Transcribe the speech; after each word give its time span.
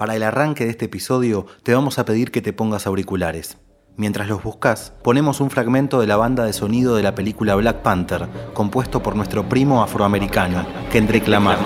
Para 0.00 0.16
el 0.16 0.22
arranque 0.22 0.64
de 0.64 0.70
este 0.70 0.86
episodio 0.86 1.44
te 1.62 1.74
vamos 1.74 1.98
a 1.98 2.06
pedir 2.06 2.30
que 2.30 2.40
te 2.40 2.54
pongas 2.54 2.86
auriculares. 2.86 3.58
Mientras 3.98 4.30
los 4.30 4.42
buscas, 4.42 4.94
ponemos 5.04 5.42
un 5.42 5.50
fragmento 5.50 6.00
de 6.00 6.06
la 6.06 6.16
banda 6.16 6.46
de 6.46 6.54
sonido 6.54 6.96
de 6.96 7.02
la 7.02 7.14
película 7.14 7.54
Black 7.54 7.82
Panther, 7.82 8.26
compuesto 8.54 9.02
por 9.02 9.14
nuestro 9.14 9.46
primo 9.46 9.82
afroamericano, 9.82 10.64
Kendrick 10.90 11.28
Lamar. 11.28 11.58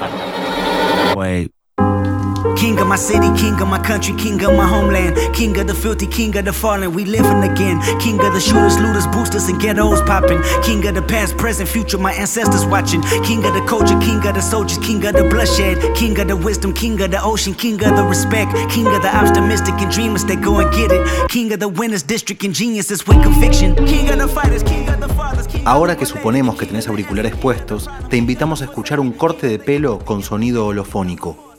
King 2.57 2.79
of 2.79 2.87
my 2.87 2.97
city, 2.97 3.29
king 3.41 3.61
of 3.61 3.69
my 3.69 3.79
country, 3.79 4.15
king 4.17 4.43
of 4.45 4.55
my 4.55 4.67
homeland, 4.67 5.17
king 5.35 5.59
of 5.59 5.67
the 5.67 5.75
filthy, 5.75 6.07
king 6.07 6.37
of 6.37 6.45
the 6.45 6.53
fallen, 6.53 6.93
we 6.93 7.05
living 7.05 7.43
again. 7.43 7.81
King 7.99 8.21
of 8.21 8.33
the 8.35 8.41
shooters, 8.41 8.79
looters, 8.79 9.07
boosters, 9.07 9.49
and 9.49 9.59
ghettos 9.59 10.03
popping. 10.03 10.43
King 10.63 10.87
of 10.87 10.95
the 10.95 11.03
past, 11.03 11.39
present, 11.39 11.69
future, 11.69 11.97
my 11.97 12.13
ancestors 12.13 12.67
watching. 12.67 13.01
King 13.25 13.43
of 13.45 13.55
the 13.55 13.65
culture, 13.67 13.99
king 13.99 14.25
of 14.27 14.35
the 14.35 14.43
soldiers, 14.43 14.79
king 14.79 15.05
of 15.07 15.15
the 15.15 15.25
bloodshed, 15.25 15.97
king 15.97 16.19
of 16.21 16.29
the 16.29 16.37
wisdom, 16.37 16.75
king 16.75 17.01
of 17.01 17.11
the 17.11 17.23
ocean, 17.23 17.55
king 17.55 17.83
of 17.83 17.97
the 17.97 18.05
respect, 18.05 18.53
king 18.71 18.87
of 18.87 19.01
the 19.01 19.11
optimistic 19.17 19.75
and 19.81 19.91
dreamers 19.91 20.25
that 20.27 20.43
go 20.43 20.59
and 20.59 20.71
get 20.75 20.93
it. 20.93 21.31
King 21.31 21.51
of 21.53 21.61
the 21.61 21.69
winners, 21.69 22.03
district 22.03 22.45
and 22.45 22.55
geniuses 22.55 23.07
with 23.07 23.23
conviction. 23.23 23.75
King 23.87 24.11
of 24.11 24.19
the 24.19 24.29
fighters, 24.29 24.63
king 24.63 24.87
of 24.91 25.01
the 25.01 25.09
fathers. 25.15 25.47
King 25.47 25.63
Ahora 25.67 25.97
que 25.97 26.05
suponemos 26.05 26.57
que 26.57 26.67
tenés 26.67 26.89
auriculares 26.89 27.35
puestos, 27.35 27.89
te 28.11 28.19
invitamos 28.19 28.61
a 28.61 28.67
escuchar 28.67 29.01
un 29.01 29.13
corte 29.13 29.49
de 29.49 29.59
pelo 29.59 29.99
con 30.01 30.23
sonido 30.23 30.67
holofónico. 30.67 31.54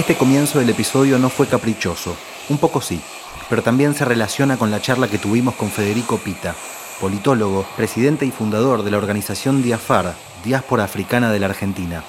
Este 0.00 0.16
comienzo 0.16 0.58
del 0.58 0.70
episodio 0.70 1.18
no 1.18 1.28
fue 1.28 1.46
caprichoso, 1.46 2.16
un 2.48 2.56
poco 2.56 2.80
sí, 2.80 3.02
pero 3.50 3.62
también 3.62 3.92
se 3.92 4.06
relaciona 4.06 4.56
con 4.56 4.70
la 4.70 4.80
charla 4.80 5.08
que 5.08 5.18
tuvimos 5.18 5.56
con 5.56 5.68
Federico 5.68 6.16
Pita, 6.16 6.54
politólogo, 7.02 7.66
presidente 7.76 8.24
y 8.24 8.30
fundador 8.30 8.82
de 8.82 8.90
la 8.90 8.96
organización 8.96 9.62
Diafar, 9.62 10.14
Diáspora 10.42 10.84
Africana 10.84 11.30
de 11.30 11.38
la 11.38 11.48
Argentina. 11.48 12.02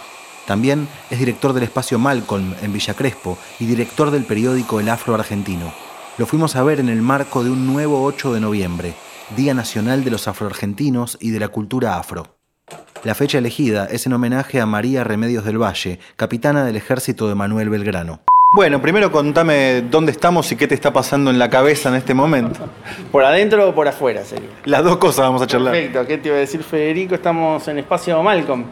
También 0.47 0.87
es 1.09 1.19
director 1.19 1.51
del 1.51 1.63
espacio 1.63 1.99
Malcolm 1.99 2.55
en 2.61 2.71
Villa 2.71 2.93
Crespo 2.93 3.37
y 3.59 3.65
director 3.65 4.09
del 4.09 4.23
periódico 4.23 4.79
El 4.79 4.87
Afro 4.87 5.13
Argentino. 5.13 5.73
Lo 6.17 6.25
fuimos 6.25 6.55
a 6.55 6.63
ver 6.63 6.79
en 6.79 6.87
el 6.87 7.01
marco 7.01 7.43
de 7.43 7.49
un 7.49 7.67
nuevo 7.67 8.05
8 8.05 8.31
de 8.31 8.39
noviembre, 8.39 8.93
Día 9.35 9.53
Nacional 9.53 10.05
de 10.05 10.11
los 10.11 10.29
Afroargentinos 10.29 11.17
y 11.19 11.31
de 11.31 11.41
la 11.41 11.49
Cultura 11.49 11.97
Afro. 11.97 12.40
La 13.03 13.15
fecha 13.15 13.37
elegida 13.39 13.87
es 13.89 14.05
en 14.05 14.13
homenaje 14.13 14.59
a 14.61 14.65
María 14.65 15.03
Remedios 15.03 15.43
del 15.43 15.57
Valle, 15.61 15.99
capitana 16.15 16.63
del 16.65 16.75
ejército 16.75 17.27
de 17.27 17.35
Manuel 17.35 17.69
Belgrano. 17.69 18.19
Bueno, 18.53 18.81
primero 18.81 19.11
contame 19.11 19.81
dónde 19.89 20.11
estamos 20.11 20.51
y 20.51 20.55
qué 20.57 20.67
te 20.67 20.75
está 20.75 20.91
pasando 20.91 21.31
en 21.31 21.39
la 21.39 21.49
cabeza 21.49 21.89
en 21.89 21.95
este 21.95 22.13
momento. 22.13 22.59
¿Por 23.11 23.23
adentro 23.23 23.69
o 23.69 23.73
por 23.73 23.87
afuera 23.87 24.23
sería? 24.25 24.49
Las 24.65 24.83
dos 24.83 24.97
cosas 24.97 25.25
vamos 25.25 25.41
a 25.41 25.47
charlar. 25.47 25.73
Perfecto, 25.73 26.05
¿qué 26.05 26.17
te 26.17 26.27
iba 26.27 26.37
a 26.37 26.41
decir 26.41 26.61
Federico? 26.61 27.15
Estamos 27.15 27.65
en 27.69 27.79
Espacio 27.79 28.21
Malcolm, 28.21 28.65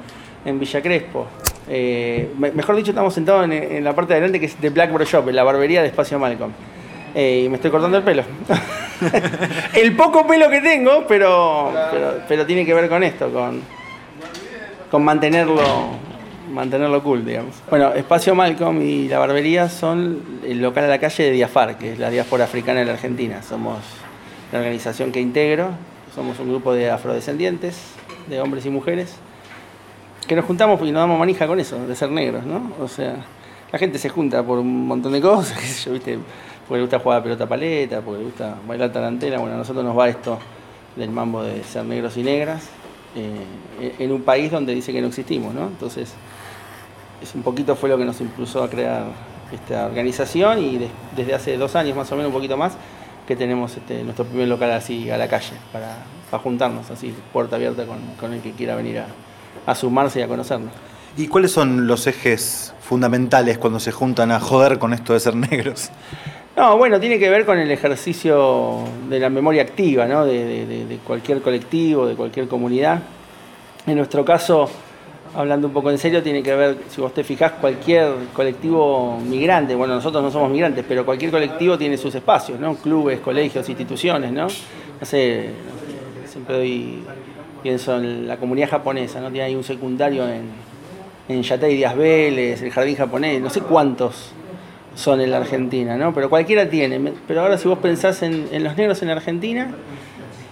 en 0.46 0.60
Villa 0.60 0.82
Crespo. 0.82 1.28
Eh, 1.70 2.32
me- 2.38 2.52
mejor 2.52 2.76
dicho, 2.76 2.92
estamos 2.92 3.14
sentados 3.14 3.46
en, 3.46 3.54
en 3.54 3.84
la 3.84 3.96
parte 3.96 4.14
de 4.14 4.18
adelante 4.20 4.40
que 4.40 4.48
es 4.48 4.60
de 4.62 4.70
Black 4.70 4.92
Bro 4.92 5.06
Shop, 5.06 5.28
en 5.30 5.36
la 5.36 5.44
barbería 5.44 5.82
de 5.82 5.88
Espacio 5.88 6.20
Malcolm. 6.20 6.52
Eh, 7.16 7.44
y 7.46 7.50
me 7.50 7.56
estoy 7.56 7.72
cortando 7.72 7.98
el 7.98 8.04
pelo. 8.04 8.24
el 9.74 9.96
poco 9.96 10.28
pelo 10.28 10.50
que 10.50 10.62
tengo, 10.62 11.06
pero, 11.08 11.72
pero, 11.92 12.14
pero 12.28 12.46
tiene 12.46 12.66
que 12.66 12.74
ver 12.74 12.90
con 12.90 13.02
esto, 13.04 13.32
con, 13.32 13.62
con 14.90 15.04
mantenerlo, 15.04 15.62
mantenerlo 16.52 17.04
cool, 17.04 17.26
digamos. 17.26 17.56
Bueno, 17.70 17.94
Espacio 17.94 18.36
Malcolm 18.36 18.82
y 18.82 19.08
la 19.08 19.20
barbería 19.20 19.70
son 19.70 20.42
el 20.44 20.62
local 20.62 20.86
a 20.86 20.88
la 20.88 21.00
calle 21.00 21.26
de 21.26 21.32
Diafar, 21.32 21.78
que 21.78 21.94
es 21.94 22.00
la 22.00 22.10
diáspora 22.10 22.46
africana 22.46 22.80
de 22.80 22.86
la 22.86 22.94
Argentina. 22.94 23.44
Somos 23.44 23.78
la 24.52 24.60
organización 24.60 25.12
que 25.12 25.22
integro, 25.22 25.70
somos 26.16 26.40
un 26.40 26.50
grupo 26.50 26.74
de 26.74 26.90
afrodescendientes, 26.90 27.78
de 28.28 28.42
hombres 28.42 28.66
y 28.66 28.70
mujeres, 28.70 29.16
que 30.28 30.36
nos 30.36 30.46
juntamos 30.46 30.80
y 30.82 30.92
nos 30.92 31.02
damos 31.02 31.20
manija 31.20 31.48
con 31.48 31.60
eso, 31.60 31.86
de 31.88 31.96
ser 31.96 32.12
negros, 32.12 32.46
¿no? 32.46 32.72
O 32.80 32.88
sea, 32.88 33.16
la 33.72 33.80
gente 33.80 33.98
se 33.98 34.10
junta 34.10 34.44
por 34.44 34.60
un 34.60 34.88
montón 34.88 35.12
de 35.12 35.22
cosas, 35.22 35.84
yo, 35.86 35.94
¿viste? 35.94 36.18
Porque 36.68 36.78
le 36.78 36.82
gusta 36.82 37.00
jugar 37.00 37.20
a 37.20 37.24
pelota 37.24 37.48
paleta, 37.48 38.02
porque 38.02 38.20
le 38.20 38.26
gusta 38.26 38.56
bailar 38.68 38.92
tarantela. 38.92 39.40
Bueno, 39.40 39.56
a 39.56 39.58
nosotros 39.58 39.84
nos 39.84 39.98
va 39.98 40.10
esto 40.10 40.38
del 40.96 41.10
mambo 41.10 41.44
de 41.44 41.64
ser 41.64 41.86
negros 41.86 42.18
y 42.18 42.24
negras, 42.24 42.70
eh, 43.82 43.96
en 44.00 44.12
un 44.12 44.22
país 44.24 44.52
donde 44.52 44.74
dice 44.74 44.92
que 44.92 45.02
no 45.02 45.08
existimos, 45.08 45.54
¿no? 45.54 45.68
Entonces, 45.68 46.14
es 47.22 47.36
un 47.36 47.44
poquito 47.44 47.76
fue 47.76 47.90
lo 47.90 47.98
que 47.98 48.06
nos 48.06 48.20
impulsó 48.22 48.64
a 48.64 48.70
crear 48.70 49.04
esta 49.52 49.86
organización 49.86 50.60
y 50.64 50.78
de- 50.78 50.90
desde 51.16 51.34
hace 51.34 51.58
dos 51.58 51.76
años 51.76 51.96
más 51.98 52.12
o 52.12 52.16
menos, 52.16 52.28
un 52.30 52.34
poquito 52.34 52.56
más, 52.58 52.74
que 53.28 53.36
tenemos 53.36 53.76
este, 53.78 54.04
nuestro 54.04 54.26
primer 54.26 54.48
local 54.48 54.72
así 54.72 55.10
a 55.10 55.18
la 55.18 55.28
calle, 55.28 55.54
para, 55.72 55.98
juntarnos 56.40 56.90
así, 56.92 57.14
puerta 57.34 57.56
abierta 57.56 57.86
con, 57.86 57.98
con 58.20 58.34
el 58.34 58.42
que 58.42 58.52
quiera 58.52 58.76
venir 58.76 59.04
a 59.66 59.76
sumarse 59.76 60.20
y 60.20 60.24
a 60.24 60.28
conocernos. 60.28 60.72
¿Y 61.18 61.28
cuáles 61.28 61.52
son 61.52 61.88
los 61.88 62.08
ejes 62.08 62.74
fundamentales 62.82 63.58
cuando 63.58 63.80
se 63.80 63.92
juntan 63.92 64.32
a 64.32 64.40
joder 64.40 64.80
con 64.80 64.94
esto 64.94 65.14
de 65.14 65.20
ser 65.20 65.36
negros? 65.36 65.90
No, 66.58 66.78
bueno, 66.78 67.00
tiene 67.00 67.18
que 67.20 67.30
ver 67.30 67.46
con 67.46 67.58
el 67.58 67.72
ejercicio 67.72 68.80
de 69.10 69.20
la 69.20 69.30
memoria 69.30 69.62
activa, 69.62 70.06
¿no? 70.08 70.26
de, 70.26 70.66
de- 70.66 70.86
de- 70.86 70.98
cualquier 70.98 71.42
colectivo, 71.42 72.06
de 72.06 72.16
cualquier 72.16 72.48
comunidad. 72.48 73.00
En 73.88 73.96
nuestro 73.96 74.26
caso, 74.26 74.70
hablando 75.36 75.68
un 75.68 75.74
poco 75.74 75.90
en 75.90 75.98
serio, 75.98 76.22
tiene 76.22 76.44
que 76.44 76.54
ver, 76.54 76.78
si 76.90 77.00
vos 77.00 77.14
te 77.14 77.24
fijás, 77.24 77.54
cualquier 77.54 78.12
colectivo 78.34 79.20
migrante, 79.26 79.74
bueno, 79.74 79.96
nosotros 79.96 80.22
no 80.22 80.32
somos 80.32 80.52
migrantes, 80.52 80.84
pero 80.88 81.06
cualquier 81.06 81.32
colectivo 81.32 81.78
tiene 81.78 81.98
sus 81.98 82.14
espacios, 82.14 82.60
¿no? 82.60 82.76
Clubes, 82.76 83.20
colegios, 83.22 83.68
instituciones, 83.70 84.32
¿no? 84.34 84.48
No 84.48 85.06
sé, 85.06 85.52
siempre 86.28 86.58
doy, 86.58 87.00
pienso 87.64 87.96
en 87.98 88.28
la 88.28 88.36
comunidad 88.36 88.70
japonesa, 88.70 89.22
¿no? 89.22 89.30
Tiene 89.32 89.46
ahí 89.46 89.56
un 89.56 89.64
secundario 89.64 90.28
en, 90.28 90.50
en 91.30 91.42
Yatay 91.42 91.76
Díaz 91.76 91.96
Vélez, 91.96 92.62
el 92.62 92.72
Jardín 92.72 92.98
Japonés, 92.98 93.42
no 93.42 93.50
sé 93.50 93.62
cuántos 93.62 94.34
son 95.00 95.22
en 95.22 95.32
la 95.32 95.38
Argentina, 95.38 95.96
¿no? 95.96 96.14
Pero 96.14 96.30
cualquiera 96.30 96.70
tiene. 96.70 97.14
Pero 97.28 97.42
ahora 97.42 97.58
si 97.58 97.68
vos 97.68 97.80
pensás 97.80 98.22
en, 98.22 98.50
en 98.52 98.64
los 98.64 98.76
negros 98.76 99.02
en 99.02 99.10
Argentina, 99.10 99.72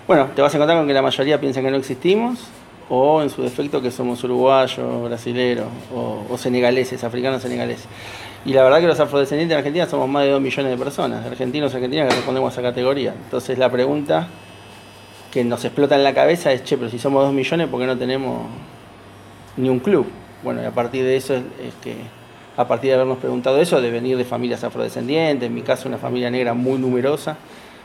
bueno, 0.08 0.30
te 0.34 0.42
vas 0.42 0.54
a 0.54 0.58
encontrar 0.58 0.80
con 0.80 0.88
que 0.88 0.94
la 0.94 1.02
mayoría 1.02 1.40
piensa 1.40 1.62
que 1.62 1.70
no 1.70 1.78
existimos, 1.78 2.48
o 2.90 3.22
en 3.22 3.30
su 3.30 3.44
defecto 3.44 3.82
que 3.82 3.92
somos 3.92 4.24
uruguayos, 4.24 5.04
brasileros, 5.04 5.68
o, 5.94 6.24
o 6.30 6.38
senegaleses, 6.38 7.04
africanos 7.04 7.42
senegaleses. 7.42 7.88
Y 8.46 8.54
la 8.54 8.64
verdad 8.64 8.80
que 8.80 8.88
los 8.88 9.00
afrodescendientes 9.02 9.54
en 9.54 9.58
Argentina 9.58 9.86
somos 9.86 10.08
más 10.08 10.24
de 10.24 10.32
2 10.32 10.40
millones 10.40 10.72
de 10.72 10.82
personas, 10.82 11.26
argentinos 11.26 11.74
y 11.74 11.76
argentinas 11.76 12.08
que 12.08 12.16
respondemos 12.16 12.50
a 12.50 12.54
esa 12.54 12.62
categoría. 12.62 13.14
Entonces 13.26 13.58
la 13.58 13.70
pregunta 13.70 14.30
que 15.32 15.44
nos 15.44 15.66
explota 15.66 15.96
en 15.96 16.06
la 16.06 16.14
cabeza 16.14 16.54
es, 16.54 16.64
che, 16.64 16.78
pero 16.78 16.90
si 16.90 17.00
somos 17.00 17.26
2 17.26 17.34
millones, 17.34 17.68
¿por 17.68 17.82
qué 17.82 17.86
no 17.86 17.98
tenemos 17.98 18.48
ni 19.58 19.68
un 19.68 19.80
club? 19.80 20.08
Bueno, 20.42 20.62
y 20.62 20.66
a 20.66 20.72
partir 20.72 21.04
de 21.04 21.18
eso 21.18 21.34
es, 21.34 21.42
es 21.42 21.74
que, 21.82 21.98
a 22.58 22.68
partir 22.68 22.90
de 22.90 22.96
habernos 22.96 23.20
preguntado 23.20 23.62
eso, 23.62 23.80
de 23.80 23.92
venir 23.92 24.18
de 24.18 24.26
familias 24.26 24.64
afrodescendientes, 24.64 25.48
en 25.48 25.54
mi 25.56 25.62
caso 25.62 25.88
una 25.88 25.98
familia 25.98 26.30
negra 26.32 26.54
muy 26.54 26.78
numerosa, 26.80 27.38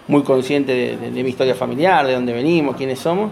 muy 0.09 0.23
consciente 0.23 0.97
de, 0.97 1.11
mi 1.23 1.29
historia 1.29 1.55
familiar, 1.55 2.07
de 2.07 2.15
dónde 2.15 2.33
venimos, 2.33 2.77
quiénes 2.77 2.99
somos, 2.99 3.31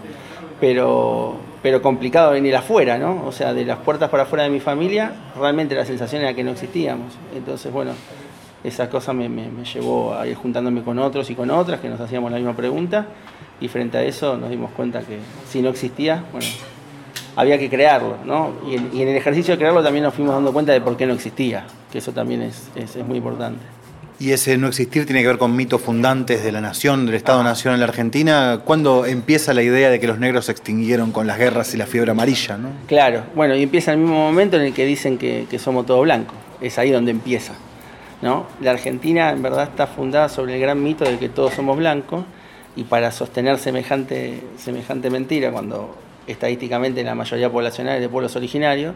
pero, 0.59 1.35
pero 1.63 1.81
complicado 1.81 2.31
venir 2.31 2.55
afuera, 2.55 2.97
¿no? 2.97 3.25
O 3.25 3.31
sea, 3.31 3.53
de 3.53 3.65
las 3.65 3.79
puertas 3.79 4.09
para 4.09 4.23
afuera 4.23 4.43
de 4.43 4.49
mi 4.51 4.59
familia, 4.59 5.11
realmente 5.37 5.75
la 5.75 5.85
sensación 5.85 6.21
era 6.21 6.33
que 6.33 6.43
no 6.43 6.51
existíamos. 6.51 7.13
Entonces, 7.35 7.71
bueno, 7.73 7.91
esa 8.63 8.89
cosa 8.89 9.11
me, 9.11 9.27
me- 9.27 9.49
me 9.49 9.65
llevó 9.65 10.13
a 10.13 10.27
ir 10.27 10.35
juntándome 10.35 10.83
con 10.83 10.99
otros 10.99 11.29
y 11.31 11.35
con 11.35 11.49
otras 11.49 11.79
que 11.79 11.89
nos 11.89 11.99
hacíamos 11.99 12.29
la 12.31 12.37
misma 12.37 12.55
pregunta 12.55 13.07
y 13.59 13.67
frente 13.67 13.97
a 13.97 14.03
eso 14.03 14.37
nos 14.37 14.49
dimos 14.51 14.71
cuenta 14.71 15.01
que 15.01 15.17
si 15.49 15.61
no 15.63 15.69
existía, 15.69 16.23
bueno, 16.31 16.47
había 17.35 17.57
que 17.57 17.69
crearlo, 17.69 18.17
¿no? 18.25 18.51
Y 18.69 18.75
en, 18.75 18.89
y 18.93 19.01
en 19.01 19.07
el 19.09 19.15
ejercicio 19.15 19.53
de 19.53 19.57
crearlo 19.57 19.83
también 19.83 20.03
nos 20.03 20.13
fuimos 20.13 20.33
dando 20.33 20.51
cuenta 20.53 20.71
de 20.73 20.81
por 20.81 20.97
qué 20.97 21.05
no 21.05 21.13
existía, 21.13 21.65
que 21.91 21.97
eso 21.99 22.11
también 22.11 22.41
es, 22.41 22.69
es- 22.75 22.95
es 22.95 23.05
muy 23.05 23.17
importante. 23.17 23.59
Y 24.19 24.33
ese 24.33 24.55
no 24.57 24.67
existir 24.67 25.07
tiene 25.07 25.21
que 25.23 25.27
ver 25.27 25.39
con 25.39 25.55
mitos 25.55 25.81
fundantes 25.81 26.43
de 26.43 26.51
la 26.51 26.61
nación, 26.61 27.07
del 27.07 27.15
Estado-Nación 27.15 27.73
en 27.73 27.79
la 27.79 27.87
Argentina. 27.87 28.59
¿Cuándo 28.63 29.07
empieza 29.07 29.51
la 29.55 29.63
idea 29.63 29.89
de 29.89 29.99
que 29.99 30.05
los 30.05 30.19
negros 30.19 30.45
se 30.45 30.51
extinguieron 30.51 31.11
con 31.11 31.25
las 31.25 31.39
guerras 31.39 31.73
y 31.73 31.77
la 31.77 31.87
fiebre 31.87 32.11
amarilla? 32.11 32.55
¿no? 32.57 32.69
Claro, 32.87 33.23
bueno, 33.33 33.55
y 33.55 33.63
empieza 33.63 33.91
el 33.93 33.97
mismo 33.97 34.13
momento 34.17 34.57
en 34.57 34.63
el 34.63 34.73
que 34.73 34.85
dicen 34.85 35.17
que, 35.17 35.47
que 35.49 35.57
somos 35.57 35.87
todo 35.87 36.01
blanco. 36.01 36.35
Es 36.61 36.77
ahí 36.77 36.91
donde 36.91 37.09
empieza. 37.09 37.53
¿no? 38.21 38.45
La 38.61 38.69
Argentina 38.71 39.31
en 39.31 39.41
verdad 39.41 39.63
está 39.63 39.87
fundada 39.87 40.29
sobre 40.29 40.53
el 40.53 40.61
gran 40.61 40.83
mito 40.83 41.03
de 41.03 41.17
que 41.17 41.27
todos 41.27 41.55
somos 41.55 41.75
blancos 41.77 42.23
y 42.75 42.83
para 42.83 43.11
sostener 43.11 43.57
semejante, 43.57 44.43
semejante 44.59 45.09
mentira, 45.09 45.51
cuando 45.51 45.95
estadísticamente 46.27 47.03
la 47.03 47.15
mayoría 47.15 47.51
poblacional 47.51 47.99
de 47.99 48.09
pueblos 48.09 48.35
originarios, 48.35 48.95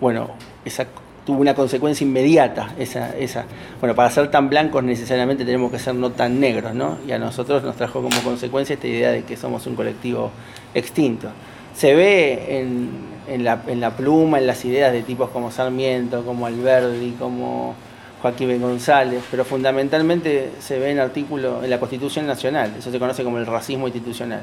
bueno, 0.00 0.30
esa 0.64 0.86
tuvo 1.24 1.40
una 1.40 1.54
consecuencia 1.54 2.04
inmediata. 2.04 2.74
Esa, 2.78 3.16
esa, 3.16 3.44
bueno, 3.80 3.94
para 3.94 4.10
ser 4.10 4.30
tan 4.30 4.48
blancos 4.48 4.84
necesariamente 4.84 5.44
tenemos 5.44 5.70
que 5.70 5.78
ser 5.78 5.94
no 5.94 6.10
tan 6.10 6.40
negros, 6.40 6.74
¿no? 6.74 6.98
Y 7.06 7.12
a 7.12 7.18
nosotros 7.18 7.62
nos 7.62 7.76
trajo 7.76 8.02
como 8.02 8.20
consecuencia 8.22 8.74
esta 8.74 8.86
idea 8.86 9.10
de 9.10 9.22
que 9.22 9.36
somos 9.36 9.66
un 9.66 9.74
colectivo 9.74 10.30
extinto. 10.74 11.28
Se 11.74 11.94
ve 11.94 12.60
en, 12.60 12.90
en, 13.26 13.44
la, 13.44 13.62
en 13.66 13.80
la 13.80 13.96
pluma, 13.96 14.38
en 14.38 14.46
las 14.46 14.64
ideas 14.64 14.92
de 14.92 15.02
tipos 15.02 15.30
como 15.30 15.50
Sarmiento, 15.50 16.24
como 16.24 16.46
Alberdi, 16.46 17.12
como 17.18 17.74
Joaquín. 18.22 18.60
González, 18.60 19.22
pero 19.30 19.44
fundamentalmente 19.44 20.50
se 20.58 20.78
ve 20.78 20.90
en 20.90 20.98
artículo 20.98 21.62
en 21.62 21.68
la 21.68 21.78
Constitución 21.78 22.26
Nacional, 22.26 22.72
eso 22.78 22.90
se 22.90 22.98
conoce 22.98 23.22
como 23.22 23.38
el 23.38 23.46
racismo 23.46 23.86
institucional. 23.86 24.40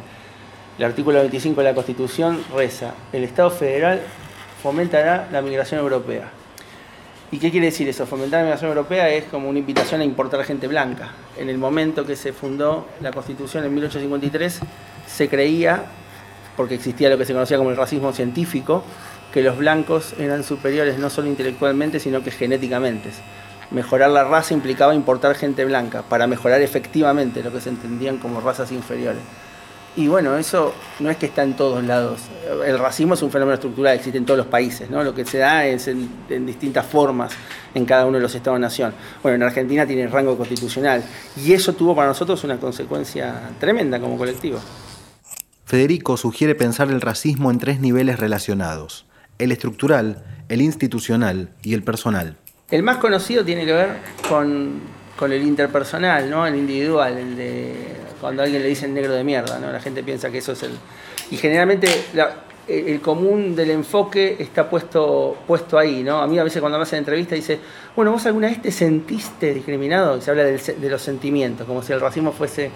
El 0.78 0.86
artículo 0.86 1.20
25 1.20 1.62
de 1.62 1.68
la 1.68 1.76
Constitución 1.76 2.44
reza, 2.56 2.94
el 3.14 3.24
Estado 3.24 3.50
federal 3.52 4.02
fomentará 4.62 5.28
la 5.32 5.42
migración 5.42 5.80
europea 5.80 6.32
¿Y 7.34 7.38
qué 7.38 7.50
quiere 7.50 7.68
decir 7.68 7.88
eso? 7.88 8.06
Fomentar 8.06 8.40
la 8.40 8.44
migración 8.44 8.72
europea 8.72 9.10
es 9.10 9.24
como 9.24 9.48
una 9.48 9.58
invitación 9.58 10.02
a 10.02 10.04
importar 10.04 10.44
gente 10.44 10.68
blanca. 10.68 11.12
En 11.38 11.48
el 11.48 11.58
momento 11.58 12.06
que 12.06 12.18
se 12.18 12.34
fundó 12.34 12.88
la 13.00 13.12
Constitución 13.12 13.64
en 13.64 13.74
1853, 13.74 14.60
se 15.08 15.30
creía, 15.30 15.86
porque 16.58 16.76
existía 16.76 17.10
lo 17.10 17.18
que 17.18 17.24
se 17.24 17.32
conocía 17.32 17.58
como 17.58 17.70
el 17.70 17.78
racismo 17.78 18.12
científico, 18.12 18.84
que 19.34 19.42
los 19.44 19.58
blancos 19.58 20.14
eran 20.20 20.44
superiores 20.44 21.00
no 21.00 21.10
solo 21.10 21.30
intelectualmente, 21.30 22.02
sino 22.02 22.22
que 22.22 22.32
genéticamente. 22.32 23.12
Mejorar 23.72 24.10
la 24.10 24.26
raza 24.26 24.54
implicaba 24.54 24.94
importar 24.94 25.34
gente 25.36 25.64
blanca 25.64 26.02
para 26.02 26.28
mejorar 26.28 26.62
efectivamente 26.62 27.42
lo 27.42 27.54
que 27.54 27.62
se 27.62 27.70
entendían 27.70 28.18
como 28.18 28.42
razas 28.42 28.74
inferiores. 28.74 29.22
Y 29.96 30.08
bueno, 30.08 30.38
eso 30.38 30.74
no 31.02 31.10
es 31.10 31.18
que 31.18 31.26
está 31.26 31.44
en 31.44 31.54
todos 31.56 31.84
lados. 31.84 32.22
El 32.66 32.80
racismo 32.80 33.16
es 33.16 33.22
un 33.22 33.30
fenómeno 33.30 33.56
estructural, 33.56 33.96
existe 33.96 34.18
en 34.18 34.26
todos 34.26 34.38
los 34.38 34.48
países, 34.48 34.90
¿no? 34.90 35.04
Lo 35.04 35.14
que 35.14 35.26
se 35.26 35.38
da 35.38 35.66
es 35.66 35.88
en, 35.90 36.10
distintas 36.46 36.86
formas 36.86 37.34
en 37.74 37.86
cada 37.86 38.06
uno 38.06 38.16
de 38.18 38.24
los 38.24 38.34
estados-nación. 38.34 38.94
Bueno, 39.22 39.36
en 39.36 39.44
Argentina 39.44 39.86
tiene 39.86 40.08
rango 40.08 40.38
constitucional 40.38 41.04
y 41.36 41.52
eso 41.52 41.74
tuvo 41.74 41.94
para 41.94 42.08
nosotros 42.08 42.42
una 42.46 42.58
consecuencia 42.58 43.50
tremenda 43.60 44.00
como 44.00 44.18
colectivo. 44.18 44.60
Federico 45.66 46.16
sugiere 46.16 46.56
pensar 46.56 46.90
el 46.90 47.02
racismo 47.02 47.52
en 47.52 47.60
tres 47.60 47.82
niveles 47.82 48.18
relacionados, 48.18 49.06
el 49.40 49.52
estructural, 49.52 50.24
el 50.48 50.62
institucional 50.62 51.50
y 51.64 51.74
el 51.74 51.84
personal. 51.84 52.38
El 52.70 52.84
más 52.84 52.98
conocido 52.98 53.44
tiene 53.44 53.66
que 53.66 53.74
ver 53.74 53.98
con, 54.30 54.80
con 55.18 55.34
el 55.34 55.44
interpersonal, 55.44 56.30
¿no? 56.30 56.48
el 56.48 56.56
individual, 56.56 57.18
el 57.18 57.36
de 57.36 57.76
cuando 58.22 58.44
alguien 58.44 58.62
le 58.62 58.70
dicen 58.70 58.94
negro 58.94 59.14
de 59.14 59.24
mierda, 59.24 59.60
¿no? 59.60 59.72
La 59.72 59.82
gente 59.82 60.04
piensa 60.04 60.30
que 60.30 60.38
eso 60.38 60.54
es 60.54 60.64
el... 60.64 60.72
Y 61.32 61.38
generalmente 61.38 61.90
el 62.68 63.02
común 63.02 63.56
del 63.56 63.72
enfoque 63.72 64.38
está 64.40 64.70
puesto, 64.70 65.38
puesto 65.48 65.78
ahí, 65.78 66.04
¿no? 66.04 66.22
A 66.22 66.28
mí 66.28 66.38
a 66.38 66.44
veces 66.44 66.62
cuando 66.62 66.78
me 66.78 66.84
hacen 66.84 67.00
entrevista 67.00 67.36
dice, 67.36 67.60
bueno, 67.96 68.12
¿vos 68.12 68.26
alguna 68.28 68.48
vez 68.48 68.62
te 68.62 68.72
sentiste 68.72 69.54
discriminado? 69.54 70.18
Y 70.18 70.22
se 70.22 70.30
habla 70.30 70.44
de 70.44 70.90
los 70.90 71.02
sentimientos, 71.02 71.66
como 71.66 71.82
si 71.82 71.92
el 71.92 72.00
racismo 72.00 72.32
fuese 72.32 72.72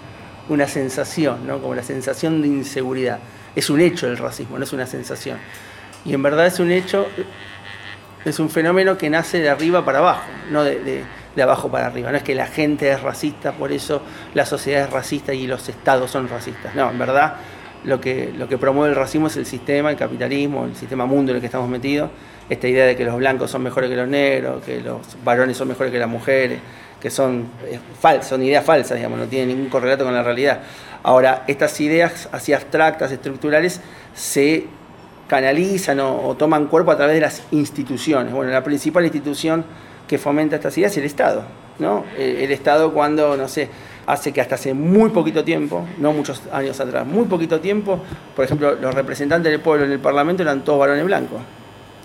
una 0.49 0.67
sensación, 0.67 1.45
¿no? 1.45 1.61
Como 1.61 1.75
la 1.75 1.83
sensación 1.83 2.41
de 2.41 2.47
inseguridad. 2.47 3.19
Es 3.55 3.69
un 3.69 3.79
hecho 3.79 4.07
el 4.07 4.17
racismo, 4.17 4.57
no 4.57 4.63
es 4.63 4.73
una 4.73 4.87
sensación. 4.87 5.37
Y 6.03 6.13
en 6.13 6.21
verdad 6.21 6.47
es 6.47 6.59
un 6.59 6.71
hecho, 6.71 7.07
es 8.25 8.39
un 8.39 8.49
fenómeno 8.49 8.97
que 8.97 9.09
nace 9.09 9.39
de 9.39 9.49
arriba 9.49 9.85
para 9.85 9.99
abajo, 9.99 10.25
no 10.51 10.63
de 10.63 11.03
abajo 11.41 11.69
para 11.69 11.87
arriba. 11.87 12.11
No 12.11 12.17
es 12.17 12.23
que 12.23 12.35
la 12.35 12.47
gente 12.47 12.89
es 12.89 13.01
racista, 13.01 13.51
por 13.51 13.71
eso 13.71 14.01
la 14.33 14.45
sociedad 14.45 14.83
es 14.83 14.89
racista 14.89 15.33
y 15.33 15.47
los 15.47 15.67
estados 15.69 16.11
son 16.11 16.27
racistas. 16.27 16.75
No, 16.75 16.89
en 16.89 16.99
verdad 16.99 17.35
lo 17.85 18.01
que, 18.01 18.33
lo 18.35 18.47
que 18.47 18.57
promueve 18.57 18.89
el 18.89 18.95
racismo 18.95 19.27
es 19.27 19.37
el 19.37 19.45
sistema, 19.45 19.91
el 19.91 19.97
capitalismo, 19.97 20.65
el 20.65 20.75
sistema 20.75 21.05
mundo 21.05 21.31
en 21.31 21.37
el 21.37 21.41
que 21.41 21.47
estamos 21.47 21.69
metidos. 21.69 22.09
Esta 22.49 22.67
idea 22.67 22.85
de 22.85 22.95
que 22.95 23.03
los 23.03 23.15
blancos 23.15 23.49
son 23.49 23.63
mejores 23.63 23.89
que 23.89 23.95
los 23.95 24.07
negros, 24.07 24.63
que 24.63 24.81
los 24.81 25.01
varones 25.23 25.57
son 25.57 25.67
mejores 25.67 25.91
que 25.91 25.99
las 25.99 26.09
mujeres, 26.09 26.59
que 26.99 27.09
son 27.09 27.47
falsas, 27.99 28.29
son 28.29 28.43
ideas 28.43 28.63
falsas, 28.63 28.97
digamos, 28.97 29.19
no 29.19 29.25
tienen 29.25 29.49
ningún 29.49 29.69
correlato 29.69 30.03
con 30.03 30.13
la 30.13 30.23
realidad. 30.23 30.59
Ahora, 31.03 31.43
estas 31.47 31.79
ideas 31.81 32.29
así 32.31 32.53
abstractas, 32.53 33.11
estructurales, 33.11 33.81
se 34.13 34.65
canalizan 35.27 35.99
o, 35.99 36.27
o 36.27 36.35
toman 36.35 36.67
cuerpo 36.67 36.91
a 36.91 36.97
través 36.97 37.15
de 37.15 37.21
las 37.21 37.43
instituciones. 37.51 38.33
Bueno, 38.33 38.51
la 38.51 38.63
principal 38.63 39.03
institución 39.03 39.65
que 40.07 40.17
fomenta 40.17 40.55
estas 40.55 40.77
ideas 40.77 40.91
es 40.93 40.97
el 40.99 41.05
Estado. 41.05 41.43
¿no? 41.79 42.05
Eh, 42.17 42.41
el 42.43 42.51
Estado 42.51 42.93
cuando, 42.93 43.35
no 43.35 43.47
sé, 43.47 43.69
hace 44.05 44.31
que 44.31 44.41
hasta 44.41 44.55
hace 44.55 44.73
muy 44.73 45.09
poquito 45.09 45.43
tiempo, 45.43 45.85
no 45.97 46.13
muchos 46.13 46.41
años 46.51 46.79
atrás, 46.79 47.05
muy 47.05 47.25
poquito 47.25 47.59
tiempo, 47.59 47.99
por 48.35 48.45
ejemplo, 48.45 48.75
los 48.75 48.93
representantes 48.93 49.51
del 49.51 49.61
pueblo 49.61 49.85
en 49.85 49.91
el 49.91 49.99
Parlamento 49.99 50.43
eran 50.43 50.63
todos 50.63 50.79
varones 50.79 51.05
blancos. 51.05 51.41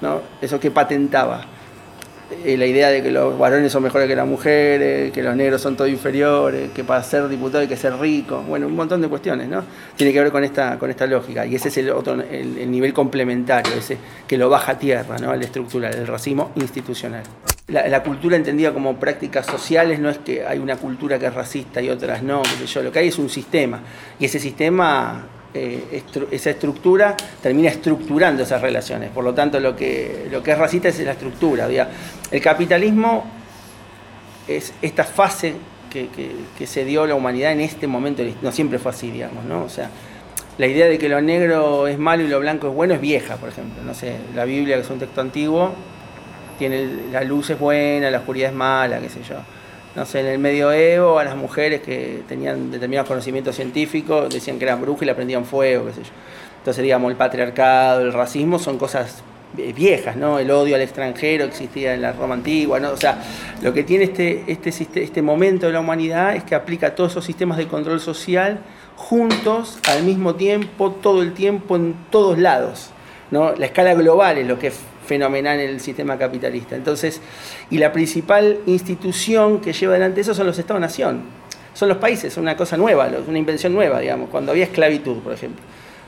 ¿no? 0.00 0.20
Eso 0.40 0.58
que 0.58 0.70
patentaba. 0.70 1.42
Eh, 2.44 2.56
la 2.56 2.64
idea 2.64 2.90
de 2.90 3.02
que 3.02 3.10
los 3.10 3.36
varones 3.36 3.72
son 3.72 3.82
mejores 3.82 4.06
que 4.06 4.14
las 4.14 4.26
mujeres, 4.26 5.10
que 5.12 5.20
los 5.20 5.34
negros 5.34 5.60
son 5.60 5.76
todos 5.76 5.90
inferiores, 5.90 6.70
que 6.70 6.84
para 6.84 7.02
ser 7.02 7.28
diputado 7.28 7.58
hay 7.58 7.66
que 7.66 7.76
ser 7.76 7.96
rico, 7.96 8.40
bueno, 8.46 8.68
un 8.68 8.76
montón 8.76 9.00
de 9.02 9.08
cuestiones, 9.08 9.48
¿no? 9.48 9.64
Tiene 9.96 10.12
que 10.12 10.20
ver 10.20 10.30
con 10.30 10.44
esta, 10.44 10.78
con 10.78 10.90
esta 10.90 11.08
lógica. 11.08 11.44
Y 11.44 11.56
ese 11.56 11.68
es 11.68 11.76
el 11.78 11.90
otro, 11.90 12.14
el, 12.14 12.70
nivel 12.70 12.92
complementario, 12.92 13.74
ese 13.74 13.98
que 14.28 14.38
lo 14.38 14.48
baja 14.48 14.72
a 14.72 14.78
tierra, 14.78 15.18
¿no? 15.18 15.34
El 15.34 15.42
estructural, 15.42 15.92
el 15.92 16.06
racismo 16.06 16.52
institucional 16.54 17.24
la, 17.70 18.02
cultura 18.02 18.36
entendida 18.36 18.72
como 18.72 18.96
prácticas 18.96 19.46
sociales 19.46 19.98
no 20.00 20.10
es 20.10 20.18
que 20.18 20.44
hay 20.44 20.58
una 20.58 20.76
cultura 20.76 21.18
que 21.18 21.26
es 21.26 21.34
racista 21.34 21.80
y 21.80 21.88
otras 21.88 22.22
no, 22.22 22.42
yo, 22.66 22.82
lo 22.82 22.90
que 22.90 22.98
hay 22.98 23.08
es 23.08 23.18
un 23.18 23.28
sistema 23.28 23.80
y 24.18 24.24
ese 24.24 24.38
sistema, 24.38 25.26
eh, 25.54 26.02
esa 26.30 26.50
estructura 26.50 27.16
termina 27.42 27.68
estructurando 27.68 28.42
esas 28.42 28.60
relaciones, 28.60 29.10
por 29.10 29.24
lo 29.24 29.34
tanto 29.34 29.60
lo 29.60 29.76
que, 29.76 30.26
lo 30.30 30.42
que 30.42 30.52
es 30.52 30.58
racista 30.58 30.88
es 30.88 30.98
la 31.00 31.12
estructura. 31.12 31.68
El 32.30 32.40
capitalismo 32.40 33.24
es 34.48 34.72
esta 34.82 35.04
fase 35.04 35.54
que, 35.90 36.08
que, 36.56 36.66
se 36.66 36.84
dio 36.84 37.06
la 37.06 37.14
humanidad 37.14 37.52
en 37.52 37.60
este 37.60 37.86
momento, 37.86 38.22
no 38.42 38.52
siempre 38.52 38.78
fue 38.78 38.92
así, 38.92 39.10
digamos, 39.10 39.44
¿no? 39.44 39.64
O 39.64 39.68
sea, 39.68 39.90
la 40.58 40.66
idea 40.66 40.86
de 40.86 40.98
que 40.98 41.08
lo 41.08 41.20
negro 41.20 41.88
es 41.88 41.98
malo 41.98 42.22
y 42.22 42.28
lo 42.28 42.38
blanco 42.38 42.68
es 42.68 42.74
bueno 42.74 42.94
es 42.94 43.00
vieja, 43.00 43.36
por 43.36 43.48
ejemplo. 43.48 43.82
No 43.82 43.94
sé, 43.94 44.16
la 44.34 44.44
Biblia, 44.44 44.76
que 44.76 44.82
es 44.82 44.90
un 44.90 44.98
texto 44.98 45.20
antiguo, 45.20 45.72
tiene 46.60 46.86
la 47.10 47.24
luz 47.24 47.48
es 47.48 47.58
buena, 47.58 48.10
la 48.10 48.18
oscuridad 48.18 48.50
es 48.50 48.54
mala, 48.54 49.00
qué 49.00 49.08
sé 49.08 49.22
yo. 49.26 49.36
No 49.96 50.04
sé, 50.04 50.20
en 50.20 50.26
el 50.26 50.38
medioevo 50.38 51.18
a 51.18 51.24
las 51.24 51.34
mujeres 51.34 51.80
que 51.80 52.22
tenían 52.28 52.70
determinados 52.70 53.08
conocimientos 53.08 53.56
científicos 53.56 54.32
decían 54.32 54.58
que 54.58 54.66
eran 54.66 54.80
brujas 54.80 55.02
y 55.02 55.06
le 55.06 55.14
prendían 55.14 55.46
fuego, 55.46 55.86
qué 55.86 55.94
sé 55.94 56.02
yo. 56.02 56.10
Entonces, 56.58 56.82
digamos, 56.82 57.10
el 57.10 57.16
patriarcado, 57.16 58.02
el 58.02 58.12
racismo 58.12 58.58
son 58.58 58.76
cosas 58.76 59.22
viejas, 59.74 60.16
¿no? 60.16 60.38
El 60.38 60.50
odio 60.50 60.76
al 60.76 60.82
extranjero 60.82 61.44
existía 61.44 61.94
en 61.94 62.02
la 62.02 62.12
Roma 62.12 62.34
antigua, 62.34 62.78
¿no? 62.78 62.90
O 62.90 62.96
sea, 62.98 63.18
lo 63.62 63.72
que 63.72 63.82
tiene 63.82 64.04
este, 64.04 64.44
este, 64.46 65.02
este 65.02 65.22
momento 65.22 65.66
de 65.66 65.72
la 65.72 65.80
humanidad 65.80 66.36
es 66.36 66.44
que 66.44 66.54
aplica 66.54 66.94
todos 66.94 67.12
esos 67.12 67.24
sistemas 67.24 67.56
de 67.56 67.66
control 67.66 68.00
social 68.00 68.60
juntos, 68.96 69.78
al 69.88 70.02
mismo 70.02 70.34
tiempo, 70.34 70.90
todo 70.90 71.22
el 71.22 71.32
tiempo, 71.32 71.74
en 71.76 71.94
todos 72.10 72.38
lados. 72.38 72.90
¿no? 73.30 73.54
La 73.56 73.66
escala 73.66 73.94
global 73.94 74.36
es 74.38 74.46
lo 74.46 74.58
que 74.58 74.70
fenomenal 75.10 75.58
en 75.58 75.70
el 75.70 75.80
sistema 75.80 76.16
capitalista. 76.16 76.76
Entonces, 76.76 77.20
y 77.68 77.78
la 77.78 77.90
principal 77.90 78.58
institución 78.66 79.60
que 79.60 79.72
lleva 79.72 79.94
adelante 79.94 80.20
eso 80.20 80.34
son 80.34 80.46
los 80.46 80.56
Estados-nación. 80.56 81.22
Son 81.74 81.88
los 81.88 81.98
países, 81.98 82.36
una 82.36 82.56
cosa 82.56 82.76
nueva, 82.76 83.10
una 83.26 83.38
invención 83.38 83.72
nueva, 83.74 83.98
digamos, 83.98 84.30
cuando 84.30 84.52
había 84.52 84.64
esclavitud, 84.64 85.18
por 85.18 85.32
ejemplo. 85.32 85.64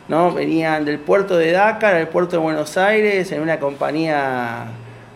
¿no? 0.07 0.33
Venían 0.33 0.85
del 0.85 1.01
puerto 1.01 1.37
de 1.37 1.51
Dakar 1.51 1.97
al 1.97 2.09
puerto 2.09 2.37
de 2.37 2.43
Buenos 2.43 2.77
Aires 2.77 3.33
en 3.33 3.41
una 3.43 3.59
compañía, 3.59 4.67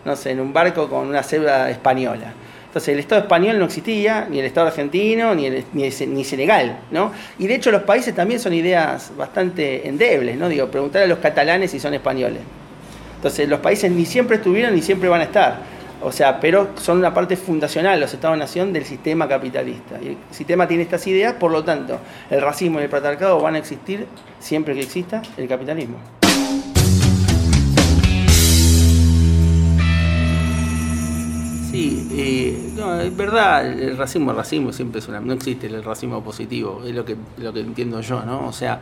no 0.03 0.15
sé, 0.17 0.31
en 0.31 0.41
un 0.41 0.51
barco 0.51 0.89
con 0.89 1.07
una 1.07 1.23
cebra 1.23 1.69
española. 1.69 2.33
Entonces 2.65 2.93
el 2.93 2.99
Estado 2.99 3.21
español 3.21 3.57
no 3.57 3.65
existía, 3.65 4.27
ni 4.29 4.39
el 4.39 4.45
Estado 4.45 4.67
argentino, 4.67 5.33
ni, 5.33 5.49
ni, 5.49 5.89
ni, 5.89 6.23
Senegal, 6.25 6.79
¿no? 6.91 7.13
Y 7.39 7.47
de 7.47 7.55
hecho 7.55 7.71
los 7.71 7.83
países 7.83 8.13
también 8.13 8.41
son 8.41 8.53
ideas 8.53 9.13
bastante 9.17 9.87
endebles, 9.87 10.35
¿no? 10.35 10.49
Digo, 10.49 10.67
preguntar 10.67 11.03
a 11.03 11.07
los 11.07 11.19
catalanes 11.19 11.71
si 11.71 11.79
son 11.79 11.93
españoles. 11.93 12.41
Entonces 13.17 13.49
los 13.49 13.59
países 13.59 13.91
ni 13.91 14.05
siempre 14.05 14.37
estuvieron 14.37 14.73
ni 14.73 14.81
siempre 14.81 15.09
van 15.09 15.21
a 15.21 15.25
estar. 15.25 15.77
O 16.01 16.11
sea, 16.11 16.39
pero 16.39 16.69
son 16.79 16.99
una 16.99 17.11
parte 17.11 17.35
fundacional, 17.35 17.99
los 17.99 18.13
Estados-nación, 18.13 18.71
del 18.71 18.85
sistema 18.85 19.27
capitalista. 19.27 19.99
Y 19.99 20.09
el 20.09 20.17
sistema 20.29 20.67
tiene 20.67 20.83
estas 20.83 21.05
ideas, 21.07 21.33
por 21.33 21.51
lo 21.51 21.63
tanto, 21.63 21.99
el 22.29 22.39
racismo 22.41 22.79
y 22.79 22.83
el 22.83 22.89
patriarcado 22.89 23.41
van 23.41 23.55
a 23.55 23.57
existir 23.57 24.05
siempre 24.39 24.75
que 24.75 24.81
exista 24.81 25.23
el 25.35 25.47
capitalismo. 25.47 25.97
Sí, 31.71 32.07
eh, 32.11 32.73
no, 32.75 33.01
es 33.01 33.17
verdad, 33.17 33.65
el 33.65 33.97
racismo, 33.97 34.31
el 34.31 34.37
racismo 34.37 34.71
siempre 34.71 34.99
es 34.99 35.07
una, 35.07 35.19
no 35.19 35.33
existe 35.33 35.65
el 35.65 35.83
racismo 35.83 36.23
positivo, 36.23 36.83
es 36.85 36.93
lo 36.93 37.03
que, 37.03 37.15
lo 37.37 37.51
que 37.51 37.59
entiendo 37.59 38.01
yo, 38.01 38.23
¿no? 38.23 38.47
O 38.47 38.53
sea, 38.53 38.79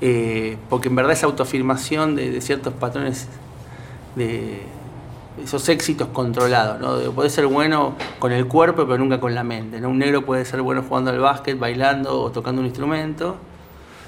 eh, 0.00 0.56
porque 0.68 0.88
en 0.88 0.96
verdad 0.96 1.12
esa 1.12 1.26
autoafirmación 1.26 2.16
de 2.16 2.40
ciertos 2.40 2.72
patrones 2.74 3.28
de 4.14 4.62
esos 5.42 5.68
éxitos 5.68 6.08
controlados, 6.08 6.80
¿no? 6.80 7.12
puede 7.12 7.28
ser 7.28 7.46
bueno 7.46 7.96
con 8.18 8.32
el 8.32 8.46
cuerpo, 8.46 8.84
pero 8.86 8.98
nunca 8.98 9.18
con 9.18 9.34
la 9.34 9.42
mente. 9.42 9.80
¿no? 9.80 9.88
Un 9.88 9.98
negro 9.98 10.24
puede 10.24 10.44
ser 10.44 10.62
bueno 10.62 10.82
jugando 10.82 11.10
al 11.10 11.18
básquet, 11.18 11.58
bailando 11.58 12.20
o 12.20 12.30
tocando 12.30 12.60
un 12.60 12.66
instrumento, 12.66 13.36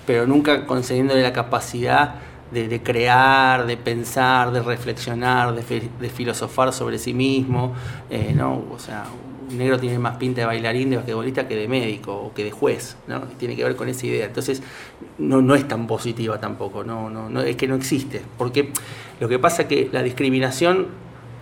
pero 0.07 0.27
nunca 0.27 0.67
concediéndole 0.67 1.23
la 1.23 1.33
capacidad 1.33 2.17
de, 2.53 2.81
crear, 2.83 3.67
de 3.67 3.77
pensar, 3.77 4.53
de 4.53 4.63
reflexionar, 4.63 5.55
de, 5.55 6.11
filosofar 6.11 6.73
sobre 6.73 6.99
sí 6.99 7.13
mismo, 7.13 7.75
eh, 8.09 8.33
¿no? 8.35 8.63
O 8.73 8.79
sea, 8.79 9.05
negro 9.51 9.79
tiene 9.79 9.99
más 9.99 10.17
pinta 10.17 10.43
de 10.43 10.47
bailarín, 10.47 10.91
de 10.91 10.97
basquetbolista 10.97 11.49
que 11.49 11.57
de 11.57 11.69
médico 11.69 12.15
o 12.15 12.35
que 12.35 12.45
de 12.45 12.51
juez, 12.51 12.97
¿no? 13.07 13.21
tiene 13.39 13.57
que 13.57 13.65
ver 13.65 13.77
con 13.77 13.89
esa 13.89 14.07
idea. 14.07 14.27
Entonces, 14.27 14.63
no, 15.19 15.43
no 15.43 15.55
es 15.55 15.67
tan 15.67 15.87
positiva 15.87 16.41
tampoco, 16.41 16.85
no, 16.85 17.11
no, 17.11 17.29
no, 17.29 17.41
es 17.43 17.57
que 17.57 17.67
no 17.69 17.75
existe. 17.75 18.23
Porque 18.39 18.73
lo 19.21 19.29
que 19.29 19.39
pasa 19.39 19.63
es 19.63 19.69
que 19.69 19.89
la 19.93 20.03
discriminación, 20.03 20.89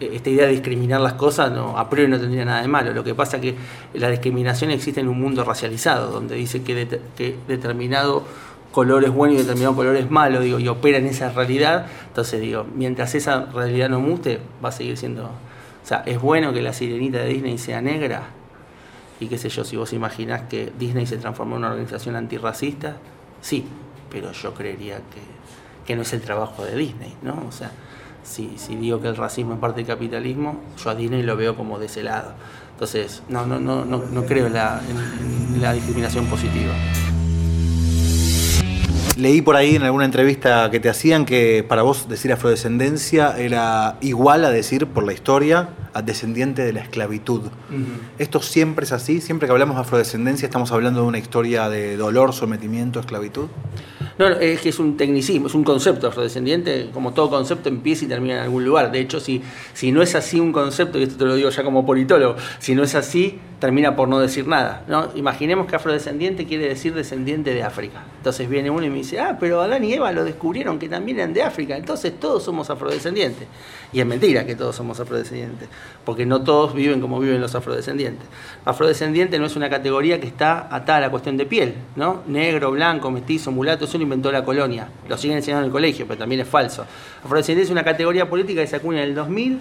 eh, 0.01 0.11
esta 0.13 0.31
idea 0.31 0.47
de 0.47 0.53
discriminar 0.53 1.01
las 1.01 1.15
cosas, 1.15 1.53
no, 1.53 1.79
a 1.79 1.89
priori 1.91 2.11
no 2.11 2.19
tendría 2.19 2.45
nada 2.45 2.63
de 2.63 2.69
malo. 2.69 2.93
Lo 2.93 3.05
que 3.05 3.15
pasa 3.15 3.37
es 3.39 3.43
que 3.43 3.55
la 3.95 4.11
discriminación 4.11 4.71
existe 4.71 5.01
en 5.01 5.09
un 5.09 5.21
mundo 5.21 5.45
racializado, 5.45 6.11
donde 6.11 6.37
dice 6.37 6.63
que, 6.63 7.01
que 7.17 7.37
determinado 7.49 8.25
color 8.73 9.05
es 9.05 9.11
bueno 9.11 9.35
y 9.35 9.37
determinado 9.39 9.77
color 9.77 9.97
es 9.97 10.11
malo, 10.11 10.41
digo, 10.41 10.59
y 10.59 10.69
opera 10.69 10.99
en 10.99 11.07
esa 11.07 11.31
realidad. 11.31 11.87
Entonces, 12.09 12.41
digo, 12.41 12.67
mientras 12.75 13.15
esa 13.15 13.47
realidad 13.47 13.89
no 13.89 14.01
mute, 14.01 14.41
va 14.63 14.71
a 14.71 14.73
seguir 14.73 14.97
siendo 14.97 15.31
o 15.85 15.87
sea, 15.87 16.03
es 16.07 16.19
bueno 16.19 16.55
que 16.55 16.63
la 16.63 16.73
sirenita 16.73 17.19
de 17.19 17.29
Disney 17.29 17.59
sea 17.59 17.83
negra. 17.83 18.23
Y 19.21 19.27
qué 19.27 19.37
sé 19.37 19.51
yo, 19.51 19.65
si 19.65 19.77
vos 19.77 19.93
imaginás 19.93 20.43
que 20.49 20.73
Disney 20.79 21.05
se 21.05 21.19
transformó 21.19 21.57
en 21.57 21.59
una 21.59 21.73
organización 21.73 22.17
antirracista, 22.17 22.97
sí, 23.43 23.67
pero 24.11 24.33
yo 24.33 24.55
creería 24.55 25.03
que, 25.87 25.95
no 25.95 26.01
es 26.01 26.13
el 26.15 26.23
trabajo 26.23 26.65
de 26.65 26.75
Disney, 26.75 27.15
¿no? 27.21 27.45
O 27.47 27.53
sea, 27.53 27.71
si, 28.23 28.55
si, 28.57 28.77
digo 28.77 29.03
que 29.03 29.09
el 29.09 29.17
racismo 29.17 29.53
es 29.53 29.61
parte 29.61 29.81
del 29.81 29.87
capitalismo, 29.87 30.59
yo 30.83 30.89
a 30.89 30.95
Disney 30.95 31.23
lo 31.23 31.37
veo 31.37 31.55
como 31.55 31.79
de 31.79 31.87
ese 31.87 32.03
lado. 32.03 32.33
Entonces, 32.73 33.23
no, 33.29 33.45
no, 33.45 33.61
no, 33.61 33.85
no, 33.85 33.99
no 33.99 34.25
creo 34.25 34.47
en 34.47 34.55
la 34.55 35.73
discriminación 35.75 36.25
positiva. 36.27 36.73
Leí 39.17 39.43
por 39.43 39.55
ahí 39.55 39.77
en 39.77 39.83
alguna 39.85 40.05
entrevista 40.05 40.69
que 40.73 40.81
te 40.81 40.89
hacían 40.89 41.25
que 41.25 41.65
para 41.69 41.83
vos 41.83 42.09
decir 42.09 42.33
afrodescendencia 42.33 43.39
era 43.39 43.97
igual 44.01 44.45
a 44.45 44.51
decir 44.51 44.89
por 44.89 45.05
la 45.05 45.13
historia 45.13 45.69
a 45.93 46.03
descendiente 46.03 46.63
de 46.63 46.73
la 46.73 46.81
esclavitud. 46.81 47.43
¿Esto 48.19 48.43
siempre 48.43 48.85
es 48.85 48.93
así? 48.93 49.21
¿Siempre 49.21 49.47
que 49.47 49.53
hablamos 49.53 49.77
de 49.77 49.83
afrodescendencia 49.83 50.47
estamos 50.47 50.73
hablando 50.73 51.03
de 51.03 51.07
una 51.07 51.19
historia 51.19 51.69
de 51.69 51.97
dolor, 51.97 52.33
sometimiento, 52.33 52.99
esclavitud? 52.99 53.47
No, 54.19 54.29
es 54.29 54.61
que 54.61 54.69
es 54.69 54.79
un 54.79 54.97
tecnicismo, 54.97 55.49
es 55.49 55.55
un 55.55 55.65
concepto 55.65 56.07
afrodescendiente, 56.07 56.91
como 56.93 57.13
todo 57.13 57.31
concepto 57.31 57.69
empieza 57.69 58.05
y 58.05 58.09
termina 58.09 58.35
en 58.35 58.41
algún 58.41 58.65
lugar. 58.65 58.93
De 58.93 59.01
hecho, 59.01 59.19
si, 59.19 59.43
si 59.73 59.91
no 59.91 60.03
es 60.03 60.15
así 60.15 60.39
un 60.39 60.53
concepto, 60.53 60.99
y 60.99 61.03
esto 61.03 61.17
te 61.17 61.25
lo 61.25 61.35
digo 61.35 61.51
ya 61.51 61.65
como 61.65 61.85
politólogo, 61.85 62.37
si 62.61 62.75
no 62.75 62.85
es 62.85 62.95
así, 62.95 63.41
termina 63.65 63.97
por 63.97 64.09
no 64.09 64.21
decir 64.21 64.47
nada. 64.47 64.85
¿no? 64.89 65.09
Imaginemos 65.15 65.67
que 65.67 65.75
afrodescendiente 65.75 66.45
quiere 66.45 66.69
decir 66.69 66.95
descendiente 66.95 67.55
de 67.55 67.63
África. 67.63 68.05
Entonces 68.19 68.49
viene 68.49 68.71
uno 68.71 68.85
y 68.85 68.91
me 68.91 68.97
dice, 68.97 69.19
ah, 69.21 69.37
pero 69.41 69.61
Adán 69.63 69.83
y 69.85 69.95
Eva 69.95 70.13
lo 70.13 70.25
descubrieron 70.25 70.79
que 70.79 70.89
también 70.89 71.19
eran 71.19 71.33
de 71.33 71.43
África, 71.43 71.77
entonces 71.77 72.13
todos 72.21 72.43
somos 72.43 72.71
afrodescendientes. 72.71 73.49
Y 73.93 74.01
es 74.01 74.07
mentira 74.07 74.45
que 74.45 74.55
todos 74.55 74.77
somos 74.77 75.01
afrodescendientes, 75.01 75.69
porque 76.05 76.27
no 76.27 76.43
todos 76.43 76.75
viven 76.75 77.01
como 77.01 77.19
viven 77.19 77.41
los 77.41 77.55
afrodescendientes. 77.55 78.27
Afrodescendiente 78.65 79.39
no 79.39 79.47
es 79.47 79.57
una 79.57 79.71
categoría 79.71 80.21
que 80.21 80.27
está 80.27 80.69
atada 80.75 80.99
a 80.99 81.01
la 81.01 81.11
cuestión 81.11 81.37
de 81.37 81.47
piel, 81.47 81.75
¿no? 81.97 82.23
Negro, 82.27 82.71
blanco, 82.71 83.11
mestizo, 83.11 83.51
mulato, 83.51 83.87
eso 83.87 83.97
lo 83.97 84.04
inventó 84.05 84.31
la 84.31 84.45
colonia. 84.45 84.89
Lo 85.09 85.19
siguen 85.19 85.39
enseñando 85.39 85.65
en 85.65 85.67
el 85.67 85.73
colegio, 85.73 86.07
pero 86.07 86.19
también 86.19 86.41
es 86.41 86.49
falso. 86.49 86.87
Afrodescendiente 87.25 87.65
es 87.67 87.71
una 87.71 87.85
categoría 87.85 88.29
política 88.29 88.61
que 88.61 88.67
se 88.67 88.77
acuña 88.77 89.03
en 89.03 89.09
el 89.09 89.15
2000 89.15 89.61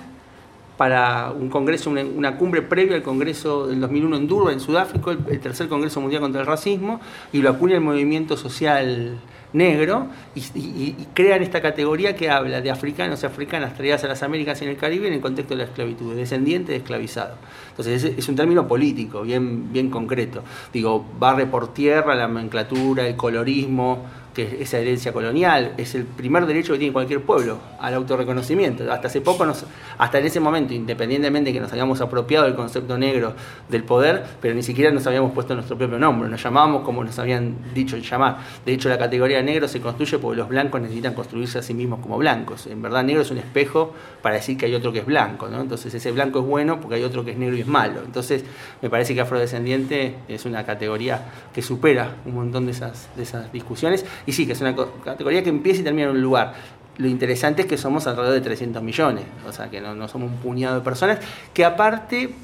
para 0.77 1.31
un 1.31 1.49
congreso, 1.49 1.89
una, 1.89 2.37
cumbre 2.37 2.61
previa 2.61 2.95
al 2.95 3.03
congreso 3.03 3.67
del 3.67 3.79
2001 3.79 4.17
en 4.17 4.27
Durban, 4.27 4.53
en 4.53 4.59
Sudáfrica, 4.59 5.11
el, 5.11 5.39
tercer 5.39 5.67
congreso 5.67 6.01
mundial 6.01 6.21
contra 6.21 6.41
el 6.41 6.47
racismo, 6.47 6.99
y 7.31 7.41
lo 7.41 7.49
acuña 7.51 7.75
el 7.75 7.81
movimiento 7.81 8.37
social 8.37 9.19
negro 9.53 10.07
y, 10.33 10.93
crean 11.13 11.43
esta 11.43 11.61
categoría 11.61 12.15
que 12.15 12.29
habla 12.29 12.59
de 12.59 12.71
africanos 12.71 13.21
y 13.21 13.27
africanas 13.27 13.75
traídas 13.75 14.03
a 14.03 14.07
las 14.07 14.23
Américas 14.23 14.59
y 14.61 14.65
en 14.65 14.71
el 14.71 14.77
Caribe 14.77 15.07
en 15.07 15.13
el 15.13 15.21
contexto 15.21 15.53
de 15.53 15.59
la 15.59 15.65
esclavitud, 15.65 16.15
descendiente 16.15 16.71
de 16.71 16.79
esclavizado. 16.79 17.35
Entonces 17.69 18.03
es, 18.03 18.17
es, 18.17 18.29
un 18.29 18.35
término 18.35 18.67
político, 18.67 19.21
bien, 19.21 19.71
bien 19.71 19.91
concreto. 19.91 20.43
Digo, 20.73 21.05
barre 21.19 21.45
por 21.45 21.73
tierra 21.73 22.15
la 22.15 22.27
nomenclatura, 22.27 23.07
el 23.07 23.15
colorismo, 23.15 24.03
que 24.33 24.43
es 24.43 24.53
esa 24.53 24.79
herencia 24.79 25.13
colonial, 25.13 25.73
es 25.77 25.95
el 25.95 26.05
primer 26.05 26.45
derecho 26.45 26.73
que 26.73 26.79
tiene 26.79 26.93
cualquier 26.93 27.21
pueblo 27.21 27.59
al 27.79 27.93
autorreconocimiento. 27.93 28.91
Hasta 28.91 29.07
hace 29.07 29.21
poco, 29.21 29.45
nos, 29.45 29.65
hasta 29.97 30.19
en 30.19 30.25
ese 30.25 30.39
momento, 30.39 30.73
independientemente 30.73 31.49
de 31.49 31.53
que 31.53 31.59
nos 31.59 31.71
habíamos 31.71 32.01
apropiado 32.01 32.45
del 32.45 32.55
concepto 32.55 32.97
negro 32.97 33.33
del 33.69 33.83
poder, 33.83 34.23
pero 34.41 34.55
ni 34.55 34.63
siquiera 34.63 34.91
nos 34.91 35.05
habíamos 35.05 35.31
puesto 35.33 35.53
nuestro 35.53 35.77
propio 35.77 35.99
nombre, 35.99 36.29
nos 36.29 36.41
llamábamos 36.41 36.83
como 36.83 37.03
nos 37.03 37.17
habían 37.19 37.55
dicho 37.73 37.97
llamar. 37.97 38.37
De 38.65 38.73
hecho, 38.73 38.89
la 38.89 38.97
categoría 38.97 39.41
negro 39.41 39.67
se 39.67 39.79
construye 39.79 40.17
porque 40.17 40.37
los 40.37 40.49
blancos 40.49 40.81
necesitan 40.81 41.13
construirse 41.13 41.59
a 41.59 41.61
sí 41.61 41.73
mismos 41.73 41.99
como 41.99 42.17
blancos. 42.17 42.67
En 42.67 42.81
verdad, 42.81 43.03
negro 43.03 43.21
es 43.21 43.31
un 43.31 43.37
espejo 43.37 43.93
para 44.21 44.35
decir 44.35 44.57
que 44.57 44.65
hay 44.65 44.75
otro 44.75 44.91
que 44.91 44.99
es 44.99 45.05
blanco, 45.05 45.47
¿no? 45.47 45.61
Entonces, 45.61 45.93
ese 45.93 46.11
blanco 46.11 46.39
es 46.39 46.45
bueno 46.45 46.79
porque 46.79 46.95
hay 46.95 47.03
otro 47.03 47.23
que 47.23 47.31
es 47.31 47.37
negro 47.37 47.55
y 47.55 47.61
es 47.61 47.67
malo. 47.67 48.01
Entonces, 48.03 48.43
me 48.81 48.89
parece 48.89 49.13
que 49.13 49.21
afrodescendiente 49.21 50.15
es 50.27 50.45
una 50.45 50.65
categoría 50.65 51.25
que 51.53 51.61
supera 51.61 52.15
un 52.25 52.35
montón 52.35 52.65
de 52.65 52.71
esas, 52.71 53.09
de 53.15 53.23
esas 53.23 53.51
discusiones 53.51 54.05
y 54.25 54.31
sí, 54.31 54.45
que 54.45 54.53
es 54.53 54.61
una 54.61 54.75
categoría 55.03 55.43
que 55.43 55.49
empieza 55.49 55.81
y 55.81 55.83
termina 55.83 56.09
en 56.09 56.15
un 56.15 56.21
lugar. 56.21 56.53
Lo 56.97 57.07
interesante 57.07 57.63
es 57.63 57.67
que 57.67 57.77
somos 57.77 58.05
alrededor 58.05 58.33
de 58.35 58.41
300 58.41 58.83
millones, 58.83 59.25
o 59.47 59.51
sea, 59.51 59.69
que 59.69 59.81
no, 59.81 60.07
somos 60.07 60.31
un 60.31 60.37
puñado 60.37 60.75
de 60.75 60.81
personas, 60.81 61.19
que 61.53 61.65
aparte, 61.65 62.35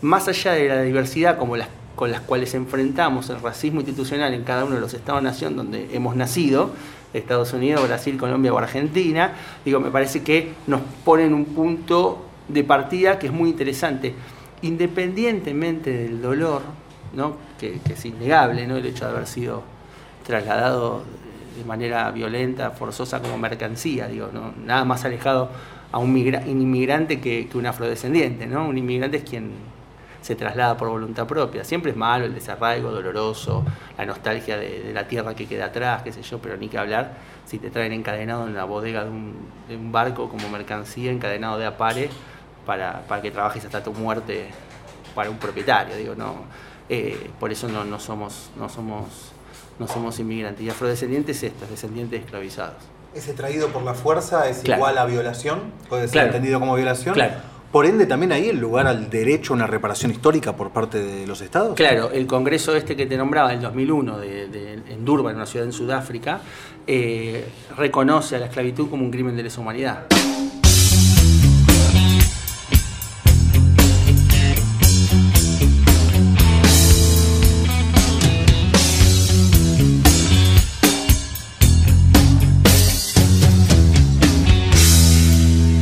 más 0.00 0.28
allá 0.28 0.52
de 0.52 0.68
la 0.68 0.82
diversidad 0.82 1.36
como 1.38 1.56
las, 1.56 1.68
con 1.96 2.10
las 2.12 2.20
cuales 2.20 2.54
enfrentamos 2.54 3.30
el 3.30 3.40
racismo 3.40 3.80
institucional 3.80 4.32
en 4.32 4.44
cada 4.44 4.64
uno 4.64 4.76
de 4.76 4.80
los 4.80 4.94
estados-nación 4.94 5.56
donde 5.56 5.88
hemos 5.92 6.14
nacido, 6.14 6.70
Estados 7.12 7.52
Unidos, 7.52 7.86
Brasil, 7.86 8.16
Colombia 8.16 8.52
o 8.52 8.58
Argentina, 8.58 9.32
digo, 9.64 9.80
me 9.80 9.90
parece 9.90 10.22
que 10.22 10.52
nos 10.66 10.82
ponen 11.04 11.34
un 11.34 11.46
punto 11.46 12.24
de 12.48 12.62
partida 12.62 13.18
que 13.18 13.26
es 13.26 13.32
muy 13.32 13.50
interesante. 13.50 14.14
Independientemente 14.62 15.90
del 15.90 16.22
dolor, 16.22 16.62
¿no? 17.14 17.36
que, 17.58 17.80
que 17.80 17.94
es 17.94 18.04
innegable 18.04 18.66
¿no? 18.66 18.76
el 18.76 18.86
hecho 18.86 19.06
de 19.06 19.10
haber 19.10 19.26
sido 19.26 19.62
trasladado 20.26 21.04
de 21.56 21.64
manera 21.64 22.10
violenta, 22.10 22.70
forzosa 22.70 23.20
como 23.20 23.38
mercancía, 23.38 24.08
digo, 24.08 24.28
¿no? 24.32 24.52
nada 24.64 24.84
más 24.84 25.04
alejado 25.04 25.50
a 25.92 25.98
un, 25.98 26.16
inmigrante 26.16 27.20
que, 27.20 27.48
un 27.54 27.66
afrodescendiente, 27.66 28.46
¿no? 28.46 28.66
Un 28.66 28.76
inmigrante 28.76 29.18
es 29.18 29.22
quien 29.22 29.52
se 30.20 30.34
traslada 30.34 30.76
por 30.76 30.88
voluntad 30.88 31.26
propia. 31.26 31.64
Siempre 31.64 31.92
es 31.92 31.96
malo 31.96 32.24
el 32.24 32.34
desarraigo, 32.34 32.90
doloroso, 32.90 33.64
la 33.96 34.04
nostalgia 34.04 34.58
de, 34.58 34.90
la 34.92 35.06
tierra 35.06 35.34
que 35.34 35.46
queda 35.46 35.66
atrás, 35.66 36.02
qué 36.02 36.12
sé 36.12 36.22
yo, 36.22 36.38
pero 36.38 36.56
ni 36.56 36.68
que 36.68 36.78
hablar 36.78 37.14
si 37.44 37.58
te 37.58 37.70
traen 37.70 37.92
encadenado 37.92 38.46
en 38.46 38.54
la 38.54 38.64
bodega 38.64 39.04
de 39.04 39.10
un, 39.10 39.92
barco 39.92 40.28
como 40.28 40.48
mercancía, 40.48 41.12
encadenado 41.12 41.58
de 41.58 41.66
apare, 41.66 42.10
para, 42.66 43.02
para, 43.06 43.22
que 43.22 43.30
trabajes 43.30 43.64
hasta 43.64 43.82
tu 43.82 43.92
muerte 43.92 44.48
para 45.14 45.30
un 45.30 45.38
propietario, 45.38 45.96
digo, 45.96 46.14
no. 46.14 46.44
Eh, 46.88 47.30
por 47.38 47.52
eso 47.52 47.68
no 47.68 47.98
somos, 48.00 48.50
no 48.56 48.68
somos 48.68 49.32
no 49.78 49.88
somos 49.88 50.18
inmigrantes. 50.18 50.64
Y 50.64 50.70
afrodescendientes 50.70 51.42
estos, 51.42 51.68
descendientes 51.70 52.20
esclavizados. 52.20 52.76
Ese 53.14 53.32
traído 53.32 53.68
por 53.68 53.82
la 53.82 53.94
fuerza 53.94 54.48
es 54.48 54.62
igual 54.64 54.98
a 54.98 55.06
violación, 55.06 55.72
puede 55.88 56.06
ser 56.08 56.26
entendido 56.26 56.60
como 56.60 56.74
violación. 56.74 57.14
Claro. 57.14 57.56
Por 57.72 57.84
ende, 57.84 58.06
también 58.06 58.32
ahí 58.32 58.48
el 58.48 58.58
lugar 58.58 58.86
al 58.86 59.10
derecho 59.10 59.52
a 59.52 59.56
una 59.56 59.66
reparación 59.66 60.10
histórica 60.10 60.54
por 60.54 60.70
parte 60.70 61.02
de 61.02 61.26
los 61.26 61.40
estados. 61.40 61.74
Claro, 61.74 62.10
el 62.10 62.26
congreso 62.26 62.74
este 62.76 62.96
que 62.96 63.06
te 63.06 63.16
nombraba, 63.16 63.52
el 63.52 63.60
2001, 63.60 64.18
de, 64.18 64.82
en 64.88 65.04
Durban, 65.04 65.34
una 65.34 65.46
ciudad 65.46 65.66
en 65.66 65.72
Sudáfrica, 65.72 66.40
eh, 66.86 67.44
reconoce 67.76 68.36
a 68.36 68.38
la 68.38 68.46
esclavitud 68.46 68.88
como 68.88 69.04
un 69.04 69.10
crimen 69.10 69.36
de 69.36 69.42
lesa 69.42 69.60
humanidad. 69.60 70.06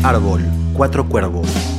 Árbol, 0.05 0.43
cuatro 0.75 1.09
cuervos. 1.09 1.74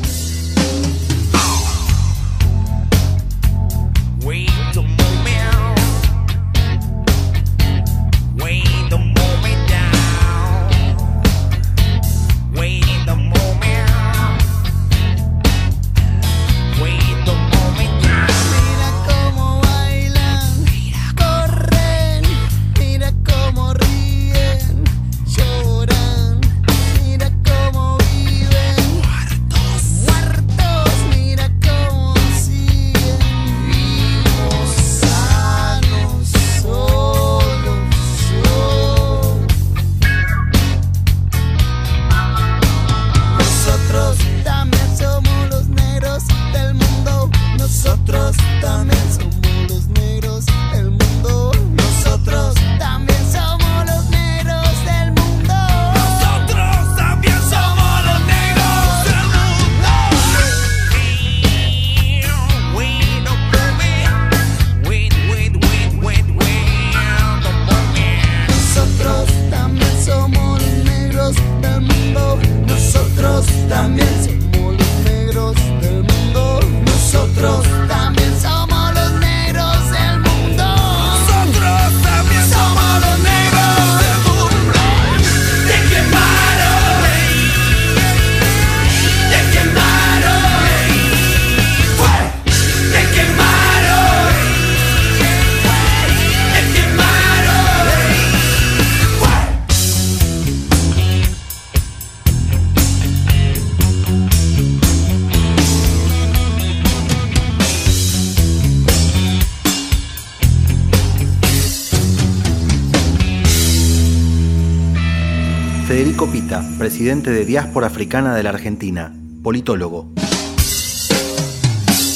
Presidente 117.06 117.30
de 117.30 117.46
Diáspora 117.46 117.86
Africana 117.86 118.34
de 118.34 118.42
la 118.42 118.50
Argentina, 118.50 119.14
politólogo. 119.44 120.10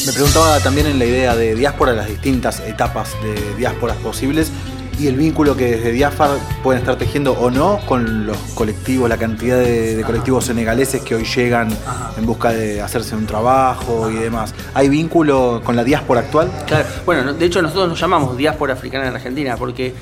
Me 0.08 0.12
preguntaba 0.12 0.60
también 0.62 0.88
en 0.88 0.98
la 0.98 1.06
idea 1.06 1.36
de 1.36 1.54
diáspora 1.54 1.94
las 1.94 2.08
distintas 2.08 2.60
etapas 2.62 3.16
de 3.22 3.56
diásporas 3.56 3.98
posibles 3.98 4.52
y 5.00 5.06
el 5.06 5.16
vínculo 5.16 5.56
que 5.56 5.76
desde 5.76 5.92
Diáfar 5.92 6.32
pueden 6.64 6.82
estar 6.82 6.96
tejiendo 6.96 7.34
o 7.34 7.52
no 7.52 7.80
con 7.86 8.26
los 8.26 8.36
colectivos, 8.56 9.08
la 9.08 9.18
cantidad 9.18 9.60
de, 9.60 10.02
colectivos 10.04 10.46
senegaleses 10.46 11.04
que 11.04 11.14
hoy 11.14 11.24
llegan 11.24 11.70
en 12.18 12.26
busca 12.26 12.50
de 12.50 12.82
hacerse 12.82 13.16
un 13.16 13.28
trabajo 13.28 14.10
y 14.10 14.16
demás. 14.16 14.56
¿Hay 14.74 14.90
vínculo 14.90 15.62
con 15.64 15.76
la 15.76 15.84
diáspora 15.84 16.22
actual? 16.22 16.50
Claro, 16.66 16.88
bueno, 17.06 17.32
de 17.32 17.46
hecho 17.46 17.62
nosotros 17.62 17.90
nos 17.90 18.00
llamamos 18.00 18.36
diáspora 18.36 18.74
africana 18.74 19.08
en 19.08 19.14
Argentina 19.14 19.56
porque 19.56 19.94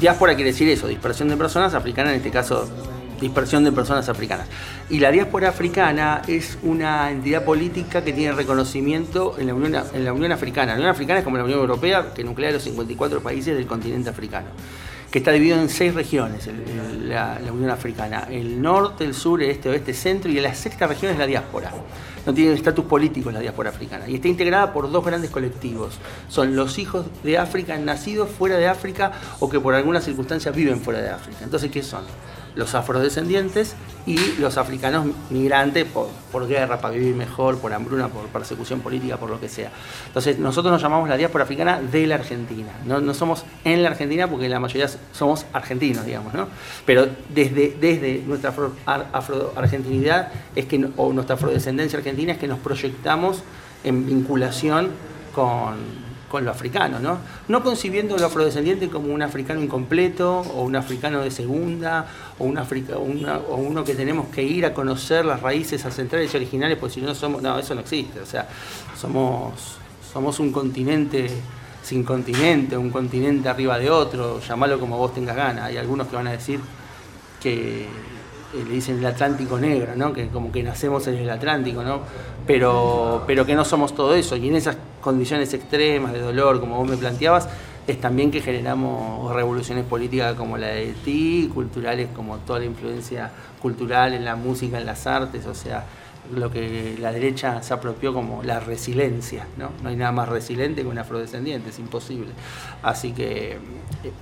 diáspora 0.00 0.34
quiere 0.36 0.52
decir 0.52 0.70
eso, 0.70 0.88
dispersión 0.88 1.28
de 1.28 1.36
personas, 1.36 1.74
africana 1.74 2.08
en 2.12 2.16
este 2.16 2.30
caso 2.30 2.66
dispersión 3.20 3.64
de 3.64 3.72
personas 3.72 4.08
africanas. 4.08 4.46
Y 4.88 5.00
la 5.00 5.10
diáspora 5.10 5.48
africana 5.48 6.22
es 6.26 6.58
una 6.62 7.10
entidad 7.10 7.44
política 7.44 8.02
que 8.02 8.12
tiene 8.12 8.32
reconocimiento 8.32 9.36
en 9.38 9.46
la 9.48 9.54
Unión, 9.54 9.82
en 9.92 10.04
la 10.04 10.12
Unión 10.12 10.32
Africana. 10.32 10.72
La 10.72 10.78
Unión 10.78 10.90
Africana 10.90 11.18
es 11.18 11.24
como 11.24 11.36
la 11.36 11.44
Unión 11.44 11.60
Europea, 11.60 12.12
que 12.14 12.24
nuclea 12.24 12.50
los 12.50 12.62
54 12.62 13.22
países 13.22 13.56
del 13.56 13.66
continente 13.66 14.10
africano 14.10 14.48
que 15.10 15.18
está 15.18 15.32
dividido 15.32 15.60
en 15.60 15.68
seis 15.68 15.92
regiones, 15.92 16.48
la, 17.02 17.40
la, 17.40 17.52
Unión 17.52 17.70
Africana, 17.70 18.28
el 18.30 18.62
norte, 18.62 19.04
el 19.04 19.14
sur, 19.14 19.42
el 19.42 19.50
este, 19.50 19.68
oeste, 19.68 19.92
centro, 19.92 20.30
y 20.30 20.38
la 20.38 20.54
sexta 20.54 20.86
región 20.86 21.12
es 21.12 21.18
la 21.18 21.26
diáspora. 21.26 21.72
No 22.24 22.34
tiene 22.34 22.52
estatus 22.52 22.84
político 22.84 23.30
la 23.30 23.40
diáspora 23.40 23.70
africana. 23.70 24.08
Y 24.08 24.16
está 24.16 24.28
integrada 24.28 24.72
por 24.72 24.90
dos 24.90 25.04
grandes 25.04 25.30
colectivos. 25.30 25.98
Son 26.28 26.54
los 26.54 26.78
hijos 26.78 27.06
de 27.24 27.38
África 27.38 27.76
nacidos 27.78 28.30
fuera 28.30 28.56
de 28.56 28.68
África 28.68 29.12
o 29.40 29.48
que 29.48 29.58
por 29.58 29.74
alguna 29.74 30.00
circunstancia 30.00 30.52
viven 30.52 30.80
fuera 30.80 31.00
de 31.00 31.10
África. 31.10 31.38
Entonces, 31.42 31.70
¿qué 31.70 31.82
son? 31.82 32.04
Los 32.54 32.74
afrodescendientes 32.74 33.74
y 34.06 34.16
los 34.38 34.56
africanos 34.56 35.06
migrantes 35.30 35.86
por, 36.32 36.48
guerra, 36.48 36.80
para 36.80 36.94
vivir 36.94 37.14
mejor, 37.14 37.58
por 37.58 37.72
hambruna, 37.72 38.08
por 38.08 38.26
persecución 38.26 38.80
política, 38.80 39.16
por 39.16 39.30
lo 39.30 39.40
que 39.40 39.48
sea. 39.48 39.70
Entonces, 40.06 40.38
nosotros 40.38 40.72
nos 40.72 40.82
llamamos 40.82 41.08
la 41.08 41.16
diáspora 41.16 41.44
africana 41.44 41.80
de 41.80 42.06
la 42.06 42.16
Argentina. 42.16 42.70
No, 42.84 43.14
somos 43.14 43.44
en 43.64 43.82
la 43.82 43.90
Argentina 43.90 44.28
porque 44.28 44.48
la 44.48 44.60
mayoría 44.60 44.88
somos 45.12 45.46
argentinos, 45.52 46.04
digamos, 46.04 46.34
¿no? 46.34 46.48
Pero 46.86 47.08
desde, 47.28 47.76
desde 47.80 48.22
nuestra 48.26 48.52
afro-argentinidad 49.12 50.32
es 50.56 50.66
que, 50.66 50.88
o 50.96 51.12
nuestra 51.12 51.34
afrodescendencia 51.34 51.98
argentina 51.98 52.32
es 52.32 52.38
que 52.38 52.48
nos 52.48 52.58
proyectamos 52.58 53.42
en 53.84 54.06
vinculación 54.06 54.90
con 55.34 56.09
con 56.30 56.44
lo 56.44 56.52
africano, 56.52 57.00
¿no? 57.00 57.18
No 57.48 57.62
concibiendo 57.62 58.16
lo 58.16 58.26
afrodescendiente 58.26 58.88
como 58.88 59.12
un 59.12 59.20
africano 59.20 59.60
incompleto 59.60 60.38
o 60.38 60.62
un 60.62 60.76
africano 60.76 61.20
de 61.22 61.30
segunda 61.32 62.06
o, 62.38 62.44
un 62.44 62.56
Africa, 62.56 62.96
o 62.96 63.56
uno 63.56 63.84
que 63.84 63.96
tenemos 63.96 64.28
que 64.28 64.42
ir 64.44 64.64
a 64.64 64.72
conocer 64.72 65.24
las 65.24 65.42
raíces 65.42 65.84
ancestrales 65.84 66.32
y 66.32 66.36
originales, 66.36 66.78
porque 66.78 66.94
si 66.94 67.00
no 67.00 67.16
somos, 67.16 67.42
no, 67.42 67.58
eso 67.58 67.74
no 67.74 67.80
existe, 67.80 68.20
o 68.20 68.26
sea, 68.26 68.48
somos, 68.96 69.76
somos 70.12 70.38
un 70.38 70.52
continente 70.52 71.28
sin 71.82 72.04
continente, 72.04 72.76
un 72.76 72.90
continente 72.90 73.48
arriba 73.48 73.76
de 73.76 73.90
otro, 73.90 74.40
llamalo 74.40 74.78
como 74.78 74.96
vos 74.98 75.12
tengas 75.12 75.34
ganas. 75.34 75.64
Hay 75.64 75.78
algunos 75.78 76.06
que 76.06 76.14
van 76.14 76.28
a 76.28 76.32
decir 76.32 76.60
que 77.40 77.88
le 78.52 78.64
dicen 78.64 78.98
el 78.98 79.06
Atlántico 79.06 79.58
negro, 79.58 79.94
¿no? 79.96 80.12
que 80.12 80.28
como 80.28 80.50
que 80.50 80.62
nacemos 80.62 81.06
en 81.06 81.16
el 81.16 81.30
Atlántico, 81.30 81.82
¿no? 81.82 82.00
pero, 82.46 83.22
pero 83.26 83.46
que 83.46 83.54
no 83.54 83.64
somos 83.64 83.94
todo 83.94 84.14
eso. 84.14 84.36
Y 84.36 84.48
en 84.48 84.56
esas 84.56 84.76
condiciones 85.00 85.54
extremas 85.54 86.12
de 86.12 86.20
dolor, 86.20 86.60
como 86.60 86.76
vos 86.76 86.88
me 86.88 86.96
planteabas, 86.96 87.48
es 87.86 88.00
también 88.00 88.30
que 88.30 88.40
generamos 88.40 89.32
revoluciones 89.34 89.84
políticas 89.84 90.34
como 90.34 90.58
la 90.58 90.68
de 90.68 90.94
ti, 91.04 91.50
culturales 91.52 92.08
como 92.14 92.38
toda 92.38 92.58
la 92.60 92.64
influencia 92.66 93.30
cultural 93.60 94.14
en 94.14 94.24
la 94.24 94.36
música, 94.36 94.78
en 94.78 94.86
las 94.86 95.06
artes, 95.06 95.46
o 95.46 95.54
sea, 95.54 95.84
lo 96.34 96.50
que 96.50 96.96
la 97.00 97.12
derecha 97.12 97.62
se 97.62 97.74
apropió 97.74 98.12
como 98.12 98.42
la 98.42 98.60
resiliencia, 98.60 99.46
¿no? 99.56 99.70
No 99.82 99.88
hay 99.88 99.96
nada 99.96 100.12
más 100.12 100.28
resiliente 100.28 100.82
que 100.82 100.88
un 100.88 100.98
afrodescendiente, 100.98 101.70
es 101.70 101.78
imposible. 101.78 102.30
Así 102.82 103.12
que 103.12 103.52
eh, 103.52 103.58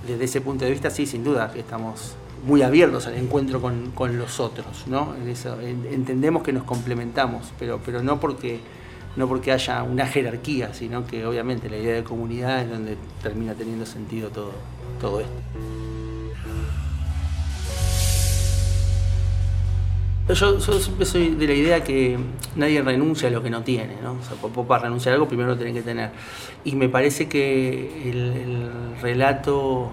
desde 0.07 0.23
ese 0.23 0.41
punto 0.41 0.65
de 0.65 0.71
vista 0.71 0.89
sí, 0.89 1.05
sin 1.05 1.23
duda 1.23 1.51
que 1.51 1.59
estamos 1.59 2.15
muy 2.43 2.61
abiertos 2.61 3.07
al 3.07 3.15
encuentro 3.15 3.61
con, 3.61 4.17
los 4.17 4.39
otros, 4.39 4.87
¿no? 4.87 5.15
entendemos 5.91 6.43
que 6.43 6.53
nos 6.53 6.63
complementamos, 6.63 7.51
pero, 7.59 7.79
pero 7.85 8.01
no 8.01 8.19
porque 8.19 8.59
no 9.15 9.27
porque 9.27 9.51
haya 9.51 9.83
una 9.83 10.05
jerarquía, 10.05 10.73
sino 10.73 11.05
que 11.05 11.25
obviamente 11.25 11.69
la 11.69 11.77
idea 11.77 11.95
de 11.95 12.03
comunidad 12.03 12.61
es 12.61 12.69
donde 12.69 12.97
termina 13.21 13.53
teniendo 13.53 13.85
sentido 13.85 14.29
todo, 14.29 14.53
todo 15.01 15.19
esto. 15.19 15.33
Yo, 20.33 20.59
siempre 20.59 21.07
soy 21.07 21.31
de 21.31 21.47
la 21.47 21.53
idea 21.53 21.83
que 21.83 22.17
nadie 22.55 22.83
renuncia 22.83 23.29
a 23.29 23.31
lo 23.31 23.41
que 23.41 23.49
no 23.49 23.63
tiene, 23.63 23.95
¿no? 24.03 24.11
O 24.11 24.23
sea, 24.23 24.37
para 24.65 24.83
renunciar 24.83 25.13
a 25.13 25.15
algo 25.15 25.27
primero 25.27 25.49
lo 25.49 25.57
tiene 25.57 25.73
que 25.73 25.81
tener. 25.81 26.11
Y 26.63 26.75
me 26.75 26.87
parece 26.87 27.27
que 27.27 28.11
el 28.11 28.71
relato 29.01 29.89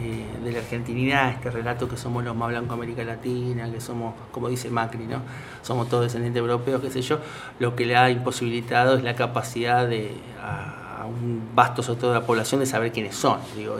eh, 0.00 0.24
de 0.44 0.52
la 0.52 0.58
argentinidad, 0.58 1.30
este 1.30 1.50
relato 1.50 1.88
que 1.88 1.96
somos 1.96 2.22
los 2.24 2.36
más 2.36 2.48
blancos 2.48 2.68
de 2.68 2.74
América 2.74 3.04
Latina, 3.04 3.70
que 3.70 3.80
somos, 3.80 4.14
como 4.30 4.48
dice 4.48 4.70
Macri, 4.70 5.06
¿no? 5.06 5.22
somos 5.62 5.88
todos 5.88 6.04
descendientes 6.04 6.40
europeos, 6.40 6.80
qué 6.80 6.90
sé 6.90 7.02
yo, 7.02 7.18
lo 7.58 7.74
que 7.74 7.84
le 7.84 7.96
ha 7.96 8.08
imposibilitado 8.10 8.96
es 8.96 9.02
la 9.02 9.14
capacidad 9.14 9.86
de 9.88 10.12
a, 10.42 11.06
un 11.06 11.50
vasto 11.54 11.82
sector 11.82 12.10
de 12.10 12.20
la 12.20 12.26
población 12.26 12.60
de 12.60 12.66
saber 12.66 12.92
quiénes 12.92 13.16
son. 13.16 13.38
Digo, 13.56 13.78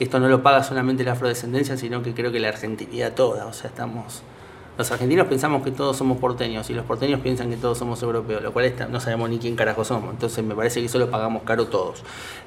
esto 0.00 0.20
no 0.20 0.28
lo 0.28 0.42
paga 0.42 0.62
solamente 0.62 1.04
la 1.04 1.12
afrodescendencia, 1.12 1.76
sino 1.76 2.02
que 2.02 2.14
creo 2.14 2.32
que 2.32 2.40
la 2.40 2.48
argentinidad 2.48 3.12
toda, 3.12 3.46
o 3.46 3.52
sea, 3.52 3.68
estamos 3.68 4.22
los 4.76 4.90
argentinos 4.90 5.28
pensamos 5.28 5.62
que 5.62 5.70
todos 5.70 5.96
somos 5.96 6.18
porteños 6.18 6.68
y 6.68 6.74
los 6.74 6.84
porteños 6.84 7.20
piensan 7.20 7.48
que 7.48 7.56
todos 7.56 7.78
somos 7.78 8.02
europeos, 8.02 8.42
lo 8.42 8.52
cual 8.52 8.72
no 8.90 9.00
sabemos 9.00 9.30
ni 9.30 9.38
quién 9.38 9.54
carajo 9.54 9.84
somos. 9.84 10.10
Entonces 10.10 10.44
me 10.44 10.54
parece 10.54 10.80
que 10.80 10.86
eso 10.86 10.98
lo 10.98 11.10
pagamos 11.10 11.42
caro 11.44 11.66
todos. 11.68 12.02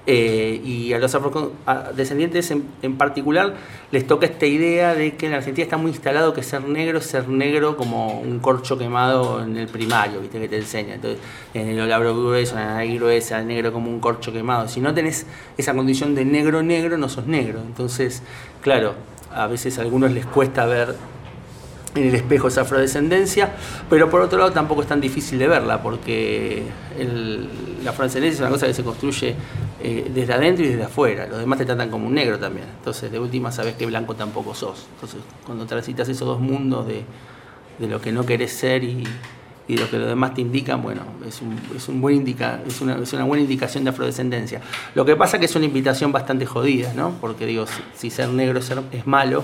Eh, 0.06 0.62
y 0.64 0.94
a 0.94 1.00
los 1.00 1.14
afrodescendientes 1.16 2.52
en, 2.52 2.66
en, 2.82 2.98
particular 2.98 3.56
les 3.92 4.08
toca 4.08 4.26
esta 4.26 4.46
idea 4.46 4.94
de 4.94 5.16
que 5.16 5.28
en 5.28 5.34
Argentina 5.34 5.64
está 5.64 5.78
muy 5.78 5.92
instalado 5.92 6.34
que 6.34 6.44
ser 6.44 6.64
negro 6.64 7.00
es 7.00 7.06
ser 7.06 7.28
negro 7.28 7.76
como 7.78 8.20
un 8.20 8.40
corcho 8.40 8.78
quemado 8.78 9.44
en 9.44 9.58
el 9.58 9.68
primario, 9.68 10.22
¿viste? 10.22 10.40
que 10.40 10.50
te 10.50 10.58
enseña. 10.58 10.96
Entonces, 10.96 11.20
en 11.54 11.70
el 11.70 11.80
olabro 11.80 12.14
grueso, 12.14 12.58
en 12.58 12.66
la 12.66 12.74
nariz 12.76 13.00
gruesa, 13.00 13.40
el 13.40 13.48
negro 13.48 13.72
como 13.72 13.90
un 13.90 14.00
corcho 14.00 14.34
quemado. 14.34 14.68
Si 14.68 14.82
no 14.82 14.94
tenés 14.94 15.26
esa 15.58 15.74
condición 15.74 16.16
de 16.16 16.26
negro 16.26 16.62
negro, 16.62 16.98
no 16.98 17.08
sos 17.08 17.26
negro. 17.28 17.62
Entonces, 17.66 18.22
claro, 18.62 18.96
a 19.34 19.48
veces 19.48 19.78
a 19.78 19.82
algunos 19.82 20.12
les 20.12 20.26
cuesta 20.26 20.66
ver 20.66 20.96
en 21.96 22.08
el 22.08 22.16
espejo 22.16 22.48
esa 22.48 22.62
afrodescendencia, 22.62 23.52
pero 23.90 24.10
por 24.10 24.22
otro 24.22 24.38
lado 24.38 24.52
tampoco 24.52 24.82
es 24.82 24.88
tan 24.88 25.02
difícil 25.02 25.40
de 25.40 25.48
verla, 25.48 25.82
porque 25.82 26.64
la 27.84 27.92
afrodescendencia 27.92 28.36
es 28.36 28.42
una 28.42 28.50
cosa 28.50 28.68
que 28.68 28.74
se 28.74 28.84
construye 28.84 29.36
eh, 29.82 30.12
desde 30.14 30.34
adentro 30.34 30.66
y 30.66 30.70
desde 30.70 30.84
afuera, 30.84 31.28
los 31.28 31.40
demás 31.40 31.60
te 31.60 31.66
tratan 31.66 31.90
como 31.90 32.08
un 32.08 32.14
negro 32.14 32.38
también, 32.40 32.68
entonces 32.78 33.12
de 33.12 33.20
última 33.20 33.52
sabes 33.52 33.76
que 33.76 33.86
blanco 33.86 34.16
tampoco 34.16 34.54
sos, 34.54 34.88
entonces 34.96 35.20
cuando 35.46 35.66
transitas 35.66 36.08
esos 36.10 36.28
dos 36.28 36.40
mundos 36.40 36.88
de, 36.88 37.04
lo 37.88 38.02
que 38.02 38.12
no 38.12 38.26
querés 38.26 38.52
ser 38.54 38.84
y, 38.84 39.04
lo 39.70 39.90
que 39.90 39.98
los 39.98 40.08
demás 40.08 40.34
te 40.34 40.40
indican, 40.40 40.82
bueno, 40.82 41.02
es, 41.28 41.42
es 41.76 41.90
una 41.90 43.26
buena 43.26 43.44
indicación 43.44 43.84
de 43.84 43.90
afrodescendencia. 43.90 44.62
Lo 44.96 45.04
que 45.04 45.18
pasa 45.18 45.36
es 45.36 45.42
que 45.42 45.46
es 45.46 45.56
una 45.58 45.66
invitación 45.66 46.14
bastante 46.14 46.46
jodida, 46.46 46.94
¿no? 46.94 47.16
Porque 47.20 47.46
digo, 47.46 47.66
si, 47.94 48.10
ser 48.10 48.30
negro 48.30 48.60
es, 48.60 48.72
es 48.94 49.06
malo, 49.06 49.44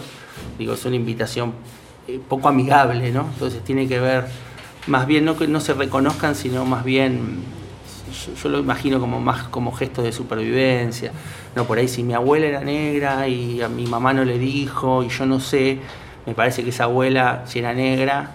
digo, 0.58 0.75
es 0.75 0.86
una 0.86 0.95
invitación 0.95 1.51
eh, 2.08 2.20
poco 2.28 2.50
amigable, 2.50 3.12
¿no? 3.12 3.30
Entonces 3.34 3.63
tiene 3.63 3.88
que 3.88 4.00
ver, 4.00 4.26
más 4.88 5.08
bien 5.08 5.26
no 5.26 5.38
que 5.38 5.48
no 5.48 5.60
se 5.62 5.74
reconozcan, 5.74 6.36
sino 6.36 6.66
más 6.66 6.84
bien, 6.84 7.39
yo, 8.42 8.50
lo 8.50 8.60
imagino 8.60 9.00
como 9.00 9.22
más 9.22 9.44
como 9.44 9.72
gesto 9.72 10.02
de 10.02 10.12
supervivencia. 10.12 11.12
No, 11.56 11.66
por 11.66 11.78
ahí 11.78 11.88
si 11.88 12.04
mi 12.04 12.13
abuela 12.13 12.46
era 12.46 12.62
negra 12.62 13.28
y 13.28 13.62
a 13.62 13.70
mi 13.70 13.86
mamá 13.88 14.13
no 14.13 14.26
le 14.26 14.38
dijo 14.38 15.04
y 15.04 15.10
yo 15.10 15.26
no 15.26 15.39
sé, 15.39 15.80
me 16.26 16.34
parece 16.34 16.63
que 16.63 16.72
esa 16.72 16.86
abuela, 16.86 17.44
si 17.46 17.60
era 17.60 17.74
negra, 17.74 18.32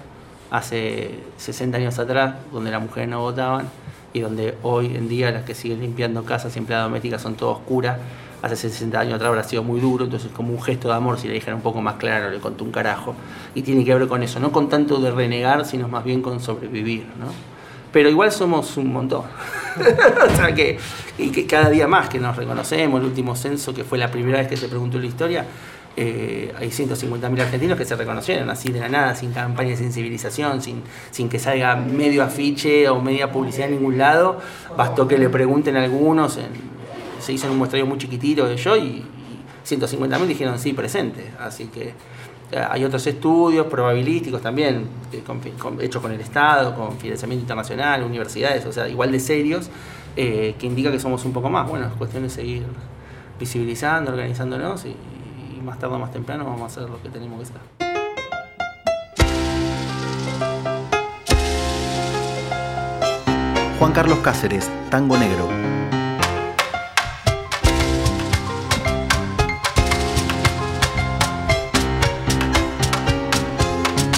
hace 0.50 1.20
60 1.36 1.76
años 1.76 1.98
atrás, 1.98 2.36
donde 2.52 2.70
las 2.70 2.80
mujeres 2.80 3.08
no 3.08 3.20
votaban 3.20 3.68
y 4.12 4.20
donde 4.20 4.56
hoy 4.62 4.86
en 4.96 5.08
día 5.08 5.30
las 5.30 5.44
que 5.44 5.54
siguen 5.54 5.80
limpiando 5.80 6.24
casas 6.24 6.56
y 6.56 6.58
empleadas 6.58 6.86
domésticas 6.86 7.20
son 7.20 7.34
todas 7.34 7.58
oscuras, 7.58 7.98
hace 8.42 8.56
60 8.56 8.98
años 9.00 9.14
atrás 9.14 9.28
habrá 9.28 9.44
sido 9.44 9.62
muy 9.62 9.80
duro, 9.80 10.04
entonces 10.04 10.30
como 10.32 10.52
un 10.52 10.62
gesto 10.62 10.88
de 10.88 10.94
amor, 10.94 11.18
si 11.18 11.28
le 11.28 11.34
dijera 11.34 11.56
un 11.56 11.62
poco 11.62 11.80
más 11.80 11.96
claro, 11.96 12.30
le 12.30 12.38
contó 12.38 12.64
un 12.64 12.70
carajo. 12.70 13.14
Y 13.54 13.62
tiene 13.62 13.84
que 13.84 13.94
ver 13.94 14.06
con 14.08 14.22
eso, 14.22 14.40
no 14.40 14.52
con 14.52 14.68
tanto 14.68 15.00
de 15.00 15.10
renegar, 15.10 15.64
sino 15.64 15.88
más 15.88 16.04
bien 16.04 16.22
con 16.22 16.40
sobrevivir, 16.40 17.04
¿no? 17.18 17.26
Pero 17.92 18.10
igual 18.10 18.30
somos 18.30 18.76
un 18.76 18.92
montón. 18.92 19.22
o 20.30 20.36
sea 20.36 20.54
que, 20.54 20.78
y 21.16 21.30
que 21.30 21.46
cada 21.46 21.70
día 21.70 21.88
más 21.88 22.08
que 22.08 22.18
nos 22.18 22.36
reconocemos, 22.36 23.00
el 23.00 23.06
último 23.06 23.34
censo, 23.34 23.72
que 23.72 23.82
fue 23.82 23.98
la 23.98 24.10
primera 24.10 24.38
vez 24.38 24.48
que 24.48 24.56
se 24.56 24.68
preguntó 24.68 24.98
la 24.98 25.06
historia, 25.06 25.46
eh, 25.96 26.54
hay 26.56 26.68
150.000 26.68 27.40
argentinos 27.40 27.76
que 27.76 27.84
se 27.84 27.96
reconocieron 27.96 28.48
así 28.50 28.70
de 28.70 28.78
la 28.78 28.88
nada, 28.88 29.14
sin 29.16 29.32
campaña 29.32 29.70
de 29.70 29.76
sensibilización, 29.76 30.62
sin, 30.62 30.82
sin 31.10 31.28
que 31.28 31.40
salga 31.40 31.74
medio 31.74 32.22
afiche 32.22 32.88
o 32.88 33.00
media 33.00 33.32
publicidad 33.32 33.68
en 33.68 33.76
ningún 33.76 33.98
lado. 33.98 34.38
Bastó 34.76 35.08
que 35.08 35.18
le 35.18 35.28
pregunten 35.28 35.76
a 35.76 35.82
algunos 35.82 36.36
en, 36.36 36.77
se 37.28 37.34
hizo 37.34 37.52
un 37.52 37.58
muestrario 37.58 37.84
muy 37.84 37.98
chiquitito 37.98 38.46
de 38.46 38.56
yo 38.56 38.74
y, 38.74 39.04
150.000 39.66 40.26
dijeron 40.26 40.58
sí, 40.58 40.72
presente. 40.72 41.30
Así 41.38 41.66
que 41.66 41.92
Eh, 42.50 42.66
hay 42.66 42.82
otros 42.82 43.06
estudios 43.06 43.66
probabilísticos 43.66 44.40
también, 44.40 44.88
hechos 45.82 46.00
con 46.00 46.12
el 46.12 46.20
Estado, 46.22 46.74
con 46.74 46.96
financiamiento 46.96 47.42
internacional, 47.42 48.02
universidades, 48.02 48.64
o 48.64 48.72
sea, 48.72 48.88
igual 48.88 49.12
de 49.12 49.20
serios, 49.20 49.68
eh, 50.16 50.54
que 50.58 50.66
indica 50.66 50.90
que 50.90 50.98
somos 50.98 51.26
un 51.26 51.34
poco 51.34 51.50
más. 51.50 51.68
Bueno, 51.68 51.88
es 51.88 51.92
cuestión 51.92 52.22
de 52.22 52.30
seguir 52.30 52.64
visibilizando, 53.38 54.12
organizándonos 54.12 54.86
y, 54.86 54.96
y 55.58 55.60
más 55.60 55.78
tarde 55.78 55.96
o 55.96 55.98
más 55.98 56.10
temprano 56.10 56.46
vamos 56.46 56.62
a 56.62 56.66
hacer 56.66 56.88
lo 56.88 57.02
que 57.02 57.10
tenemos 57.10 57.38
que 57.38 57.44
hacer. 57.44 57.60
Juan 63.78 63.92
Carlos 63.92 64.18
Cáceres, 64.20 64.70
Tango 64.88 65.18
Negro. 65.18 65.97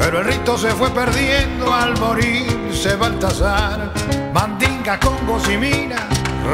pero 0.00 0.20
el 0.20 0.24
rito 0.24 0.56
se 0.56 0.70
fue 0.70 0.88
perdiendo 0.90 1.72
al 1.72 1.96
morirse 2.00 2.96
Baltasar. 2.96 3.92
Mandinga, 4.32 4.98
congos 4.98 5.46
y 5.46 5.56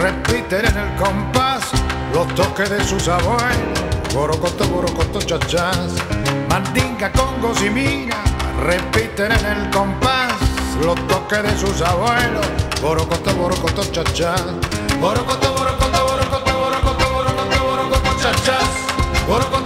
repiten 0.00 0.66
en 0.66 0.76
el 0.76 0.96
compás 0.96 1.70
los 2.12 2.26
toques 2.34 2.68
de 2.68 2.82
sus 2.82 3.06
abuelos. 3.06 3.78
Borocoto, 4.12 4.66
borocoto, 4.66 5.20
chachás. 5.20 5.92
Mandinga, 6.50 7.12
congos 7.12 7.62
y 7.62 7.70
mina 7.70 8.16
repiten 8.64 9.30
en 9.30 9.46
el 9.46 9.70
compás 9.70 10.34
los 10.82 10.96
toques 11.06 11.44
de 11.44 11.56
sus 11.56 11.80
abuelos. 11.82 12.44
Borocoto, 12.82 13.32
borocoto, 13.36 13.84
chachás. 13.92 14.42
Borocoto, 15.00 15.52
borocoto, 15.52 16.04
borocoto, 16.04 16.58
borocoto, 16.58 17.08
borocoto, 17.12 17.64
borocoto, 19.28 19.65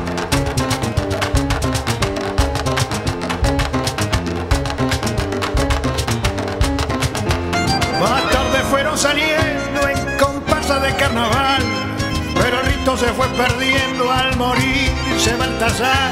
Rito 12.81 12.97
se 12.97 13.07
fue 13.13 13.27
perdiendo 13.29 14.11
al 14.11 14.35
morir 14.37 14.91
se 15.19 15.35
Baltasar, 15.35 16.11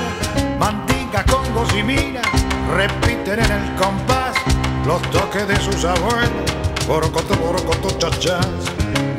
Mantica, 0.60 1.24
Congos 1.26 1.74
y 1.76 1.82
Mina 1.82 2.22
repiten 2.76 3.40
en 3.40 3.52
el 3.52 3.76
compás 3.76 4.36
los 4.86 5.02
toques 5.10 5.48
de 5.48 5.56
sus 5.58 5.84
abuelos. 5.84 6.30
Borocoto, 6.88 7.36
borocoto, 7.36 7.90
chachas. 7.98 8.48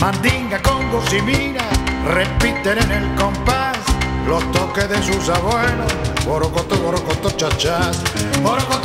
Mandinga, 0.01 0.61
congos 0.63 1.13
y 1.13 1.23
mina 1.23 1.63
repiten 2.07 2.79
en 2.79 2.91
el 2.91 3.15
compás 3.15 3.79
los 4.27 4.43
toques 4.53 4.89
de 4.89 5.03
sus 5.03 5.29
abuelos. 5.29 5.93
Borocoto, 6.25 6.77
borocoto, 6.77 7.31
chachas. 7.31 8.03
Borocoto, 8.43 8.80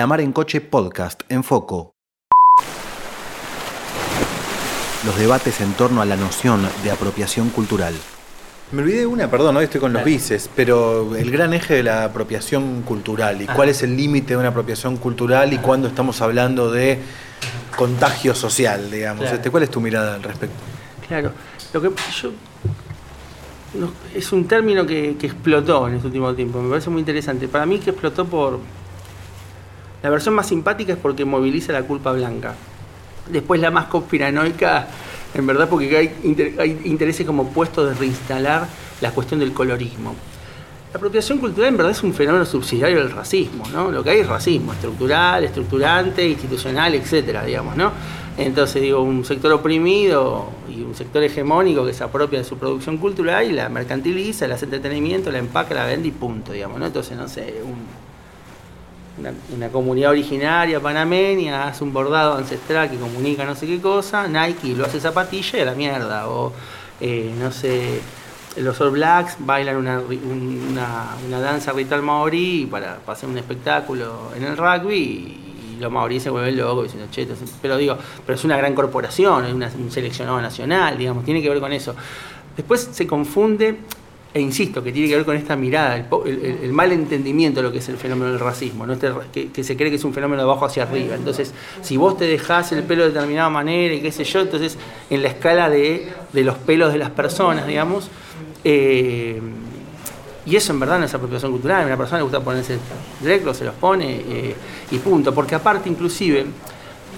La 0.00 0.06
Mar 0.06 0.22
en 0.22 0.32
Coche 0.32 0.62
Podcast 0.62 1.24
en 1.28 1.44
Foco. 1.44 1.92
Los 5.04 5.18
debates 5.18 5.60
en 5.60 5.74
torno 5.74 6.00
a 6.00 6.06
la 6.06 6.16
noción 6.16 6.66
de 6.82 6.90
apropiación 6.90 7.50
cultural. 7.50 7.92
Me 8.72 8.80
olvidé 8.80 9.00
de 9.00 9.06
una, 9.06 9.30
perdón, 9.30 9.58
hoy 9.58 9.64
estoy 9.64 9.78
con 9.78 9.92
los 9.92 10.02
bices, 10.02 10.48
pero 10.56 11.14
el 11.16 11.30
gran 11.30 11.52
eje 11.52 11.74
de 11.74 11.82
la 11.82 12.04
apropiación 12.04 12.80
cultural 12.80 13.42
y 13.42 13.46
cuál 13.46 13.68
es 13.68 13.82
el 13.82 13.94
límite 13.94 14.28
de 14.28 14.36
una 14.38 14.48
apropiación 14.48 14.96
cultural 14.96 15.52
y 15.52 15.58
cuándo 15.58 15.86
estamos 15.86 16.22
hablando 16.22 16.72
de 16.72 16.98
contagio 17.76 18.34
social, 18.34 18.90
digamos. 18.90 19.30
Este, 19.30 19.50
¿Cuál 19.50 19.64
es 19.64 19.70
tu 19.70 19.82
mirada 19.82 20.14
al 20.14 20.22
respecto? 20.22 20.56
Claro, 21.08 21.32
lo 21.74 21.82
que 21.82 21.90
yo 22.18 22.30
es 24.14 24.32
un 24.32 24.48
término 24.48 24.86
que, 24.86 25.18
que, 25.18 25.26
explotó 25.26 25.88
en 25.88 25.96
este 25.96 26.06
último 26.06 26.34
tiempo, 26.34 26.62
me 26.62 26.70
parece 26.70 26.88
muy 26.88 27.00
interesante. 27.00 27.48
Para 27.48 27.66
mí 27.66 27.78
que 27.78 27.90
explotó 27.90 28.24
por, 28.24 28.60
la 30.02 30.10
versión 30.10 30.34
más 30.34 30.48
simpática 30.48 30.94
es 30.94 30.98
porque 30.98 31.24
moviliza 31.24 31.72
la 31.72 31.82
culpa 31.82 32.12
blanca. 32.12 32.54
Después 33.30 33.60
la 33.60 33.70
más 33.70 33.86
conspiranoica, 33.86 34.88
en 35.34 35.46
verdad, 35.46 35.68
porque 35.68 35.96
hay, 35.96 36.80
intereses 36.84 37.26
como 37.26 37.48
puestos 37.48 37.88
de 37.88 37.94
reinstalar 37.94 38.66
la 39.00 39.10
cuestión 39.12 39.40
del 39.40 39.52
colorismo. 39.52 40.14
La 40.92 40.96
apropiación 40.96 41.38
cultural 41.38 41.68
en 41.68 41.76
verdad 41.76 41.92
es 41.92 42.02
un 42.02 42.12
fenómeno 42.12 42.44
subsidiario 42.44 42.98
del 42.98 43.12
racismo, 43.12 43.64
¿no? 43.72 43.92
Lo 43.92 44.02
que 44.02 44.10
hay 44.10 44.20
es 44.20 44.26
racismo, 44.26 44.72
estructural, 44.72 45.44
estructurante, 45.44 46.26
institucional, 46.26 46.94
etcétera, 46.94 47.44
digamos, 47.44 47.76
¿no? 47.76 47.92
Entonces, 48.36 48.82
digo, 48.82 49.02
un 49.02 49.24
sector 49.24 49.52
oprimido 49.52 50.48
y 50.68 50.80
un 50.80 50.94
sector 50.94 51.22
hegemónico 51.22 51.84
que 51.84 51.92
se 51.92 52.02
apropia 52.02 52.38
de 52.38 52.44
su 52.44 52.56
producción 52.56 52.96
cultural 52.96 53.48
y 53.48 53.52
la 53.52 53.68
mercantiliza, 53.68 54.48
la 54.48 54.54
hace 54.54 54.64
entretenimiento, 54.64 55.30
la 55.30 55.38
empaca, 55.38 55.74
la 55.74 55.84
vende 55.84 56.08
y 56.08 56.12
punto, 56.12 56.52
digamos, 56.52 56.80
¿no? 56.80 56.86
Entonces, 56.86 57.16
no 57.16 57.28
sé, 57.28 57.62
un 57.64 58.09
una, 59.54 59.68
comunidad 59.68 60.10
originaria 60.10 60.80
panameña 60.80 61.68
hace 61.68 61.84
un 61.84 61.92
bordado 61.92 62.36
ancestral 62.36 62.90
que 62.90 62.96
comunica 62.96 63.44
no 63.44 63.54
sé 63.54 63.66
qué 63.66 63.80
cosa, 63.80 64.26
Nike 64.26 64.74
lo 64.74 64.84
hace 64.84 65.00
zapatilla 65.00 65.58
y 65.58 65.62
a 65.62 65.64
la 65.64 65.74
mierda. 65.74 66.28
O, 66.28 66.52
eh, 67.00 67.32
no 67.38 67.50
sé, 67.50 68.00
los 68.56 68.80
All 68.80 68.90
Blacks 68.90 69.36
bailan 69.38 69.76
una, 69.76 70.00
una, 70.00 71.40
danza 71.40 71.72
ritual 71.72 72.02
maorí 72.02 72.66
para, 72.70 72.98
hacer 73.06 73.28
un 73.28 73.38
espectáculo 73.38 74.32
en 74.36 74.44
el 74.44 74.56
rugby 74.56 74.96
y, 74.96 75.36
los 75.80 75.90
maoríes 75.90 76.22
se 76.22 76.28
vuelven 76.28 76.58
locos 76.58 76.92
diciendo, 76.92 77.08
che, 77.10 77.26
pero 77.62 77.78
digo, 77.78 77.96
pero 78.26 78.36
es 78.36 78.44
una 78.44 78.54
gran 78.58 78.74
corporación, 78.74 79.62
es 79.62 79.74
un 79.74 79.90
seleccionado 79.90 80.38
nacional, 80.38 80.98
digamos, 80.98 81.24
tiene 81.24 81.40
que 81.40 81.48
ver 81.48 81.58
con 81.58 81.72
eso. 81.72 81.94
Después 82.54 82.90
se 82.92 83.06
confunde 83.06 83.78
e 84.32 84.40
insisto, 84.40 84.82
que 84.82 84.92
tiene 84.92 85.08
que 85.08 85.16
ver 85.16 85.24
con 85.24 85.36
esta 85.36 85.56
mirada, 85.56 85.96
el, 85.96 86.72
mal 86.72 86.92
entendimiento 86.92 87.60
de 87.60 87.66
lo 87.66 87.72
que 87.72 87.78
es 87.78 87.88
el 87.88 87.96
fenómeno 87.96 88.30
del 88.30 88.38
racismo, 88.38 88.86
¿no? 88.86 88.92
Este 88.92 89.10
que, 89.52 89.64
se 89.64 89.76
cree 89.76 89.90
que 89.90 89.96
es 89.96 90.04
un 90.04 90.14
fenómeno 90.14 90.42
de 90.42 90.48
abajo 90.48 90.66
hacia 90.66 90.84
arriba. 90.84 91.16
Entonces, 91.16 91.52
si 91.82 91.96
vos 91.96 92.16
te 92.16 92.26
dejás 92.26 92.70
el 92.70 92.84
pelo 92.84 93.02
de 93.02 93.08
determinada 93.08 93.50
manera 93.50 93.92
y 93.92 94.00
qué 94.00 94.12
sé 94.12 94.22
yo, 94.22 94.40
entonces 94.40 94.78
en 95.10 95.22
la 95.22 95.28
escala 95.30 95.68
de, 95.68 96.12
los 96.32 96.56
pelos 96.58 96.92
de 96.92 96.98
las 96.98 97.10
personas, 97.10 97.66
digamos, 97.66 98.08
eh, 98.62 99.40
y 100.46 100.56
eso 100.56 100.72
en 100.72 100.80
verdad 100.80 101.00
no 101.00 101.06
es 101.06 101.14
apropiación 101.14 101.50
cultural, 101.50 101.82
a 101.82 101.86
una 101.86 101.96
persona 101.96 102.18
le 102.18 102.22
gusta 102.22 102.40
ponerse 102.40 102.78
directo, 103.20 103.52
se 103.52 103.64
los 103.64 103.74
pone 103.74 104.22
eh, 104.28 104.56
y 104.92 104.98
punto, 104.98 105.34
porque 105.34 105.56
aparte 105.56 105.88
inclusive 105.88 106.46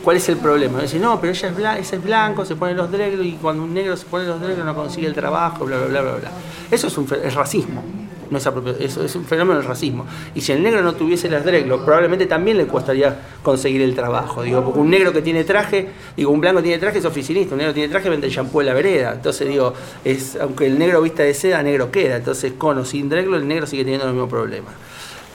¿Cuál 0.03 0.17
es 0.17 0.29
el 0.29 0.37
problema? 0.39 0.81
Dice, 0.81 0.99
no, 0.99 1.21
pero 1.21 1.33
ella 1.33 1.49
es 1.49 1.81
ese 1.87 1.97
es 1.97 2.03
blanco, 2.03 2.45
se 2.45 2.57
pone 2.57 2.75
los 2.75 2.91
dreglos 2.91 3.25
y 3.25 3.33
cuando 3.33 3.63
un 3.63 3.73
negro 3.73 3.97
se 3.97 4.05
pone 4.07 4.27
los 4.27 4.41
dreglos 4.41 4.67
no 4.67 4.75
consigue 4.75 5.07
el 5.07 5.15
trabajo, 5.15 5.65
bla, 5.65 5.79
bla, 5.79 5.87
bla, 5.87 6.03
bla, 6.03 6.13
bla. 6.17 6.31
Eso 6.71 6.89
es, 6.89 6.99
un, 6.99 7.07
es 7.23 7.35
racismo, 7.35 7.85
no 8.29 8.39
es 8.39 8.47
eso 8.81 9.05
es 9.05 9.15
un 9.15 9.25
fenómeno 9.25 9.61
del 9.61 9.69
racismo. 9.69 10.05
Y 10.35 10.41
si 10.41 10.51
el 10.51 10.63
negro 10.63 10.83
no 10.83 10.95
tuviese 10.95 11.31
los 11.31 11.45
dreglos, 11.45 11.83
probablemente 11.83 12.27
también 12.27 12.57
le 12.57 12.67
costaría 12.67 13.17
conseguir 13.45 13.81
el 13.83 13.95
trabajo. 13.95 14.43
Digo, 14.43 14.65
porque 14.65 14.81
un 14.81 14.91
negro 14.91 15.13
que 15.13 15.23
tiene 15.23 15.45
traje, 15.45 15.91
digo, 16.17 16.33
un 16.33 16.41
blanco 16.41 16.63
tiene 16.63 16.79
traje 16.79 16.99
es 16.99 17.05
oficinista, 17.05 17.55
un 17.55 17.59
negro 17.59 17.73
tiene 17.73 17.89
traje 17.89 18.09
vende 18.09 18.29
shampoo 18.29 18.59
de 18.59 18.67
la 18.67 18.75
vereda. 18.75 19.13
Entonces 19.13 19.47
digo, 19.47 19.73
es, 20.05 20.37
aunque 20.41 20.67
el 20.67 20.81
negro 20.81 21.01
vista 21.01 21.23
de 21.23 21.33
seda, 21.33 21.63
negro 21.63 21.93
queda. 21.93 22.17
Entonces 22.17 22.55
con 22.59 22.77
o 22.79 22.85
sin 22.85 23.09
dreglo, 23.09 23.37
el 23.37 23.47
negro 23.47 23.67
sigue 23.69 23.85
teniendo 23.85 24.07
los 24.07 24.15
mismos 24.15 24.31
problemas. 24.31 24.73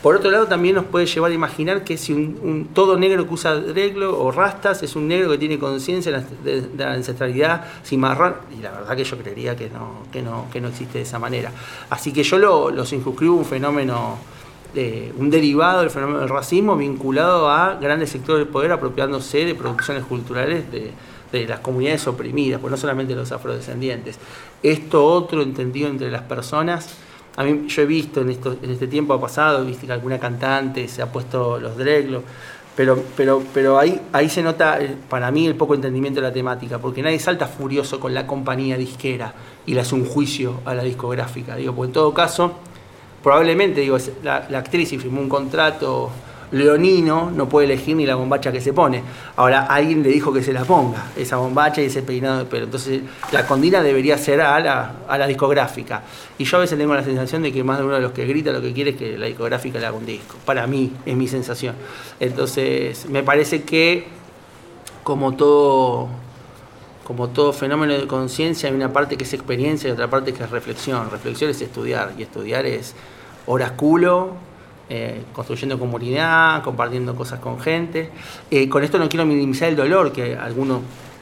Por 0.02 0.16
otro 0.16 0.30
lado, 0.30 0.46
también 0.46 0.76
nos 0.76 0.86
puede 0.86 1.08
llevar 1.08 1.32
a 1.32 1.34
imaginar 1.34 1.84
que 1.84 1.98
si 1.98 2.14
un, 2.14 2.70
todo 2.74 2.98
negro 2.98 3.28
que 3.28 3.34
usa 3.34 3.56
reglo 3.56 4.22
o 4.22 4.32
rastas 4.32 4.84
es 4.84 4.96
un 4.96 5.08
negro 5.08 5.32
que 5.32 5.38
tiene 5.40 5.58
conciencia 5.58 6.24
de, 6.44 6.70
la 6.78 6.94
ancestralidad 6.94 7.66
cimarrón, 7.84 8.36
y 8.58 8.62
la 8.62 8.72
verdad 8.72 8.96
que 8.96 9.04
yo 9.04 9.18
creería 9.18 9.56
que 9.56 9.70
no, 9.70 10.04
que 10.12 10.22
no, 10.22 10.46
que 10.52 10.62
no 10.62 10.68
existe 10.68 11.00
de 11.00 11.04
esa 11.04 11.18
manera. 11.18 11.52
Así 11.90 12.14
que 12.14 12.24
yo 12.24 12.38
lo, 12.38 12.70
lo 12.70 12.86
circunscribo 12.86 13.36
un 13.36 13.46
fenómeno, 13.46 14.18
un 15.18 15.30
derivado 15.32 15.82
del 15.82 15.90
fenómeno 15.90 16.20
del 16.20 16.30
racismo 16.30 16.78
vinculado 16.78 17.50
a 17.50 17.76
grandes 17.76 18.12
sectores 18.12 18.46
del 18.46 18.54
poder 18.54 18.72
apropiándose 18.72 19.46
de 19.46 19.56
producciones 19.56 20.04
culturales 20.04 20.72
de, 20.72 20.92
de 21.32 21.48
las 21.48 21.60
comunidades 21.60 22.08
oprimidas, 22.08 22.62
pues 22.62 22.72
no 22.72 22.78
solamente 22.78 23.16
los 23.16 23.32
afrodescendientes. 23.32 24.20
Esto 24.62 25.06
otro 25.06 25.42
entendido 25.42 25.90
entre 25.90 26.12
las 26.12 26.22
personas 26.22 26.96
a 27.38 27.44
mí, 27.44 27.68
yo 27.68 27.84
he 27.84 27.86
visto 27.86 28.22
en, 28.22 28.32
esto, 28.32 28.58
en 28.62 28.72
este 28.72 28.88
tiempo 28.88 29.20
pasado, 29.22 29.62
he 29.62 29.68
visto 29.68 29.86
que 29.86 29.94
alguna 29.94 30.20
cantante 30.20 30.88
se 30.88 31.04
ha 31.04 31.12
puesto 31.12 31.60
los 31.60 31.78
dreglos, 31.78 32.24
pero, 32.76 33.00
pero, 33.16 33.44
pero 33.54 33.78
ahí, 33.78 34.02
ahí 34.12 34.28
se 34.28 34.42
nota 34.42 34.82
eh, 34.82 34.96
para 35.08 35.30
mí 35.30 35.46
el 35.46 35.56
poco 35.56 35.76
entendimiento 35.76 36.20
de 36.20 36.28
la 36.28 36.34
temática, 36.34 36.80
porque 36.80 37.04
nadie 37.04 37.20
salta 37.20 37.46
furioso 37.46 38.00
con 38.00 38.16
la 38.16 38.26
compañía 38.26 38.76
disquera 38.76 39.34
y 39.68 39.76
le 39.76 39.82
hace 39.82 39.94
un 39.94 40.06
juicio 40.06 40.62
a 40.66 40.74
la 40.74 40.82
discográfica. 40.82 41.56
Digo, 41.56 41.76
porque 41.76 41.90
en 41.90 41.94
todo 41.94 42.12
caso, 42.12 42.54
probablemente 43.22 43.82
digo, 43.82 43.98
la, 44.24 44.48
la 44.50 44.58
actriz 44.58 44.92
y 44.94 44.98
firmó 44.98 45.22
un 45.22 45.30
contrato 45.30 46.10
leonino 46.52 47.32
no 47.32 47.50
puede 47.50 47.66
elegir 47.66 47.96
ni 47.96 48.06
la 48.06 48.16
bombacha 48.16 48.52
que 48.52 48.62
se 48.62 48.74
pone. 48.74 49.04
Ahora 49.36 49.66
alguien 49.66 50.04
le 50.04 50.10
dijo 50.10 50.32
que 50.32 50.42
se 50.42 50.54
la 50.54 50.64
ponga, 50.64 51.08
esa 51.16 51.38
bombacha 51.38 51.82
y 51.82 51.86
ese 51.86 52.02
peinado 52.04 52.40
de 52.40 52.46
pelo. 52.46 52.66
Entonces 52.66 53.02
la 53.32 53.46
condina 53.46 53.82
debería 53.82 54.18
ser 54.18 54.42
a 54.42 54.60
la, 54.60 54.96
a 55.08 55.18
la 55.18 55.28
discográfica. 55.28 56.04
Y 56.38 56.46
yo 56.46 56.58
a 56.58 56.62
veces 56.62 56.78
tengo 56.78 56.94
la 56.94 57.04
sensación 57.04 57.44
de 57.44 57.52
que 57.52 57.64
más 57.64 57.80
de 57.80 57.86
uno 57.86 57.96
de 57.96 58.02
los 58.02 58.12
que 58.12 58.26
grita 58.26 58.52
lo 58.52 58.62
que 58.62 58.74
quiere 58.74 58.92
es 58.92 58.98
que 58.98 59.18
la 59.18 59.28
discográfica 59.28 59.80
le 59.80 59.86
haga 59.86 59.98
un 59.98 60.06
disco. 60.06 60.38
Para 60.46 60.68
mí 60.68 60.94
es 61.06 61.16
mi 61.16 61.28
sensación. 61.28 61.76
Entonces 62.20 63.10
me 63.10 63.24
parece 63.24 63.64
que 63.64 64.08
como 65.04 65.36
todo 65.36 66.10
como 67.04 67.30
todo 67.30 67.54
fenómeno 67.54 67.94
de 67.94 68.06
conciencia 68.06 68.68
hay 68.68 68.76
una 68.76 68.92
parte 68.92 69.16
que 69.16 69.24
es 69.24 69.34
experiencia 69.34 69.88
y 69.88 69.94
otra 69.94 70.10
parte 70.10 70.34
que 70.34 70.44
es 70.44 70.50
reflexión. 70.50 71.10
Reflexión 71.10 71.50
es 71.50 71.62
estudiar 71.62 72.14
y 72.18 72.24
estudiar 72.24 72.66
es 72.66 72.96
horas 73.46 73.72
culo, 73.72 74.34
eh, 74.90 75.24
construyendo 75.34 75.78
comunidad, 75.78 76.64
compartiendo 76.64 77.16
cosas 77.16 77.40
con 77.40 77.60
gente. 77.60 78.10
Eh, 78.50 78.70
con 78.70 78.84
esto 78.84 78.98
no 78.98 79.10
quiero 79.10 79.26
minimizar 79.26 79.70
el 79.70 79.76
dolor 79.76 80.12
que 80.12 80.36
alguno 80.36 80.82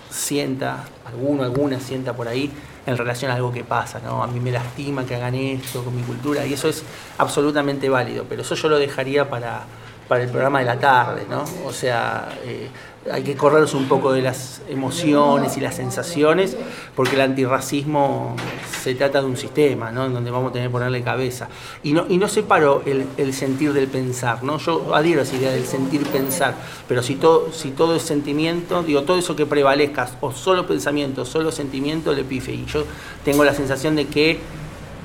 sienta, 0.09 0.85
alguno, 1.05 1.43
alguna 1.43 1.79
sienta 1.79 2.13
por 2.13 2.27
ahí 2.27 2.51
en 2.85 2.97
relación 2.97 3.31
a 3.31 3.35
algo 3.35 3.51
que 3.51 3.63
pasa, 3.63 3.99
¿no? 3.99 4.23
A 4.23 4.27
mí 4.27 4.39
me 4.39 4.51
lastima 4.51 5.05
que 5.05 5.15
hagan 5.15 5.35
esto 5.35 5.83
con 5.83 5.95
mi 5.95 6.03
cultura 6.03 6.45
y 6.45 6.53
eso 6.53 6.69
es 6.69 6.83
absolutamente 7.17 7.89
válido, 7.89 8.25
pero 8.29 8.43
eso 8.43 8.55
yo 8.55 8.69
lo 8.69 8.77
dejaría 8.77 9.29
para, 9.29 9.63
para 10.07 10.23
el 10.23 10.29
programa 10.29 10.59
de 10.59 10.65
la 10.65 10.79
tarde, 10.79 11.25
¿no? 11.29 11.43
O 11.65 11.71
sea, 11.71 12.29
eh, 12.43 12.69
hay 13.11 13.23
que 13.23 13.35
correrse 13.35 13.77
un 13.77 13.87
poco 13.87 14.11
de 14.11 14.21
las 14.21 14.61
emociones 14.67 15.57
y 15.57 15.61
las 15.61 15.75
sensaciones, 15.75 16.57
porque 16.95 17.15
el 17.15 17.21
antirracismo 17.21 18.35
se 18.81 18.95
trata 18.95 19.21
de 19.21 19.27
un 19.27 19.37
sistema, 19.37 19.91
¿no? 19.91 20.05
En 20.05 20.13
donde 20.13 20.31
vamos 20.31 20.49
a 20.49 20.53
tener 20.53 20.69
que 20.69 20.71
ponerle 20.71 21.03
cabeza. 21.03 21.47
Y 21.83 21.93
no, 21.93 22.05
y 22.09 22.17
no 22.17 22.27
separo 22.27 22.81
el, 22.85 23.33
sentir 23.33 23.73
del 23.73 23.87
pensar, 23.87 24.43
¿no? 24.43 24.57
Yo 24.57 24.95
adhiero 24.95 25.21
a 25.21 25.23
esa 25.23 25.35
idea 25.35 25.51
del 25.51 25.65
sentir 25.65 26.03
pensar, 26.07 26.55
pero 26.87 27.03
si 27.03 27.15
todo, 27.15 27.51
si 27.53 27.71
todo 27.71 27.95
es 27.95 28.01
sentimiento, 28.01 28.81
digo, 28.81 29.03
todo 29.03 29.19
eso 29.19 29.35
que 29.35 29.45
prevalezca, 29.45 30.09
o 30.21 30.31
solo 30.31 30.65
pensamiento, 30.65 31.25
solo 31.25 31.51
sentimiento, 31.51 32.11
le 32.13 32.23
pife. 32.23 32.53
Y 32.53 32.65
yo 32.65 32.85
tengo 33.23 33.43
la 33.43 33.53
sensación 33.53 33.95
de 33.95 34.07
que 34.07 34.39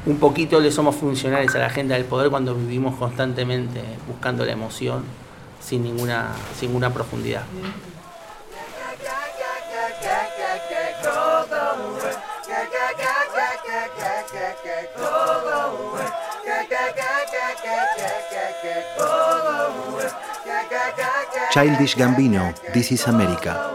un 0.06 0.18
poquito 0.18 0.58
le 0.60 0.70
somos 0.70 0.96
funcionales 0.96 1.54
a 1.54 1.58
la 1.58 1.66
agenda 1.66 1.96
del 1.96 2.06
poder 2.06 2.30
cuando 2.30 2.54
vivimos 2.54 2.96
constantemente 2.96 3.82
buscando 4.08 4.46
la 4.46 4.52
emoción 4.52 5.02
sin 5.60 5.82
ninguna, 5.82 6.34
sin 6.58 6.68
ninguna 6.70 6.92
profundidad. 6.92 7.44
Childish 21.52 21.96
Gambino, 21.96 22.54
This 22.72 22.92
is 22.92 23.06
America. 23.08 23.74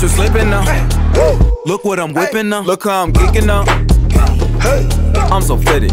You 0.00 0.08
slipping 0.08 0.48
now. 0.48 0.64
Look 1.66 1.84
what 1.84 2.00
I'm 2.00 2.14
whipping 2.14 2.48
now. 2.48 2.62
Look 2.62 2.84
how 2.84 3.02
I'm 3.02 3.12
geeking 3.12 3.44
now. 3.44 3.64
I'm 5.30 5.42
so 5.42 5.58
fitted. 5.58 5.92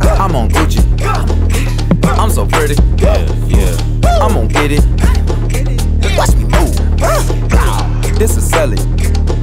I'm 0.00 0.34
on 0.34 0.48
Gucci. 0.48 0.82
I'm 2.18 2.30
so 2.30 2.46
pretty. 2.46 2.76
Yeah, 2.96 3.18
yeah. 3.46 3.76
I'm 4.22 4.32
gonna 4.32 4.48
get 4.48 4.72
it. 4.72 4.84
Watch 6.16 6.34
me 6.34 6.44
move. 6.44 6.74
This 8.18 8.38
is 8.38 8.48
selling. 8.48 8.80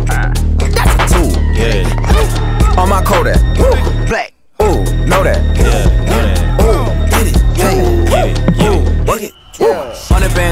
That's 0.08 0.42
a 0.42 1.16
tool. 1.16 1.32
Yeah. 1.54 2.80
On 2.80 2.90
my 2.90 3.04
Kodak. 3.04 3.40
Black. 4.08 4.34
Ooh, 4.64 4.84
know 5.06 5.24
that. 5.24 5.40
Yeah, 5.56 5.86
know 6.08 6.22
that. 6.26 6.40
Ooh, 6.62 6.86
get 7.12 7.28
it. 7.28 7.36
Yeah. 7.56 8.06
Get 8.10 8.40
it. 8.40 8.45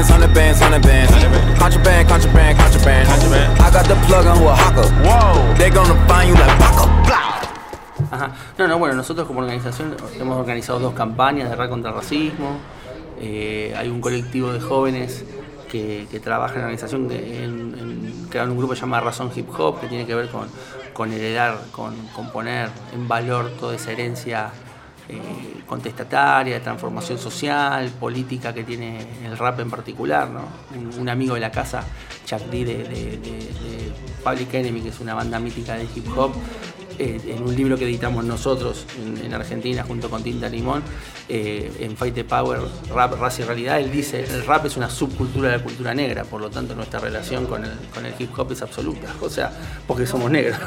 Bands, 0.08 0.60
hundred 0.60 0.82
bands, 0.82 1.10
hundred 1.12 1.30
bands. 1.32 1.58
Contraband, 1.58 2.08
contraband, 2.08 2.58
contraband. 2.58 3.08
Contraband. 3.08 3.60
I 3.60 3.70
got 3.70 3.86
the 3.88 3.94
plug 4.06 4.26
on 4.26 4.38
who 4.38 4.48
a 4.48 4.54
hawker. 4.54 4.88
Whoa. 5.04 5.54
They 5.58 5.70
gonna 5.70 5.94
find 6.06 6.28
you 6.28 6.34
like 6.34 6.58
Paco. 6.58 6.86
Blah. 7.04 7.40
Ajá. 8.10 8.30
No, 8.58 8.68
no, 8.68 8.78
bueno, 8.78 8.94
nosotros 8.94 9.26
como 9.26 9.40
organización 9.40 9.96
hemos 10.20 10.36
organizado 10.38 10.78
dos 10.78 10.94
campañas 10.94 11.48
de 11.50 11.56
rap 11.56 11.70
contra 11.70 11.90
el 11.90 11.96
racismo. 11.96 12.58
Eh, 13.20 13.74
hay 13.76 13.88
un 13.88 14.00
colectivo 14.00 14.52
de 14.52 14.60
jóvenes 14.60 15.24
que, 15.70 16.06
que 16.10 16.20
trabaja 16.20 16.54
en 16.54 16.60
la 16.60 16.64
organización 16.66 17.08
que 17.08 17.44
en, 17.44 17.74
en- 17.78 18.26
crearon 18.28 18.52
un 18.52 18.58
grupo 18.58 18.74
llamado 18.74 19.04
Razón 19.04 19.30
Hip 19.34 19.48
Hop 19.58 19.80
que 19.80 19.86
tiene 19.86 20.04
que 20.06 20.14
ver 20.14 20.28
con, 20.28 20.48
con 20.92 21.12
heredar, 21.12 21.58
con, 21.72 21.94
con 22.08 22.30
poner 22.30 22.68
en 22.92 23.06
valor 23.08 23.50
toda 23.58 23.74
esa 23.74 23.92
herencia 23.92 24.50
eh, 25.08 25.20
contestataria, 25.66 26.54
de 26.54 26.60
transformación 26.60 27.18
social, 27.18 27.88
política 28.00 28.52
que 28.54 28.64
tiene 28.64 29.06
el 29.24 29.36
rap 29.36 29.60
en 29.60 29.70
particular. 29.70 30.28
¿no? 30.30 30.42
Un, 30.98 31.08
amigo 31.08 31.34
de 31.34 31.40
la 31.40 31.50
casa, 31.50 31.84
Chuck 32.24 32.40
D 32.50 32.64
de- 32.64 32.84
de 32.84 33.92
Public 34.24 34.54
Enemy, 34.54 34.80
que 34.80 34.88
es 34.88 35.00
una 35.00 35.14
banda 35.14 35.38
mítica 35.38 35.74
de 35.74 35.84
hip 35.94 36.06
hop, 36.16 36.32
eh, 36.98 37.20
en 37.26 37.42
un 37.42 37.54
libro 37.54 37.76
que 37.76 37.84
editamos 37.84 38.24
nosotros 38.24 38.86
en, 39.02 39.24
en 39.24 39.34
Argentina 39.34 39.84
junto 39.84 40.08
con 40.08 40.22
Tinta 40.22 40.48
Limón, 40.48 40.82
eh, 41.28 41.72
en 41.80 41.96
Fight 41.96 42.14
the 42.14 42.24
Power, 42.24 42.60
Rap, 42.94 43.18
Raza 43.18 43.42
y 43.42 43.44
Realidad, 43.44 43.80
él 43.80 43.90
dice, 43.90 44.24
el 44.24 44.44
rap 44.44 44.66
es 44.66 44.76
una 44.76 44.90
subcultura 44.90 45.50
de 45.50 45.58
la 45.58 45.62
cultura 45.62 45.94
negra, 45.94 46.24
por 46.24 46.40
lo 46.40 46.50
tanto 46.50 46.74
nuestra 46.74 47.00
relación 47.00 47.46
con 47.46 47.64
el, 47.64 47.72
con 47.94 48.04
el 48.04 48.14
hip 48.18 48.38
hop 48.38 48.52
es 48.52 48.62
absoluta, 48.62 49.08
o 49.20 49.30
sea, 49.30 49.52
porque 49.86 50.06
somos 50.06 50.30
negros. 50.30 50.58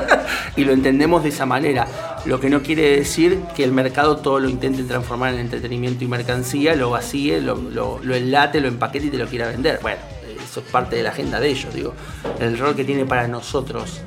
y 0.56 0.64
lo 0.64 0.72
entendemos 0.72 1.22
de 1.22 1.28
esa 1.28 1.46
manera, 1.46 1.86
lo 2.24 2.40
que 2.40 2.50
no 2.50 2.62
quiere 2.62 2.96
decir 2.96 3.40
que 3.54 3.64
el 3.64 3.72
mercado 3.72 4.16
todo 4.16 4.40
lo 4.40 4.48
intente 4.48 4.82
transformar 4.82 5.34
en 5.34 5.40
entretenimiento 5.40 6.04
y 6.04 6.08
mercancía, 6.08 6.74
lo 6.74 6.90
vacíe, 6.90 7.40
lo, 7.40 7.56
lo, 7.56 8.00
lo 8.02 8.14
enlate, 8.14 8.60
lo 8.60 8.68
empaquete 8.68 9.06
y 9.06 9.10
te 9.10 9.18
lo 9.18 9.26
quiera 9.26 9.48
vender. 9.48 9.78
Bueno, 9.80 10.00
eso 10.44 10.60
es 10.60 10.66
parte 10.66 10.96
de 10.96 11.04
la 11.04 11.10
agenda 11.10 11.38
de 11.38 11.48
ellos, 11.48 11.72
digo, 11.72 11.94
el 12.40 12.58
rol 12.58 12.74
que 12.74 12.84
tiene 12.84 13.06
para 13.06 13.28
nosotros 13.28 14.00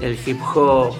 el 0.00 0.18
hip 0.26 0.40
hop, 0.54 0.94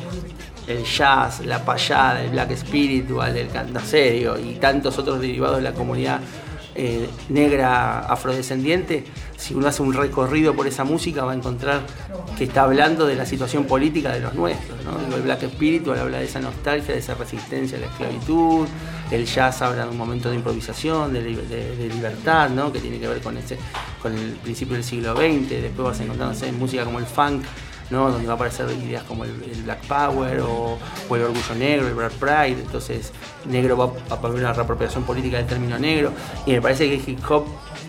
el 0.66 0.85
jazz, 0.85 1.44
la 1.44 1.64
payada, 1.64 2.22
el 2.22 2.30
black 2.30 2.57
spiritual, 2.57 3.37
el 3.37 3.48
canta 3.48 3.80
serio 3.80 4.38
y 4.38 4.54
tantos 4.54 4.98
otros 4.98 5.20
derivados 5.20 5.57
de 5.57 5.62
la 5.62 5.72
comunidad 5.74 6.20
eh, 6.76 7.09
negra 7.28 8.00
afrodescendiente, 8.00 9.04
si 9.37 9.54
uno 9.54 9.68
hace 9.68 9.83
un 9.83 9.92
recorrido 9.92 10.54
por 10.54 10.66
esa 10.66 10.83
música 10.83 11.22
va 11.24 11.30
a 11.33 11.35
encontrar 11.37 11.83
que 12.37 12.44
está 12.44 12.62
hablando 12.62 13.07
de 13.07 13.14
la 13.14 13.26
situación 13.26 13.64
política 13.64 14.12
de 14.12 14.20
los 14.20 14.35
nuestros. 14.35 14.76
¿no? 14.85 15.14
El 15.14 15.22
black 15.22 15.44
spiritual 15.50 15.98
habla 16.00 16.18
de 16.18 16.24
esa 16.24 16.40
nostalgia, 16.40 16.94
de 16.94 16.98
esa 17.00 17.14
resistencia 17.14 17.78
a 17.78 17.83
la 17.83 17.87
esclavitud, 17.87 18.66
el 19.12 19.24
jazz 19.26 19.62
habla 19.62 19.85
de 19.85 19.90
un 19.90 19.98
momento 19.98 20.30
de 20.30 20.37
improvisación, 20.37 21.12
de, 21.12 21.22
li- 21.22 21.37
de- 21.37 21.76
de 21.76 21.88
libertad, 21.94 22.48
¿no? 22.50 22.72
que 22.72 22.80
tiene 22.80 22.98
que 22.98 23.07
ver 23.07 23.20
con, 23.20 23.37
ese, 23.37 23.57
con 24.02 24.12
el 24.16 24.33
principio 24.42 24.74
del 24.74 24.83
siglo 24.83 25.14
XX, 25.14 25.48
después 25.50 25.96
vas 25.98 26.00
no 26.16 26.35
sé, 26.35 26.50
música 26.50 26.85
como 26.85 26.98
el 26.98 27.07
funk, 27.07 27.44
¿no? 27.90 28.11
donde 28.11 28.27
va 28.27 28.33
a 28.33 28.37
aparecer 28.37 28.66
ideas 28.70 29.03
como 29.05 29.25
el, 29.25 29.33
Black 29.64 29.87
Power 29.87 30.40
o, 30.40 30.79
el 31.14 31.23
Orgullo 31.23 31.55
Negro, 31.57 31.88
el 31.88 31.94
Black 31.94 32.12
Pride, 32.12 32.61
entonces 32.61 33.12
negro 33.47 33.77
va 33.77 33.92
a 34.11 34.18
haber 34.18 34.40
una 34.40 34.53
reapropiación 34.53 35.05
política 35.05 35.37
del 35.38 35.47
término 35.47 35.79
negro, 35.79 36.12
y 36.47 36.53
me 36.53 36.62
parece 36.62 36.88
que 36.88 36.97
el 36.97 37.09
hip 37.09 37.20
hop 37.31 37.44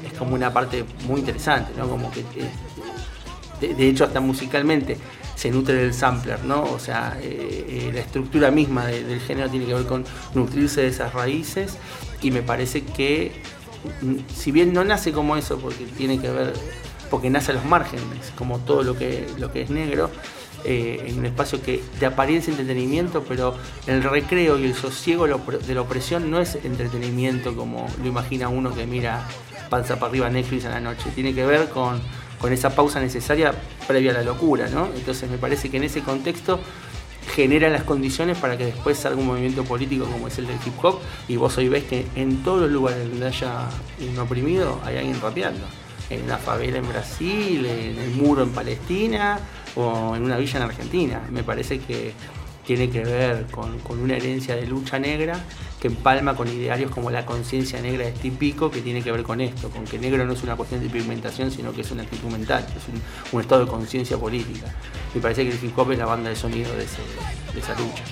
es 0.06 0.14
como 0.18 0.36
una 0.36 0.54
parte 0.54 0.86
muy 1.08 1.20
interesante, 1.22 1.72
¿no? 1.78 1.88
como 1.88 2.12
que, 2.12 2.22
eh, 2.22 3.74
de, 3.74 3.90
hecho 3.90 4.04
hasta 4.04 4.20
musicalmente 4.20 4.98
se 5.36 5.50
nutre 5.52 5.76
del 5.76 5.94
sampler, 5.94 6.44
¿no? 6.44 6.64
o 6.64 6.80
sea, 6.80 7.18
eh, 7.22 7.66
eh, 7.68 7.92
la 7.94 8.02
estructura 8.02 8.52
misma 8.52 8.86
de- 8.88 9.04
del 9.04 9.20
género 9.20 9.50
tiene 9.50 9.66
que 9.66 9.74
ver 9.74 9.86
con 9.86 10.06
nutrirse 10.34 10.82
de 10.82 10.88
esas 10.88 11.14
raíces, 11.14 11.78
y 12.22 12.32
me 12.32 12.42
parece 12.42 12.84
que 12.84 13.32
mm, 14.02 14.16
si 14.34 14.52
bien 14.52 14.74
no 14.74 14.84
nace 14.84 15.12
como 15.12 15.36
eso, 15.38 15.58
porque 15.58 15.86
tiene 15.86 16.20
que 16.20 16.30
ver, 16.30 16.54
porque 17.10 17.30
nace 17.30 17.52
a 17.52 17.56
los 17.56 17.66
márgenes, 17.66 18.32
como 18.38 18.60
todo 18.60 18.84
lo 18.84 18.98
que, 18.98 19.28
lo 19.38 19.52
que 19.52 19.62
es 19.62 19.70
negro, 19.70 20.10
eh, 20.64 21.06
en 21.08 21.20
un 21.20 21.26
espacio 21.26 21.62
que 21.62 21.84
de 22.00 22.06
apariencia 22.08 22.50
entretenimiento, 22.50 23.24
pero 23.24 23.56
el 23.86 24.02
recreo 24.02 24.58
y 24.58 24.66
el 24.66 24.74
sosiego 24.74 25.28
de 25.28 25.76
la 25.76 25.82
opresión 25.82 26.32
no 26.32 26.40
es 26.40 26.56
entretenimiento 26.56 27.56
como 27.56 27.88
lo 28.02 28.08
imagina 28.08 28.50
uno 28.50 28.74
que 28.74 28.88
mira 28.88 29.28
panza 29.70 30.00
para 30.00 30.10
arriba 30.10 30.30
Netflix 30.30 30.66
a 30.66 30.70
la 30.70 30.80
noche, 30.80 31.12
tiene 31.14 31.36
que 31.36 31.46
ver 31.46 31.70
con, 31.70 32.02
con 32.40 32.52
esa 32.52 32.76
pausa 32.76 33.00
necesaria 33.00 33.54
previa 33.88 34.12
a 34.12 34.16
la 34.16 34.24
locura, 34.24 34.68
¿no? 34.68 34.90
Entonces 34.96 35.30
me 35.30 35.38
parece 35.38 35.70
que 35.70 35.78
en 35.78 35.84
ese 35.84 36.02
contexto 36.02 36.60
genera 37.36 37.70
las 37.70 37.84
condiciones 37.84 38.38
para 38.38 38.58
que 38.58 38.66
después 38.66 38.98
salga 38.98 39.20
un 39.20 39.28
movimiento 39.28 39.64
político 39.64 40.06
como 40.06 40.28
es 40.28 40.38
el 40.38 40.48
del 40.48 40.58
hip 40.66 40.84
hop 40.84 41.00
y 41.28 41.36
vos 41.38 41.58
hoy 41.58 41.70
ves 41.70 41.84
que 41.84 42.06
en 42.16 42.44
todos 42.44 42.62
los 42.62 42.72
lugares 42.72 43.08
donde 43.10 43.28
haya 43.28 43.68
un 44.00 44.18
oprimido 44.18 44.80
hay 44.84 44.98
alguien 44.98 45.20
rapeando. 45.22 45.66
En 46.10 46.24
una 46.24 46.38
favela 46.38 46.78
en 46.78 46.88
Brasil, 46.88 47.66
en 47.66 47.98
el 48.00 48.12
muro 48.12 48.44
en 48.44 48.52
Palestina 48.52 49.40
o 49.76 50.16
en 50.16 50.24
una 50.24 50.38
villa 50.38 50.58
en 50.58 50.64
Argentina. 50.64 51.22
Me 51.32 51.44
parece 51.44 51.80
que 51.80 52.14
tiene 52.66 52.90
que 52.90 53.02
ver 53.04 53.46
con, 53.52 53.78
con 53.80 54.00
una 54.00 54.16
herencia 54.16 54.56
de 54.56 54.66
lucha 54.66 54.98
negra 54.98 55.40
que 55.80 55.88
empalma 55.88 56.36
con 56.36 56.48
idearios 56.48 56.90
como 56.90 57.12
la 57.12 57.24
conciencia 57.26 57.80
negra 57.82 58.06
de 58.06 58.16
Steve 58.16 58.36
Biko, 58.40 58.72
que 58.72 58.82
tiene 58.82 59.04
que 59.04 59.12
ver 59.12 59.22
con 59.24 59.40
esto, 59.42 59.70
con 59.70 59.86
que 59.86 60.00
negro 60.00 60.26
no 60.26 60.34
es 60.34 60.42
una 60.42 60.56
cuestión 60.56 60.82
de 60.82 60.90
pigmentación, 60.90 61.52
sino 61.52 61.74
que 61.74 61.82
es 61.82 61.92
una 61.92 62.02
actitud 62.04 62.30
mental, 62.30 62.66
es 62.76 62.88
un, 62.88 63.00
un 63.34 63.42
estado 63.42 63.66
de 63.66 63.72
conciencia 63.72 64.18
política. 64.18 64.74
Me 65.14 65.22
parece 65.22 65.44
que 65.44 65.52
el 65.52 65.64
hip 65.64 65.78
hop 65.78 65.92
es 65.92 66.00
la 66.00 66.06
banda 66.08 66.30
de 66.30 66.36
sonido 66.36 66.72
de, 66.76 66.86
ese- 66.86 67.02
de 67.54 67.60
esa 67.60 67.74
lucha. 67.80 68.04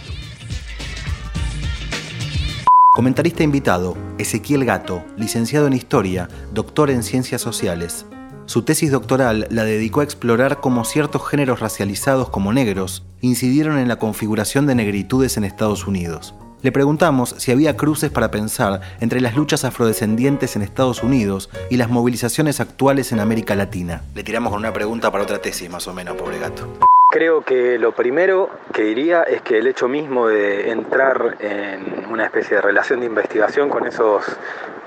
Comentarista 2.93 3.41
invitado, 3.41 3.97
Ezequiel 4.19 4.65
Gato, 4.65 5.03
licenciado 5.17 5.65
en 5.65 5.73
Historia, 5.73 6.29
doctor 6.53 6.91
en 6.91 7.01
Ciencias 7.01 7.41
Sociales. 7.41 8.05
Su 8.45 8.61
tesis 8.61 8.91
doctoral 8.91 9.47
la 9.49 9.63
dedicó 9.63 10.01
a 10.01 10.03
explorar 10.03 10.59
cómo 10.59 10.85
ciertos 10.85 11.27
géneros 11.27 11.59
racializados 11.59 12.29
como 12.29 12.53
negros 12.53 13.03
incidieron 13.21 13.79
en 13.79 13.87
la 13.87 13.95
configuración 13.95 14.67
de 14.67 14.75
negritudes 14.75 15.37
en 15.37 15.43
Estados 15.43 15.87
Unidos. 15.87 16.35
Le 16.61 16.71
preguntamos 16.71 17.33
si 17.39 17.51
había 17.51 17.77
cruces 17.77 18.11
para 18.11 18.29
pensar 18.29 18.81
entre 18.99 19.21
las 19.21 19.35
luchas 19.35 19.65
afrodescendientes 19.65 20.55
en 20.55 20.61
Estados 20.61 21.01
Unidos 21.01 21.49
y 21.71 21.77
las 21.77 21.89
movilizaciones 21.89 22.59
actuales 22.59 23.11
en 23.11 23.19
América 23.19 23.55
Latina. 23.55 24.03
Le 24.13 24.23
tiramos 24.23 24.51
con 24.51 24.59
una 24.59 24.71
pregunta 24.71 25.11
para 25.11 25.23
otra 25.23 25.41
tesis, 25.41 25.67
más 25.67 25.87
o 25.87 25.95
menos, 25.95 26.15
pobre 26.15 26.37
gato. 26.37 26.67
Creo 27.13 27.41
que 27.41 27.77
lo 27.77 27.91
primero 27.91 28.49
que 28.73 28.81
diría 28.81 29.21
es 29.21 29.43
que 29.43 29.59
el 29.59 29.67
hecho 29.67 29.87
mismo 29.87 30.27
de 30.29 30.71
entrar 30.71 31.37
en 31.41 32.07
una 32.09 32.25
especie 32.25 32.55
de 32.55 32.61
relación 32.63 33.01
de 33.01 33.05
investigación 33.05 33.69
con 33.69 33.85
esos 33.85 34.25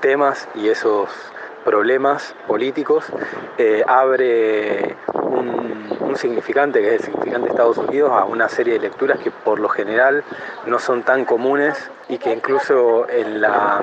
temas 0.01 0.49
y 0.53 0.67
esos 0.67 1.09
problemas 1.63 2.35
políticos 2.45 3.05
eh, 3.57 3.81
abre 3.87 4.97
un, 5.13 5.56
un 6.07 6.15
significante, 6.15 6.81
que 6.81 6.87
es 6.95 7.01
el 7.01 7.05
significante 7.05 7.45
de 7.45 7.49
Estados 7.51 7.77
Unidos, 7.77 8.11
a 8.11 8.25
una 8.25 8.49
serie 8.49 8.73
de 8.73 8.79
lecturas 8.79 9.19
que 9.19 9.31
por 9.31 9.59
lo 9.59 9.69
general 9.69 10.23
no 10.65 10.79
son 10.79 11.03
tan 11.03 11.25
comunes 11.25 11.89
y 12.09 12.17
que 12.17 12.31
incluso 12.33 13.07
en 13.09 13.41
la, 13.41 13.81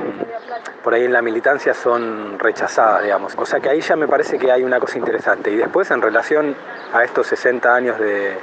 por 0.83 0.95
ahí 0.95 1.05
en 1.05 1.13
la 1.13 1.23
militancia 1.23 1.75
son 1.75 2.39
rechazadas, 2.39 3.03
digamos. 3.03 3.35
O 3.37 3.45
sea 3.47 3.61
que 3.61 3.69
ahí 3.69 3.81
ya 3.81 3.97
me 3.97 4.09
parece 4.09 4.39
que 4.39 4.51
hay 4.51 4.63
una 4.63 4.81
cosa 4.81 4.99
interesante. 4.99 5.51
Y 5.51 5.57
después 5.57 5.91
en 5.91 6.01
relación 6.03 6.55
a 6.93 7.05
estos 7.05 7.27
60 7.29 7.75
años 7.75 7.99
de, 7.99 8.37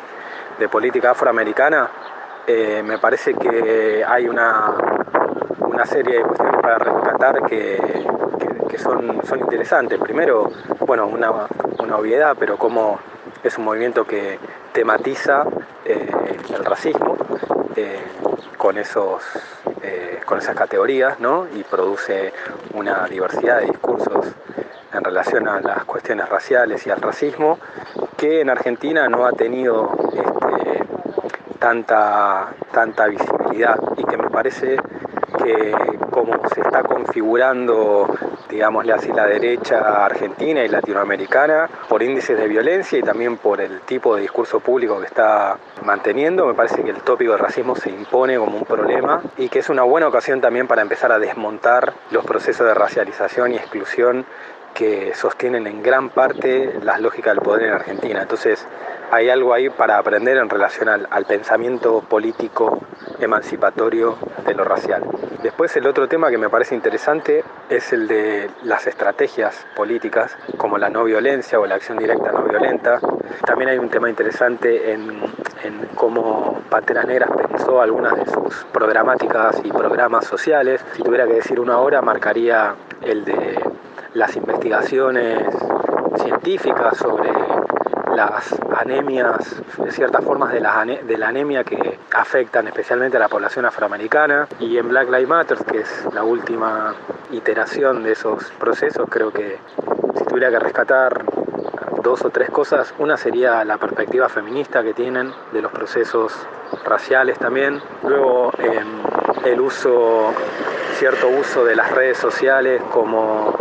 política 0.72 1.12
afroamericana, 1.12 1.90
eh, 2.46 2.84
me 2.86 3.00
parece 3.00 3.34
que 3.34 4.06
hay 4.08 4.28
una, 4.28 4.74
una 5.60 5.86
serie 5.88 6.18
de 6.18 6.22
cuestiones 6.24 6.62
para 6.62 6.78
rescatar 6.78 7.42
que, 7.48 7.78
que- 8.40 8.68
que 8.68 8.78
son, 8.78 9.20
son 9.26 9.40
interesantes. 9.40 10.00
Primero, 10.00 10.52
bueno, 10.86 11.08
una, 11.08 11.32
una 11.80 11.98
obviedad, 11.98 12.36
pero 12.40 12.58
como 12.58 13.00
es 13.44 13.58
un 13.58 13.66
movimiento 13.66 14.06
que 14.06 14.40
tematiza 14.74 15.46
eh, 15.86 16.10
el 16.54 16.66
racismo 16.66 17.18
eh, 17.76 18.00
con, 18.58 18.78
esos, 18.78 19.24
eh, 19.82 20.20
con 20.26 20.38
esas 20.38 20.56
categorías 20.56 21.20
¿no? 21.20 21.48
y 21.54 21.64
produce 21.64 22.34
una 22.74 23.06
diversidad 23.08 23.62
de 23.62 23.68
discursos 23.68 24.28
en 24.94 25.04
relación 25.04 25.48
a 25.48 25.62
las 25.62 25.86
cuestiones 25.86 26.30
raciales 26.30 26.86
y 26.86 26.90
al 26.90 27.02
racismo 27.02 27.60
que 28.18 28.42
en 28.42 28.50
Argentina 28.50 29.08
no 29.08 29.26
ha 29.26 29.32
tenido 29.32 29.92
este, 30.14 30.84
tanta, 31.60 32.50
tanta 32.72 33.08
visibilidad 33.08 33.80
y 33.98 34.04
que 34.04 34.18
me 34.18 34.30
parece 34.30 34.78
que 35.44 35.74
como 36.12 36.34
se 36.54 36.62
está 36.62 36.84
configurando, 36.84 38.08
digámosle 38.52 38.94
así, 38.94 39.12
la 39.12 39.26
derecha 39.26 40.06
argentina 40.06 40.64
y 40.64 40.68
latinoamericana, 40.68 41.70
por 41.88 42.04
índices 42.04 42.38
de 42.38 42.48
violencia 42.48 43.00
y 43.00 43.02
también 43.02 43.38
por 43.38 43.62
el 43.62 43.82
tipo 43.82 44.16
de 44.16 44.22
discurso 44.22 44.60
público 44.60 45.00
que 45.00 45.08
está 45.08 45.58
manteniendo, 45.84 46.46
me 46.46 46.54
parece 46.54 46.84
que 46.84 46.90
el 46.90 47.02
tópico 47.02 47.32
del 47.32 47.40
racismo 47.40 47.76
se 47.76 47.90
impone 47.90 48.38
como 48.38 48.58
un 48.58 48.66
problema 48.66 49.22
y 49.38 49.50
que 49.50 49.60
es 49.60 49.70
una 49.70 49.84
buena 49.84 50.08
ocasión 50.08 50.42
también 50.42 50.68
para 50.68 50.82
empezar 50.82 51.12
a 51.12 51.20
desmontar 51.20 51.94
los 52.12 52.26
procesos 52.26 52.68
de 52.68 52.74
racialización 52.74 53.54
y 53.54 53.56
exclusión 53.56 54.26
que 54.74 55.14
sostienen 55.16 55.68
en 55.68 55.84
gran 55.84 56.10
parte 56.10 56.80
las 56.82 57.00
lógicas 57.02 57.36
del 57.36 57.44
poder 57.44 57.68
en 57.68 57.74
Argentina. 57.74 58.22
Entonces 58.22 58.66
hay 59.12 59.30
algo 59.30 59.54
ahí 59.54 59.70
para 59.70 59.98
aprender 59.98 60.38
en 60.38 60.50
relación 60.50 60.88
al, 60.88 61.26
pensamiento 61.26 62.02
político 62.02 62.80
emancipatorio 63.20 64.18
de 64.46 64.54
lo 64.54 64.64
racial. 64.64 65.04
Después 65.44 65.76
el 65.76 65.86
otro 65.86 66.08
tema 66.08 66.30
que 66.30 66.38
me 66.38 66.50
parece 66.50 66.76
interesante 66.76 67.44
es 67.70 67.92
el 67.92 68.08
de 68.08 68.50
las 68.64 68.88
estrategias 68.88 69.66
políticas, 69.76 70.38
como 70.58 70.78
la 70.78 70.90
no 70.90 71.04
violencia 71.04 71.60
o 71.60 71.66
la 71.66 71.76
acción 71.76 71.98
directa 71.98 72.32
no 72.32 72.44
violenta. 72.44 73.00
También 73.46 73.72
hay 73.72 73.78
un 73.80 73.90
tema 73.90 74.10
interesante 74.10 74.94
en, 74.94 75.10
en 75.64 75.88
cómo 75.96 76.62
Panteras 76.70 77.06
Negras 77.06 77.30
pensó 77.50 77.82
algunas 77.82 78.16
de 78.16 78.26
sus 78.26 78.66
programáticas 78.72 79.60
y 79.64 79.72
programas 79.72 80.26
sociales. 80.26 80.84
Si 80.96 81.04
tuviera 81.04 81.28
que 81.28 81.34
decir 81.34 81.60
una 81.60 81.80
hora, 81.80 82.02
marcaría 82.02 82.76
el 83.02 83.26
de 83.26 83.60
las 84.14 84.36
investigaciones 84.38 85.44
científicas 86.18 86.98
sobre 86.98 87.30
las 88.16 88.56
anemias, 88.78 89.62
ciertas 89.90 90.24
formas 90.24 90.52
de 90.54 90.60
la, 90.60 90.86
de 90.86 91.18
la 91.18 91.28
anemia 91.30 91.64
que 91.64 92.00
afectan 92.14 92.68
especialmente 92.68 93.18
a 93.18 93.20
la 93.20 93.30
población 93.30 93.66
afroamericana. 93.66 94.48
Y 94.60 94.78
en 94.78 94.90
Black 94.90 95.10
Lives 95.10 95.28
Matter, 95.28 95.58
que 95.66 95.80
es 95.80 96.08
la 96.14 96.24
última 96.24 96.96
iteración 97.32 98.04
de 98.04 98.14
esos 98.14 98.52
procesos, 98.60 99.08
creo 99.10 99.32
que 99.32 99.58
si 100.16 100.24
tuviera 100.26 100.50
que 100.50 100.60
rescatar 100.60 101.24
dos 102.02 102.24
o 102.26 102.30
tres 102.30 102.50
cosas, 102.50 102.94
una 103.00 103.18
sería 103.18 103.64
la 103.64 103.78
perspectiva 103.78 104.28
feminista 104.28 104.84
que 104.84 104.94
tienen 104.94 105.32
de 105.52 105.62
los 105.62 105.72
procesos 105.72 106.34
raciales 106.86 107.38
también. 107.38 107.82
Luego 108.04 108.52
em, 108.58 108.88
el 109.46 109.62
uso, 109.62 110.34
cierto 110.96 111.28
uso 111.28 111.64
de 111.64 111.76
las 111.76 111.92
redes 111.92 112.18
sociales 112.18 112.82
como 112.92 113.56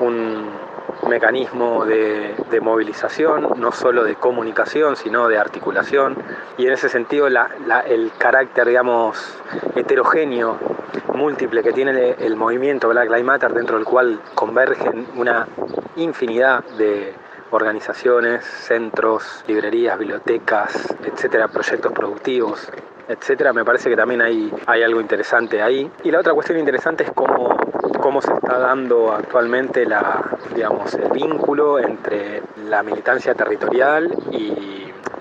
un 0.00 0.65
mecanismo 1.08 1.84
de, 1.84 2.34
movilización, 2.60 3.48
no 3.56 3.72
solo 3.72 4.04
de 4.04 4.16
comunicación, 4.16 4.96
sino 4.96 5.28
de 5.28 5.38
articulación. 5.38 6.16
Y 6.58 6.66
en 6.66 6.72
ese 6.72 6.88
sentido 6.88 7.26
el 7.26 8.12
carácter, 8.18 8.66
digamos, 8.66 9.38
heterogéneo, 9.74 10.58
múltiple 11.14 11.62
que 11.62 11.72
tiene 11.72 12.16
el 12.18 12.36
movimiento 12.36 12.88
Black 12.88 13.08
Lives 13.08 13.24
Matter, 13.24 13.54
dentro 13.54 13.76
del 13.76 13.84
cual 13.84 14.20
convergen 14.34 15.06
una 15.16 15.46
infinidad 15.96 16.64
de 16.78 17.14
organizaciones, 17.50 18.44
centros, 18.44 19.44
librerías, 19.46 19.98
bibliotecas, 19.98 20.94
etcétera, 21.04 21.48
proyectos 21.48 21.92
productivos, 21.92 22.68
etcétera, 23.08 23.52
me 23.52 23.64
parece 23.64 23.88
que 23.88 23.96
también 23.96 24.22
hay, 24.22 24.52
hay 24.66 24.82
algo 24.82 25.00
interesante 25.00 25.62
ahí. 25.62 25.90
Y 26.04 26.10
la 26.10 26.20
otra 26.20 26.34
cuestión 26.34 26.58
interesante 26.58 27.04
es 27.04 27.10
cómo, 27.12 27.56
cómo 28.00 28.20
se 28.20 28.32
está 28.32 28.58
dando 28.58 29.12
actualmente 29.12 29.86
la, 29.86 30.22
digamos, 30.54 30.92
el 30.94 31.10
vínculo 31.10 31.78
entre 31.78 32.42
la 32.68 32.82
militancia 32.82 33.34
territorial 33.34 34.12
y 34.32 34.76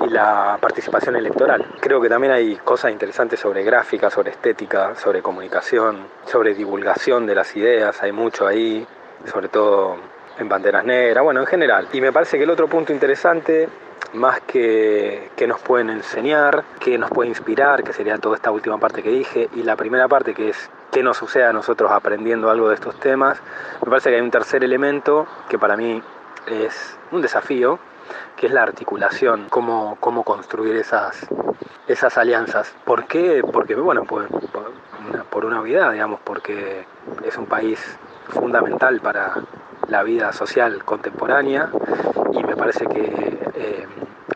y 0.06 0.10
la 0.10 0.58
participación 0.60 1.16
electoral. 1.16 1.66
Creo 1.80 2.02
que 2.02 2.10
también 2.10 2.34
hay 2.34 2.56
cosas 2.58 2.92
interesantes 2.92 3.40
sobre 3.40 3.64
gráfica, 3.64 4.10
sobre 4.10 4.32
estética, 4.32 4.96
sobre 4.96 5.22
comunicación, 5.22 6.08
sobre 6.26 6.54
divulgación 6.54 7.26
de 7.26 7.36
las 7.36 7.56
ideas, 7.56 8.02
hay 8.02 8.12
mucho 8.12 8.46
ahí, 8.48 8.86
sobre 9.26 9.48
todo 9.48 9.98
en 10.38 10.50
banderas 10.50 10.86
negras, 10.86 11.24
bueno, 11.24 11.42
en 11.42 11.48
general. 11.48 11.88
Y 11.94 12.02
me 12.02 12.12
parece 12.12 12.38
que 12.38 12.44
el 12.44 12.50
otro 12.50 12.68
punto 12.68 12.94
interesante 12.94 13.70
más 14.14 14.42
que, 14.42 15.30
que 15.36 15.48
nos 15.48 15.60
pueden 15.62 15.90
enseñar, 15.90 16.64
que 16.80 16.98
nos 16.98 17.10
puede 17.10 17.30
inspirar, 17.30 17.84
que 17.84 17.94
sería 17.94 18.18
toda 18.18 18.36
esta 18.36 18.52
última 18.52 18.78
parte 18.78 19.04
que 19.04 19.10
dije, 19.10 19.50
y 19.56 19.64
la 19.64 19.76
primera 19.76 20.08
parte 20.08 20.34
que 20.34 20.50
es 20.50 20.70
qué 20.92 21.04
nos 21.04 21.18
sucede 21.18 21.44
a 21.46 21.54
nosotros 21.54 21.92
aprendiendo 21.92 22.50
algo 22.50 22.70
de 22.70 22.76
estos 22.76 23.00
temas, 23.00 23.42
me 23.84 23.90
parece 23.90 24.10
que 24.10 24.16
hay 24.16 24.22
un 24.22 24.32
tercer 24.32 24.64
elemento 24.64 25.28
que 25.50 25.60
para 25.60 25.76
mí 25.76 26.02
es 26.48 26.98
un 27.12 27.22
desafío, 27.22 27.80
que 28.36 28.48
es 28.48 28.54
la 28.54 28.64
articulación, 28.64 29.48
cómo, 29.50 29.98
cómo 30.00 30.24
construir 30.24 30.76
esas, 30.76 31.28
esas 31.88 32.18
alianzas. 32.18 32.74
¿Por 32.86 33.06
qué? 33.06 33.42
Porque, 33.52 33.76
bueno, 33.76 34.04
por, 34.04 34.28
por, 35.30 35.46
una, 35.46 35.62
vida, 35.62 35.92
digamos, 35.92 36.20
porque 36.24 36.86
es 37.24 37.38
un 37.38 37.46
país 37.46 37.80
fundamental 38.30 39.00
para 39.02 39.34
la 39.90 40.04
vida 40.04 40.32
social 40.34 40.84
contemporánea 40.84 41.70
y 42.32 42.44
me 42.44 42.56
parece 42.56 42.86
que 42.88 43.40
eh, 43.56 43.88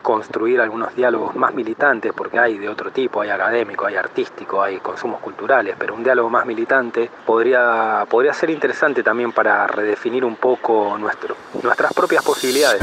construir 0.02 0.60
algunos 0.60 0.94
diálogos 0.94 1.36
más 1.36 1.54
militantes, 1.54 2.12
porque 2.16 2.38
hay 2.38 2.58
de 2.58 2.68
otro 2.68 2.90
tipo, 2.90 3.20
hay 3.20 3.30
académico, 3.30 3.86
hay 3.86 3.96
artístico, 3.96 4.62
hay 4.62 4.78
consumos 4.78 5.20
culturales, 5.20 5.76
pero 5.78 5.94
un 5.94 6.02
diálogo 6.02 6.30
más 6.30 6.46
militante 6.46 7.10
podría, 7.26 8.06
podría 8.08 8.32
ser 8.32 8.50
interesante 8.50 9.02
también 9.02 9.32
para 9.32 9.66
redefinir 9.66 10.24
un 10.24 10.36
poco 10.36 10.96
nuestras 10.98 11.92
propias 11.94 12.24
posibilidades. 12.24 12.82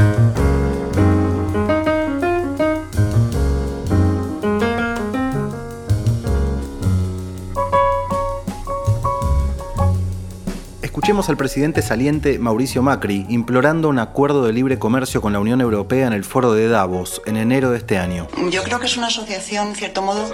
Escuchemos 10.98 11.30
al 11.30 11.38
presidente 11.38 11.84
saliente 11.84 12.40
Mauricio 12.40 12.82
Macri 12.82 13.28
implorando 13.30 13.88
un 13.88 14.00
acuerdo 14.00 14.44
de 14.44 14.52
libre 14.52 14.80
comercio 14.80 15.22
con 15.22 15.32
la 15.32 15.40
Unión 15.40 15.62
Europea 15.62 16.08
en 16.08 16.14
el 16.14 16.24
foro 16.24 16.54
de 16.54 16.68
Davos 16.70 17.22
en 17.28 17.38
enero 17.38 17.70
de 17.70 17.78
este 17.78 18.00
año. 18.00 18.28
Yo 18.50 18.64
creo 18.64 18.80
que 18.80 18.88
es 18.88 18.98
una 18.98 19.06
asociación, 19.06 19.68
en 19.68 19.76
cierto 19.76 20.02
modo, 20.02 20.28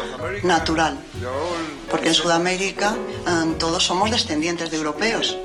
natural, 0.43 0.97
porque 1.91 2.07
en 2.07 2.13
Sudamérica 2.13 2.95
eh, 2.95 3.55
todos 3.59 3.83
somos 3.83 4.09
descendientes 4.09 4.71
de 4.71 4.77
europeos. 4.77 5.37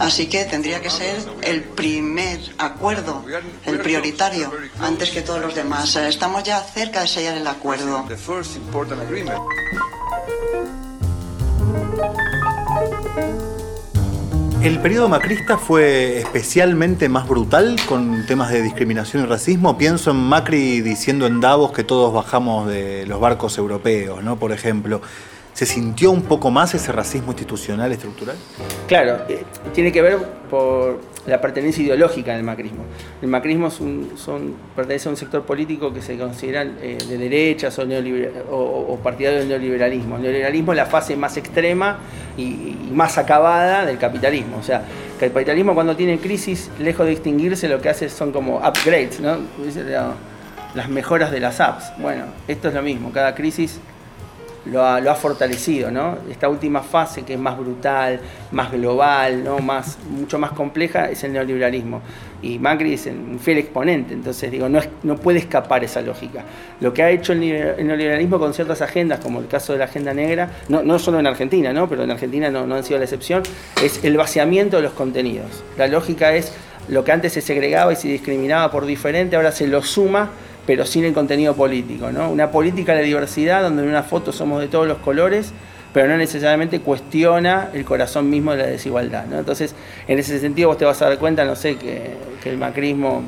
Así 0.00 0.26
que 0.26 0.44
tendría 0.46 0.82
que 0.82 0.90
ser 0.90 1.22
el 1.42 1.62
primer 1.62 2.40
acuerdo, 2.58 3.24
el 3.66 3.78
prioritario, 3.78 4.50
antes 4.80 5.10
que 5.10 5.22
todos 5.22 5.40
los 5.40 5.54
demás. 5.54 5.94
Eh, 5.94 6.08
estamos 6.08 6.42
ya 6.42 6.58
cerca 6.60 7.02
de 7.02 7.06
sellar 7.06 7.36
el 7.36 7.46
acuerdo. 7.46 8.04
¿El 14.62 14.78
periodo 14.80 15.10
macrista 15.10 15.58
fue 15.58 16.20
especialmente 16.20 17.10
más 17.10 17.28
brutal 17.28 17.76
con 17.86 18.24
temas 18.26 18.50
de 18.50 18.62
discriminación 18.62 19.24
y 19.24 19.26
racismo? 19.26 19.76
Pienso 19.76 20.12
en 20.12 20.16
Macri 20.16 20.80
diciendo 20.80 21.26
en 21.26 21.40
Davos 21.40 21.72
que 21.72 21.84
todos 21.84 22.14
bajamos 22.14 22.66
de 22.66 23.04
los 23.06 23.20
barcos 23.20 23.58
europeos, 23.58 24.24
¿no? 24.24 24.38
Por 24.38 24.52
ejemplo. 24.52 25.02
¿Se 25.54 25.66
sintió 25.66 26.10
un 26.10 26.22
poco 26.22 26.50
más 26.50 26.74
ese 26.74 26.90
racismo 26.90 27.30
institucional 27.30 27.92
estructural? 27.92 28.34
Claro, 28.88 29.20
eh, 29.28 29.44
tiene 29.72 29.92
que 29.92 30.02
ver 30.02 30.18
por 30.50 31.00
la 31.26 31.40
pertenencia 31.40 31.84
ideológica 31.84 32.34
del 32.34 32.42
macrismo. 32.42 32.82
El 33.22 33.28
macrismo 33.28 33.70
son, 33.70 34.56
pertenece 34.74 35.08
a 35.08 35.12
un 35.12 35.16
sector 35.16 35.44
político 35.44 35.94
que 35.94 36.02
se 36.02 36.18
consideran 36.18 36.76
eh, 36.82 36.98
de 37.08 37.18
derechas 37.18 37.78
o, 37.78 37.84
o, 38.52 38.98
partidario 38.98 39.38
del 39.38 39.48
neoliberalismo. 39.48 40.16
El 40.16 40.22
neoliberalismo 40.22 40.72
es 40.72 40.76
la 40.76 40.86
fase 40.86 41.14
más 41.14 41.36
extrema 41.36 41.98
y, 42.36 42.76
más 42.92 43.16
acabada 43.16 43.86
del 43.86 43.96
capitalismo. 43.96 44.56
O 44.58 44.62
sea, 44.64 44.82
que 45.20 45.26
el 45.26 45.32
capitalismo 45.32 45.72
cuando 45.74 45.94
tiene 45.94 46.18
crisis, 46.18 46.68
lejos 46.80 47.06
de 47.06 47.12
extinguirse, 47.12 47.68
lo 47.68 47.80
que 47.80 47.90
hace 47.90 48.08
son 48.08 48.32
como 48.32 48.56
upgrades, 48.56 49.20
¿no? 49.20 49.38
las 50.74 50.88
mejoras 50.88 51.30
de 51.30 51.38
las 51.38 51.60
apps. 51.60 51.92
Bueno, 51.98 52.24
esto 52.48 52.66
es 52.66 52.74
lo 52.74 52.82
mismo, 52.82 53.12
cada 53.12 53.36
crisis 53.36 53.78
lo 54.66 54.82
ha, 54.82 55.14
fortalecido, 55.14 55.90
¿no? 55.90 56.18
Esta 56.30 56.48
última 56.48 56.82
fase 56.82 57.22
que 57.22 57.34
es 57.34 57.38
más 57.38 57.58
brutal, 57.58 58.20
más 58.52 58.72
global, 58.72 59.44
¿no? 59.44 59.58
Más, 59.58 59.98
mucho 60.08 60.38
más 60.38 60.52
compleja 60.52 61.10
es 61.10 61.22
el 61.24 61.32
neoliberalismo. 61.32 62.00
Y 62.42 62.58
Macri 62.58 62.94
es 62.94 63.06
un 63.06 63.38
fiel 63.38 63.58
exponente, 63.58 64.12
entonces 64.12 64.50
digo, 64.50 64.68
no, 64.68 64.80
no 65.02 65.16
puede 65.16 65.38
escapar 65.38 65.84
esa 65.84 66.00
lógica. 66.02 66.44
Lo 66.80 66.92
que 66.92 67.02
ha 67.02 67.10
hecho 67.10 67.32
el 67.32 67.40
neoliberalismo 67.40 68.38
con 68.38 68.52
ciertas 68.54 68.82
agendas, 68.82 69.20
como 69.20 69.40
el 69.40 69.48
caso 69.48 69.72
de 69.72 69.78
la 69.78 69.86
agenda 69.86 70.12
negra, 70.12 70.50
no, 70.68 70.82
no 70.82 70.98
solo 70.98 71.20
en 71.20 71.26
Argentina, 71.26 71.72
¿no? 71.72 71.88
pero 71.88 72.04
en 72.04 72.10
Argentina 72.10 72.50
no, 72.50 72.66
no 72.66 72.74
han 72.74 72.84
sido 72.84 72.98
la 72.98 73.04
excepción, 73.04 73.42
es 73.82 74.04
el 74.04 74.16
vaciamiento 74.16 74.76
de 74.76 74.82
los 74.82 74.92
contenidos. 74.92 75.62
La 75.76 75.86
lógica 75.86 76.34
es 76.34 76.52
lo 76.88 77.04
que 77.04 77.12
antes 77.12 77.32
se 77.32 77.40
segregaba 77.40 77.92
y 77.92 77.96
se 77.96 78.08
discriminaba 78.08 78.70
por 78.70 78.84
diferente, 78.84 79.36
ahora 79.36 79.52
se 79.52 79.66
lo 79.66 79.82
suma 79.82 80.30
pero 80.66 80.86
sin 80.86 81.04
el 81.04 81.12
contenido 81.12 81.54
político. 81.54 82.10
¿no? 82.10 82.30
Una 82.30 82.50
política 82.50 82.94
de 82.94 83.02
diversidad 83.02 83.62
donde 83.62 83.82
en 83.82 83.88
una 83.88 84.02
foto 84.02 84.32
somos 84.32 84.60
de 84.60 84.68
todos 84.68 84.86
los 84.86 84.98
colores, 84.98 85.52
pero 85.92 86.08
no 86.08 86.16
necesariamente 86.16 86.80
cuestiona 86.80 87.70
el 87.72 87.84
corazón 87.84 88.28
mismo 88.28 88.52
de 88.52 88.58
la 88.58 88.66
desigualdad. 88.66 89.26
¿no? 89.26 89.38
Entonces, 89.38 89.74
en 90.08 90.18
ese 90.18 90.40
sentido 90.40 90.68
vos 90.68 90.78
te 90.78 90.84
vas 90.84 91.00
a 91.02 91.08
dar 91.08 91.18
cuenta, 91.18 91.44
no 91.44 91.56
sé, 91.56 91.76
que, 91.76 92.34
el 92.44 92.58
macrismo, 92.58 93.22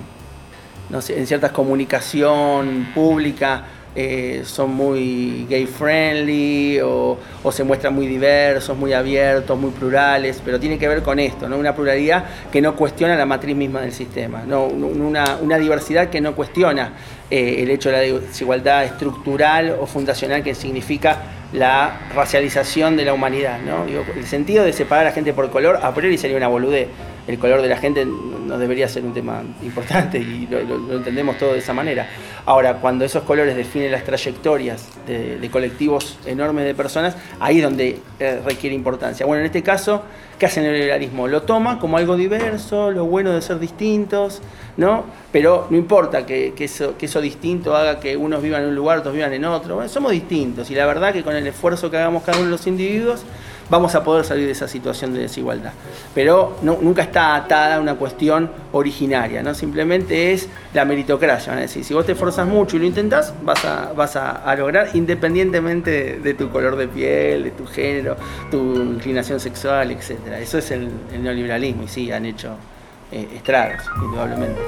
no 0.91 1.01
sé, 1.01 1.19
en 1.19 1.27
cierta 1.27 1.51
comunicación 1.51 2.89
pública 2.95 3.65
eh, 3.99 4.43
son 4.45 4.75
muy 4.75 5.47
gay 5.49 5.65
friendly 5.65 6.81
o, 6.83 7.17
se 7.51 7.65
muestran 7.65 7.95
muy 7.95 8.07
diversos, 8.07 8.77
muy 8.77 8.93
abiertos, 8.93 9.59
muy 9.59 9.71
plurales, 9.71 10.43
pero 10.45 10.61
tiene 10.61 10.79
que 10.79 10.87
ver 10.87 11.03
con 11.03 11.19
esto, 11.19 11.49
¿no? 11.49 11.57
una 11.57 11.75
pluralidad 11.75 12.25
que 12.53 12.61
no 12.61 12.77
cuestiona 12.77 13.17
la 13.17 13.25
matriz 13.25 13.57
misma 13.57 13.81
del 13.81 13.93
sistema, 13.93 14.43
¿no? 14.47 14.67
una, 14.67 15.59
diversidad 15.59 16.11
que 16.11 16.21
no 16.21 16.35
cuestiona 16.35 16.93
eh, 17.31 17.63
el 17.63 17.71
hecho 17.71 17.91
de 17.91 17.97
la 17.97 18.21
desigualdad 18.21 18.85
estructural 18.85 19.75
o 19.81 19.87
fundacional 19.87 20.43
que 20.43 20.55
significa 20.55 21.23
la 21.55 22.01
racialización 22.15 22.99
de 22.99 23.07
la 23.07 23.15
humanidad. 23.15 23.61
¿no? 23.61 23.85
el 23.87 24.27
sentido 24.27 24.65
de 24.65 24.75
separar 24.75 25.07
a 25.07 25.09
la 25.09 25.15
gente 25.15 25.33
por 25.33 25.51
color 25.51 25.79
a 25.83 25.95
priori 25.95 26.19
sería 26.19 26.37
una 26.37 26.49
boludez. 26.49 26.89
El 27.27 27.39
color 27.39 27.63
de 27.63 27.69
la 27.69 27.79
gente 27.79 28.07
no 28.47 28.59
debería 28.59 28.89
ser 28.89 29.05
un 29.05 29.13
tema 29.13 29.43
importante 29.63 30.19
y 30.19 30.47
lo, 30.47 30.97
entendemos 30.97 31.39
todo 31.39 31.53
de 31.53 31.59
esa 31.59 31.73
manera. 31.73 32.09
Ahora, 32.45 32.75
cuando 32.75 33.05
esos 33.05 33.23
colores 33.25 33.57
definen 33.57 33.93
las 33.93 34.05
trayectorias 34.05 34.89
de, 35.07 35.49
colectivos 35.51 36.19
enormes 36.27 36.65
de 36.65 36.75
personas, 36.75 37.17
ahí 37.41 37.59
es 37.59 37.63
donde 37.63 37.99
eh, 38.19 38.41
requiere 38.45 38.75
importancia. 38.75 39.27
Bueno, 39.27 39.41
en 39.41 39.47
este 39.47 39.63
caso, 39.63 40.03
¿qué 40.39 40.47
hace 40.47 40.61
el 40.61 40.67
neoliberalismo? 40.67 41.29
Lo 41.29 41.43
toma 41.43 41.79
como 41.79 41.97
algo 41.97 42.17
diverso, 42.17 42.91
lo 42.91 43.05
bueno 43.07 43.33
de 43.33 43.43
ser 43.43 43.59
distintos, 43.59 44.43
¿no? 44.77 45.05
Pero 45.33 45.67
no 45.71 45.77
importa 45.77 46.27
que, 46.27 46.53
eso, 46.59 46.97
que 46.97 47.07
eso 47.07 47.21
distinto 47.21 47.77
haga 47.77 48.01
que 48.01 48.17
unos 48.17 48.43
vivan 48.43 48.63
en 48.63 48.69
un 48.69 48.75
lugar, 48.75 48.99
otros 48.99 49.15
vivan 49.15 49.33
en 49.33 49.45
otro. 49.45 49.89
somos 49.89 50.13
distintos 50.13 50.71
y 50.71 50.75
la 50.75 50.87
verdad 50.87 51.13
que 51.13 51.23
con 51.23 51.35
el 51.35 51.47
esfuerzo 51.47 51.91
que 51.91 51.97
hagamos 51.97 52.23
cada 52.23 52.39
uno 52.39 52.47
de 52.47 52.53
los 52.53 52.67
individuos, 52.67 53.25
vamos 53.69 53.95
a 53.95 54.05
poder 54.05 54.25
salir 54.25 54.47
de 54.47 54.53
esa 54.53 54.69
situación 54.69 55.15
de 55.15 55.21
desigualdad. 55.21 55.73
Pero 56.15 56.57
nunca 56.63 57.03
está 57.03 57.35
atada 57.35 57.77
a 57.77 57.81
una 57.81 57.95
cuestión 57.95 58.51
originaria, 58.73 59.43
¿no? 59.43 59.55
simplemente 59.55 60.33
es 60.33 60.49
la 60.75 60.85
meritocracia. 60.85 61.67
Si 61.69 61.95
vos 61.95 62.07
te 62.07 62.13
esforzas 62.13 62.47
mucho 62.47 62.77
y 62.77 62.81
lo 62.81 62.87
intentás, 62.87 63.33
vas 63.43 63.65
a, 63.65 63.93
vas 63.93 64.17
a, 64.17 64.55
lograr 64.57 64.89
independientemente 64.95 66.19
de, 66.19 66.35
tu 66.35 66.51
color 66.51 66.77
de 66.77 66.89
piel, 66.89 67.45
de 67.45 67.51
tu 67.51 67.67
género, 67.67 68.17
tu 68.51 68.59
inclinación 68.77 69.41
sexual, 69.41 69.91
etc. 69.91 70.13
Eso 70.41 70.59
es 70.59 70.71
el, 70.71 70.91
neoliberalismo 71.21 71.83
y 71.85 71.89
sí, 71.89 72.11
han 72.13 72.27
hecho 72.27 72.57
eh, 73.13 73.29
estragos, 73.35 73.83
indudablemente. 74.03 74.61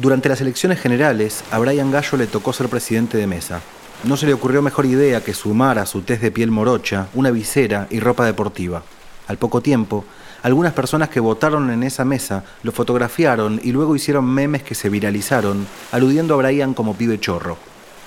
Durante 0.00 0.30
las 0.30 0.40
elecciones 0.40 0.80
generales, 0.80 1.44
a 1.50 1.58
Brian 1.58 1.90
Gallo 1.90 2.16
le 2.16 2.26
tocó 2.26 2.54
ser 2.54 2.70
presidente 2.70 3.18
de 3.18 3.26
mesa. 3.26 3.60
No 4.04 4.16
se 4.16 4.24
le 4.24 4.32
ocurrió 4.32 4.62
mejor 4.62 4.86
idea 4.86 5.22
que 5.22 5.34
sumar 5.34 5.78
a 5.78 5.84
su 5.84 6.00
test 6.00 6.22
de 6.22 6.30
piel 6.30 6.50
morocha 6.50 7.08
una 7.12 7.30
visera 7.30 7.86
y 7.90 8.00
ropa 8.00 8.24
deportiva. 8.24 8.82
Al 9.28 9.36
poco 9.36 9.60
tiempo, 9.60 10.06
algunas 10.42 10.72
personas 10.72 11.10
que 11.10 11.20
votaron 11.20 11.70
en 11.70 11.82
esa 11.82 12.06
mesa 12.06 12.44
lo 12.62 12.72
fotografiaron 12.72 13.60
y 13.62 13.72
luego 13.72 13.94
hicieron 13.94 14.24
memes 14.24 14.62
que 14.62 14.74
se 14.74 14.88
viralizaron, 14.88 15.66
aludiendo 15.92 16.32
a 16.32 16.38
Brian 16.38 16.72
como 16.72 16.94
pibe 16.94 17.20
chorro. 17.20 17.58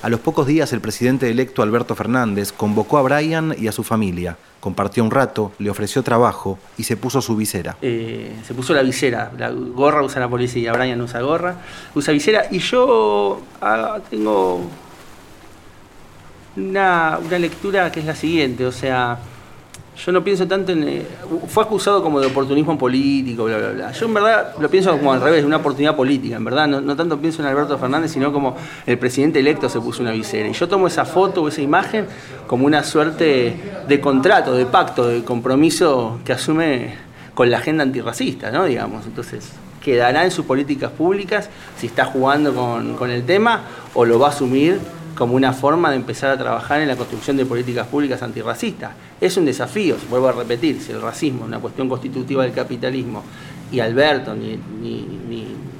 A 0.03 0.09
los 0.09 0.19
pocos 0.19 0.45
días 0.45 0.73
el 0.73 0.81
presidente 0.81 1.29
electo 1.29 1.61
Alberto 1.61 1.95
Fernández 1.95 2.51
convocó 2.51 2.97
a 2.97 3.03
Brian 3.03 3.55
y 3.57 3.69
a 3.69 3.71
su 3.71 3.85
familia, 3.85 4.35
compartió 4.59 5.01
un 5.01 5.09
rato, 5.09 5.53
le 5.59 5.69
ofreció 5.69 6.03
trabajo 6.03 6.59
y 6.77 6.83
se 6.83 6.97
puso 6.97 7.21
su 7.21 7.37
visera. 7.37 7.77
Eh, 7.81 8.33
se 8.45 8.53
puso 8.53 8.73
la 8.73 8.81
visera, 8.81 9.31
la 9.37 9.49
gorra 9.49 10.03
usa 10.03 10.19
la 10.19 10.27
policía, 10.27 10.73
Brian 10.73 10.99
usa 10.99 11.21
gorra, 11.21 11.55
usa 11.95 12.11
visera. 12.11 12.47
Y 12.51 12.59
yo 12.59 13.41
ah, 13.61 14.01
tengo 14.09 14.69
una, 16.57 17.17
una 17.25 17.39
lectura 17.39 17.89
que 17.89 18.01
es 18.01 18.05
la 18.05 18.15
siguiente, 18.15 18.65
o 18.65 18.73
sea, 18.73 19.17
yo 19.95 20.11
no 20.11 20.23
pienso 20.23 20.47
tanto 20.47 20.71
en. 20.71 20.87
Eh, 20.87 21.05
fue 21.47 21.63
acusado 21.63 22.01
como 22.01 22.19
de 22.19 22.27
oportunismo 22.27 22.77
político, 22.77 23.45
bla, 23.45 23.57
bla, 23.57 23.69
bla. 23.69 23.91
Yo 23.91 24.07
en 24.07 24.13
verdad 24.13 24.55
lo 24.59 24.69
pienso 24.69 24.91
como 24.91 25.13
al 25.13 25.21
revés, 25.21 25.45
una 25.45 25.57
oportunidad 25.57 25.95
política, 25.95 26.35
en 26.35 26.43
verdad. 26.43 26.67
No, 26.67 26.95
tanto 26.95 27.19
pienso 27.19 27.41
en 27.41 27.47
Alberto 27.47 27.77
Fernández, 27.77 28.11
sino 28.11 28.33
como 28.33 28.55
el 28.87 28.97
presidente 28.97 29.39
electo 29.39 29.69
se 29.69 29.79
puso 29.79 30.01
una 30.01 30.11
visera. 30.11 30.47
Y 30.47 30.53
yo 30.53 30.67
tomo 30.67 30.87
esa 30.87 31.05
foto 31.05 31.43
o 31.43 31.47
esa 31.47 31.61
imagen 31.61 32.07
como 32.47 32.65
una 32.65 32.83
suerte 32.83 33.55
de 33.87 34.01
contrato, 34.01 34.55
de 34.55 34.65
pacto, 34.65 35.07
de 35.07 35.23
compromiso 35.23 36.19
que 36.25 36.33
asume 36.33 36.95
con 37.35 37.51
la 37.51 37.57
agenda 37.57 37.83
antirracista, 37.83 38.51
¿no? 38.51 38.65
Digamos. 38.65 39.05
Entonces, 39.05 39.51
quedará 39.79 40.23
en 40.23 40.31
sus 40.31 40.45
políticas 40.45 40.91
públicas 40.91 41.49
si 41.77 41.87
está 41.87 42.05
jugando 42.05 42.55
con, 42.55 42.95
con 42.95 43.11
el 43.11 43.25
tema 43.25 43.61
o 43.93 44.05
lo 44.05 44.17
va 44.17 44.27
a 44.27 44.29
asumir 44.31 44.79
como 45.15 45.35
una 45.35 45.53
forma 45.53 45.91
de 45.91 45.97
empezar 45.97 46.31
a 46.31 46.37
trabajar 46.37 46.81
en 46.81 46.87
la 46.87 46.95
construcción 46.95 47.37
de 47.37 47.45
políticas 47.45 47.87
públicas 47.87 48.21
antirracistas. 48.23 48.91
Es 49.21 49.37
un 49.37 49.45
desafío, 49.45 49.95
vuelvo 50.09 50.27
a 50.27 50.31
repetir, 50.31 50.81
si 50.81 50.91
el 50.91 51.01
racismo 51.01 51.41
es 51.41 51.47
una 51.47 51.59
cuestión 51.59 51.87
constitutiva 51.87 52.43
del 52.43 52.53
capitalismo 52.53 53.23
y 53.71 53.79
Alberto 53.79 54.35
ni, 54.35 54.59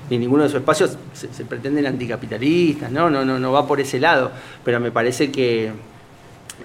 ninguno 0.09 0.43
de 0.43 0.49
sus 0.49 0.59
espacios 0.59 0.95
se, 1.13 1.45
pretenden 1.45 1.87
anticapitalistas, 1.87 2.91
¿no? 2.91 3.09
No, 3.09 3.25
no, 3.25 3.39
no 3.39 3.51
va 3.51 3.65
por 3.65 3.79
ese 3.79 3.99
lado, 3.99 4.31
pero 4.63 4.79
me 4.79 4.91
parece 4.91 5.31
que 5.31 5.71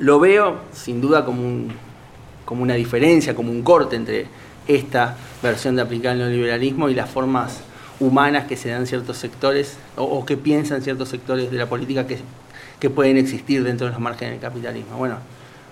lo 0.00 0.20
veo 0.20 0.60
sin 0.72 1.00
duda 1.00 1.24
como, 1.24 1.42
un, 1.42 1.72
como 2.44 2.62
una 2.62 2.74
diferencia, 2.74 3.34
como 3.34 3.50
un 3.50 3.62
corte 3.62 3.96
entre 3.96 4.26
esta 4.66 5.16
versión 5.42 5.76
de 5.76 5.82
aplicar 5.82 6.12
el 6.12 6.18
neoliberalismo 6.18 6.90
y 6.90 6.94
las 6.94 7.08
formas 7.08 7.60
humanas 8.00 8.46
que 8.46 8.56
se 8.56 8.68
dan 8.68 8.86
ciertos 8.86 9.16
sectores 9.16 9.78
o 9.96 10.24
que 10.26 10.36
piensan 10.36 10.82
ciertos 10.82 11.08
sectores 11.08 11.50
de 11.50 11.56
la 11.56 11.66
política 11.66 12.06
que 12.06 12.18
que 12.78 12.90
pueden 12.90 13.16
existir 13.16 13.64
dentro 13.64 13.86
de 13.86 13.92
los 13.92 14.00
márgenes 14.00 14.34
del 14.34 14.40
capitalismo. 14.40 14.96
Bueno, 14.96 15.16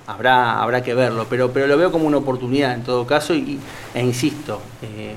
habrá, 0.06 0.60
habrá 0.60 0.82
que 0.82 0.94
verlo, 0.94 1.26
pero, 1.28 1.52
pero 1.52 1.66
lo 1.66 1.76
veo 1.76 1.92
como 1.92 2.06
una 2.06 2.18
oportunidad 2.18 2.74
en 2.74 2.82
todo 2.82 3.06
caso 3.06 3.34
y, 3.34 3.58
e 3.94 4.02
insisto, 4.02 4.60
eh, 4.82 5.14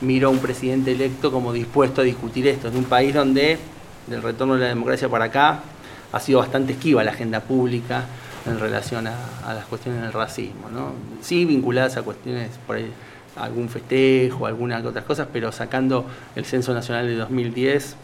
miro 0.00 0.28
a 0.28 0.30
un 0.30 0.38
presidente 0.38 0.92
electo 0.92 1.30
como 1.30 1.52
dispuesto 1.52 2.00
a 2.00 2.04
discutir 2.04 2.46
esto, 2.46 2.68
en 2.68 2.76
un 2.76 2.84
país 2.84 3.14
donde 3.14 3.58
del 4.06 4.22
retorno 4.22 4.54
de 4.54 4.60
la 4.60 4.68
democracia 4.68 5.08
para 5.08 5.26
acá 5.26 5.60
ha 6.12 6.20
sido 6.20 6.40
bastante 6.40 6.74
esquiva 6.74 7.02
la 7.02 7.12
agenda 7.12 7.40
pública 7.40 8.04
en 8.46 8.60
relación 8.60 9.06
a, 9.06 9.54
las 9.54 9.64
cuestiones 9.64 10.02
del 10.02 10.12
racismo, 10.12 10.68
¿no? 10.70 10.92
sí 11.22 11.44
vinculadas 11.44 11.96
a 11.96 12.02
cuestiones 12.02 12.50
por 12.66 12.76
ahí, 12.76 12.90
algún 13.36 13.68
festejo, 13.68 14.46
algunas 14.46 14.84
otras 14.84 15.04
cosas, 15.04 15.28
pero 15.32 15.50
sacando 15.50 16.04
el 16.36 16.44
Censo 16.44 16.74
Nacional 16.74 17.06
de 17.06 17.16
2010, 17.16 17.96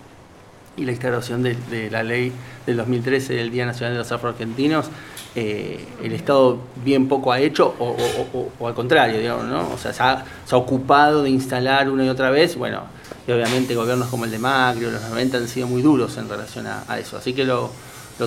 y 0.76 0.84
la 0.84 0.92
instauración 0.92 1.42
de, 1.42 1.90
la 1.90 2.02
ley 2.02 2.32
del 2.66 2.76
2013 2.76 3.34
del 3.34 3.50
Día 3.50 3.66
Nacional 3.66 3.94
de 3.94 3.98
los 3.98 4.12
Afroargentinos, 4.12 4.86
eh, 5.34 5.84
el 6.02 6.12
Estado 6.12 6.58
bien 6.84 7.08
poco 7.08 7.32
ha 7.32 7.40
hecho, 7.40 7.74
o, 7.78 8.66
al 8.66 8.74
contrario, 8.74 9.18
digamos, 9.18 9.46
¿no? 9.46 9.70
O 9.72 9.78
sea, 9.78 9.92
se 9.92 10.02
ha, 10.02 10.24
ocupado 10.56 11.22
de 11.22 11.30
instalar 11.30 11.90
una 11.90 12.04
y 12.04 12.08
otra 12.08 12.30
vez, 12.30 12.56
bueno, 12.56 12.84
y 13.26 13.32
obviamente 13.32 13.74
gobiernos 13.74 14.08
como 14.08 14.24
el 14.24 14.30
de 14.30 14.38
Macri 14.38 14.86
o 14.86 14.90
los 14.90 15.02
90 15.02 15.38
han 15.38 15.48
sido 15.48 15.66
muy 15.66 15.82
duros 15.82 16.16
en 16.16 16.28
relación 16.28 16.66
a, 16.66 16.98
eso. 16.98 17.16
Así 17.16 17.32
que 17.32 17.44
lo, 17.44 17.70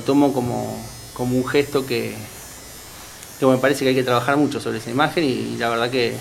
tomo 0.05 0.33
como, 0.33 0.77
como 1.13 1.37
un 1.37 1.47
gesto 1.47 1.85
que, 1.85 2.15
que 3.39 3.45
me 3.45 3.57
parece 3.57 3.83
que 3.83 3.89
hay 3.89 3.95
que 3.95 4.03
trabajar 4.03 4.37
mucho 4.37 4.59
sobre 4.59 4.77
esa 4.77 4.91
imagen 4.91 5.23
y 5.23 5.57
la 5.57 5.69
verdad 5.69 5.89
que 5.89 6.15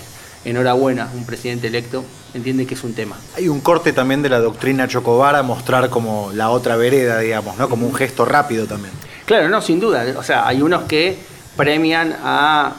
enhorabuena, 0.45 1.09
un 1.13 1.25
presidente 1.25 1.67
electo 1.67 2.03
entiende 2.33 2.65
que 2.65 2.73
es 2.73 2.83
un 2.83 2.93
tema. 2.93 3.15
Hay 3.35 3.47
un 3.47 3.61
corte 3.61 3.93
también 3.93 4.21
de 4.21 4.29
la 4.29 4.39
doctrina 4.39 4.87
Chocobar 4.87 5.35
a 5.35 5.43
mostrar 5.43 5.89
como 5.89 6.31
la 6.33 6.49
otra 6.49 6.75
vereda, 6.75 7.19
digamos, 7.19 7.57
¿no? 7.57 7.69
Como 7.69 7.87
un 7.87 7.93
gesto 7.93 8.25
rápido 8.25 8.65
también. 8.65 8.93
Claro, 9.25 9.49
no, 9.49 9.61
sin 9.61 9.79
duda. 9.79 10.05
O 10.17 10.23
sea, 10.23 10.47
hay 10.47 10.61
unos 10.61 10.83
que 10.83 11.17
premian 11.55 12.15
a, 12.23 12.73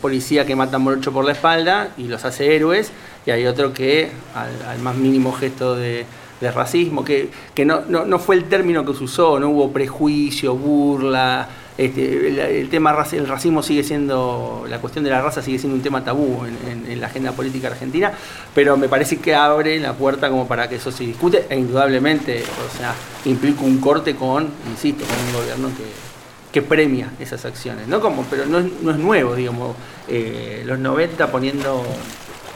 policía 0.00 0.46
que 0.46 0.54
matan 0.54 0.82
morocho 0.82 1.12
por 1.12 1.24
la 1.24 1.32
espalda 1.32 1.88
y 1.98 2.04
los 2.04 2.24
hace 2.24 2.54
héroes, 2.54 2.92
y 3.26 3.32
hay 3.32 3.44
otro 3.46 3.72
que 3.72 4.12
al, 4.36 4.78
más 4.78 4.94
mínimo 4.94 5.32
gesto 5.32 5.74
de, 5.74 6.06
racismo, 6.40 7.04
que, 7.04 7.30
que 7.54 7.64
no, 7.64 7.82
no, 7.88 8.04
no, 8.04 8.18
fue 8.18 8.36
el 8.36 8.44
término 8.44 8.84
que 8.84 8.94
se 8.94 9.04
usó, 9.04 9.38
no 9.38 9.50
hubo 9.50 9.72
prejuicio, 9.72 10.56
burla, 10.56 11.48
este, 11.78 12.60
el, 12.60 12.68
tema 12.68 12.94
el 13.12 13.26
racismo 13.26 13.62
sigue 13.62 13.82
siendo, 13.82 14.66
la 14.68 14.78
cuestión 14.78 15.04
de 15.04 15.10
la 15.10 15.22
raza 15.22 15.42
sigue 15.42 15.58
siendo 15.58 15.76
un 15.76 15.82
tema 15.82 16.04
tabú 16.04 16.44
en, 16.44 17.00
la 17.00 17.06
agenda 17.06 17.32
política 17.32 17.68
argentina, 17.68 18.12
pero 18.54 18.76
me 18.76 18.88
parece 18.88 19.18
que 19.18 19.34
abre 19.34 19.80
la 19.80 19.94
puerta 19.94 20.28
como 20.28 20.46
para 20.46 20.68
que 20.68 20.76
eso 20.76 20.92
se 20.92 21.04
discute 21.04 21.46
e 21.48 21.56
indudablemente, 21.56 22.42
o 22.42 22.76
sea, 22.76 22.94
implica 23.24 23.62
un 23.62 23.78
corte 23.78 24.14
con, 24.14 24.48
insisto, 24.70 25.04
con 25.04 25.26
un 25.26 25.32
gobierno 25.32 25.70
que, 25.76 26.62
premia 26.62 27.10
esas 27.18 27.46
acciones, 27.46 27.88
¿no? 27.88 27.98
Como, 27.98 28.24
pero 28.24 28.44
no, 28.44 28.60
no 28.60 28.90
es 28.90 28.98
nuevo, 28.98 29.34
digamos, 29.34 29.74
eh, 30.06 30.62
los 30.66 30.78
90 30.78 31.32
poniendo 31.32 31.82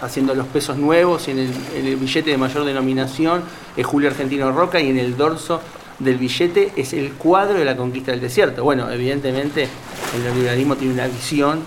haciendo 0.02 0.34
los 0.34 0.46
pesos 0.46 0.76
nuevos 0.76 1.28
y 1.28 1.32
en 1.32 1.38
el, 1.74 1.96
billete 1.96 2.30
de 2.30 2.36
mayor 2.36 2.64
denominación 2.64 3.42
es 3.76 3.86
Julio 3.86 4.10
Argentino 4.10 4.52
Roca 4.52 4.80
y 4.80 4.90
en 4.90 4.98
el 4.98 5.16
dorso 5.16 5.60
del 5.98 6.18
billete 6.18 6.72
es 6.76 6.92
el 6.92 7.12
cuadro 7.12 7.58
de 7.58 7.64
la 7.64 7.76
conquista 7.76 8.10
del 8.10 8.20
desierto. 8.20 8.62
Bueno, 8.62 8.90
evidentemente 8.90 9.68
el 10.14 10.22
neoliberalismo 10.22 10.76
tiene 10.76 10.94
una 10.94 11.06
visión 11.06 11.62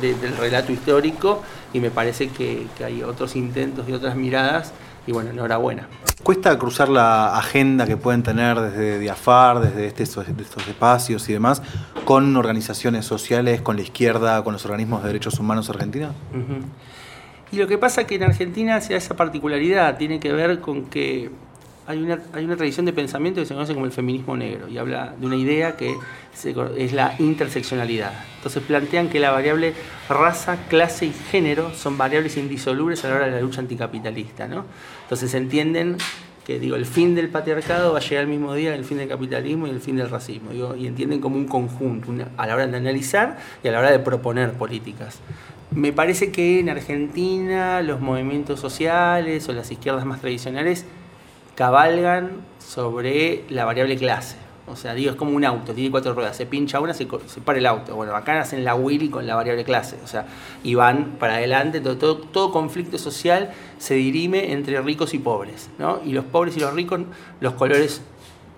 del 0.00 0.36
relato 0.36 0.72
histórico 0.72 1.42
y 1.72 1.80
me 1.80 1.90
parece 1.90 2.28
que, 2.28 2.66
hay 2.84 3.02
otros 3.02 3.36
intentos 3.36 3.88
y 3.88 3.92
otras 3.92 4.16
miradas 4.16 4.72
y 5.06 5.12
bueno, 5.12 5.30
enhorabuena. 5.30 5.88
¿Cuesta 6.22 6.58
cruzar 6.58 6.88
la 6.88 7.38
agenda 7.38 7.86
que 7.86 7.96
pueden 7.96 8.22
tener 8.22 8.60
desde 8.60 8.98
Diafar, 8.98 9.60
desde 9.60 9.86
este, 9.86 10.02
estos, 10.02 10.26
espacios 10.68 11.28
y 11.28 11.32
demás, 11.32 11.62
con 12.04 12.36
organizaciones 12.36 13.06
sociales, 13.06 13.62
con 13.62 13.76
la 13.76 13.82
izquierda, 13.82 14.42
con 14.42 14.52
los 14.52 14.64
organismos 14.64 15.02
de 15.02 15.08
derechos 15.08 15.38
humanos 15.38 15.70
argentinos? 15.70 16.14
Y 17.50 17.56
lo 17.56 17.66
que 17.66 17.78
pasa 17.78 18.02
es 18.02 18.06
que 18.06 18.16
en 18.16 18.24
Argentina 18.24 18.80
se 18.80 18.92
da 18.92 18.98
esa 18.98 19.16
particularidad, 19.16 19.96
tiene 19.96 20.20
que 20.20 20.32
ver 20.32 20.60
con 20.60 20.86
que 20.86 21.30
hay 21.88 22.02
una, 22.02 22.18
hay 22.34 22.44
una 22.44 22.54
tradición 22.54 22.84
de 22.84 22.92
pensamiento 22.92 23.40
que 23.40 23.46
se 23.46 23.54
conoce 23.54 23.72
como 23.72 23.86
el 23.86 23.92
feminismo 23.92 24.36
negro 24.36 24.68
y 24.68 24.76
habla 24.76 25.14
de 25.18 25.26
una 25.26 25.36
idea 25.36 25.74
que 25.74 25.94
es 26.76 26.92
la 26.92 27.14
interseccionalidad. 27.18 28.12
Entonces 28.36 28.62
plantean 28.62 29.08
que 29.08 29.18
la 29.18 29.30
variable 29.30 29.72
raza, 30.06 30.58
clase 30.68 31.06
y 31.06 31.12
género 31.12 31.74
son 31.74 31.96
variables 31.96 32.36
indisolubles 32.36 33.02
a 33.06 33.08
la 33.08 33.14
hora 33.14 33.24
de 33.24 33.30
la 33.30 33.40
lucha 33.40 33.60
anticapitalista. 33.62 34.46
¿no? 34.46 34.66
Entonces 35.04 35.32
entienden 35.32 35.96
que 36.44 36.58
digo, 36.58 36.76
el 36.76 36.84
fin 36.84 37.14
del 37.14 37.30
patriarcado 37.30 37.94
va 37.94 38.00
a 38.00 38.02
llegar 38.02 38.24
al 38.24 38.30
mismo 38.30 38.52
día 38.52 38.74
el 38.74 38.84
fin 38.84 38.98
del 38.98 39.08
capitalismo 39.08 39.66
y 39.66 39.70
el 39.70 39.80
fin 39.80 39.96
del 39.96 40.10
racismo. 40.10 40.50
y 40.76 40.86
entienden 40.86 41.22
como 41.22 41.36
un 41.36 41.48
conjunto 41.48 42.12
a 42.36 42.46
la 42.46 42.54
hora 42.54 42.66
de 42.66 42.76
analizar 42.76 43.38
y 43.64 43.68
a 43.68 43.72
la 43.72 43.78
hora 43.78 43.90
de 43.90 43.98
proponer 43.98 44.52
políticas. 44.52 45.20
Me 45.70 45.92
parece 45.92 46.32
que 46.32 46.60
en 46.60 46.68
Argentina 46.68 47.80
los 47.80 48.00
movimientos 48.00 48.60
sociales 48.60 49.48
o 49.48 49.52
las 49.52 49.70
izquierdas 49.70 50.04
más 50.04 50.20
tradicionales 50.20 50.86
cabalgan 51.58 52.42
sobre 52.60 53.42
la 53.48 53.64
variable 53.64 53.96
clase. 53.96 54.36
O 54.68 54.76
sea, 54.76 54.94
digo, 54.94 55.10
es 55.10 55.16
como 55.16 55.32
un 55.32 55.44
auto, 55.44 55.74
tiene 55.74 55.90
cuatro 55.90 56.14
ruedas, 56.14 56.36
se 56.36 56.46
pincha 56.46 56.78
una, 56.78 56.94
se, 56.94 57.06
para 57.44 57.58
el 57.58 57.66
auto. 57.66 57.96
Bueno, 57.96 58.14
acá 58.14 58.40
hacen 58.40 58.62
la 58.62 58.76
Willy 58.76 59.08
con 59.08 59.26
la 59.26 59.34
variable 59.34 59.64
clase, 59.64 59.96
o 60.04 60.06
sea, 60.06 60.26
y 60.62 60.76
van 60.76 61.16
para 61.18 61.34
adelante, 61.34 61.80
todo, 61.80 62.18
todo, 62.18 62.52
conflicto 62.52 62.96
social 62.96 63.50
se 63.76 63.94
dirime 63.94 64.52
entre 64.52 64.80
ricos 64.82 65.14
y 65.14 65.18
pobres, 65.18 65.68
¿no? 65.78 66.00
Y 66.04 66.12
los 66.12 66.26
pobres 66.26 66.56
y 66.56 66.60
los 66.60 66.72
ricos, 66.74 67.00
los 67.40 67.54
colores 67.54 68.02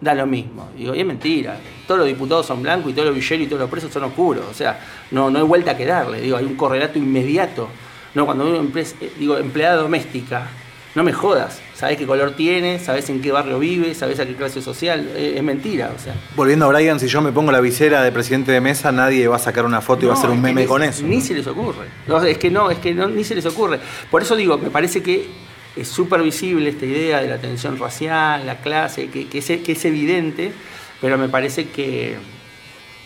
da 0.03 0.14
lo 0.14 0.26
mismo. 0.26 0.68
Digo, 0.76 0.94
y 0.94 1.01
es 1.01 1.07
mentira, 1.07 1.57
todos 1.86 2.01
los 2.01 2.07
diputados 2.07 2.44
son 2.44 2.62
blancos 2.62 2.90
y 2.90 2.94
todos 2.94 3.07
los 3.07 3.14
villeros 3.14 3.46
y 3.46 3.48
todos 3.48 3.61
los 3.61 3.70
presos 3.70 3.90
son 3.90 4.05
oscuros, 4.05 4.44
o 4.51 4.55
sea, 4.55 4.78
no, 5.11 5.30
no 5.30 5.38
hay 5.38 5.44
vuelta 5.46 5.74
que 5.74 5.86
darle, 5.86 6.20
digo, 6.20 6.36
hay 6.36 6.44
un 6.44 6.55
correlato 6.55 6.98
inmediato. 6.98 7.66
No, 8.12 8.26
cuando 8.26 8.46
uno 8.46 8.68
eh, 8.74 9.12
digo, 9.18 9.38
empleada 9.38 9.76
doméstica, 9.76 10.48
no 10.94 11.03
me 11.03 11.12
jodas, 11.12 11.62
sabes 11.81 11.97
qué 11.97 12.07
color 12.07 12.33
tiene, 12.33 12.78
sabes 12.78 13.09
en 13.09 13.22
qué 13.22 13.33
barrio 13.33 13.59
vive, 13.59 13.95
sabes 13.95 14.20
a 14.20 14.26
qué 14.26 14.35
clase 14.35 14.61
social, 14.61 15.12
es, 15.16 15.43
mentira, 15.43 15.91
o 15.97 15.99
sea. 15.99 16.14
Volviendo 16.37 16.66
a 16.66 16.68
Brian, 16.68 17.01
si 17.01 17.07
yo 17.09 17.22
me 17.22 17.33
pongo 17.33 17.51
la 17.53 17.62
visera 17.62 18.03
de 18.03 18.12
presidente 18.12 18.53
de 18.53 18.61
mesa, 18.61 18.93
nadie 18.93 19.26
va 19.28 19.37
a 19.37 19.39
sacar 19.39 19.64
una 19.64 19.81
foto 19.81 20.05
y 20.05 20.09
va 20.09 20.12
a 20.12 20.18
hacer 20.18 20.28
un 20.28 20.43
meme 20.43 20.66
con 20.66 20.83
eso. 20.83 21.07
Ni 21.07 21.22
se 21.22 21.33
les 21.33 21.47
ocurre. 21.47 21.87
es 22.28 22.37
que 22.37 22.51
no, 22.51 22.70
es 22.70 22.78
que 22.81 22.93
no, 22.93 23.09
ni 23.09 23.24
se 23.24 23.35
les 23.35 23.47
ocurre. 23.47 23.81
Por 24.11 24.20
eso 24.20 24.37
digo, 24.37 24.59
me 24.59 24.68
parece 24.68 25.03
que 25.03 25.26
es 25.74 25.89
súper 25.89 26.20
visible 26.20 26.68
esta 26.68 26.85
idea 26.85 27.22
de 27.22 27.28
la 27.28 27.39
tensión 27.39 27.78
racial, 27.78 28.45
la 28.45 28.57
clase, 28.57 29.09
que, 29.09 29.28
que, 29.28 29.39
es, 29.39 29.85
evidente, 29.87 30.53
pero 31.01 31.16
me 31.16 31.31
parece 31.31 31.70
que 31.70 32.18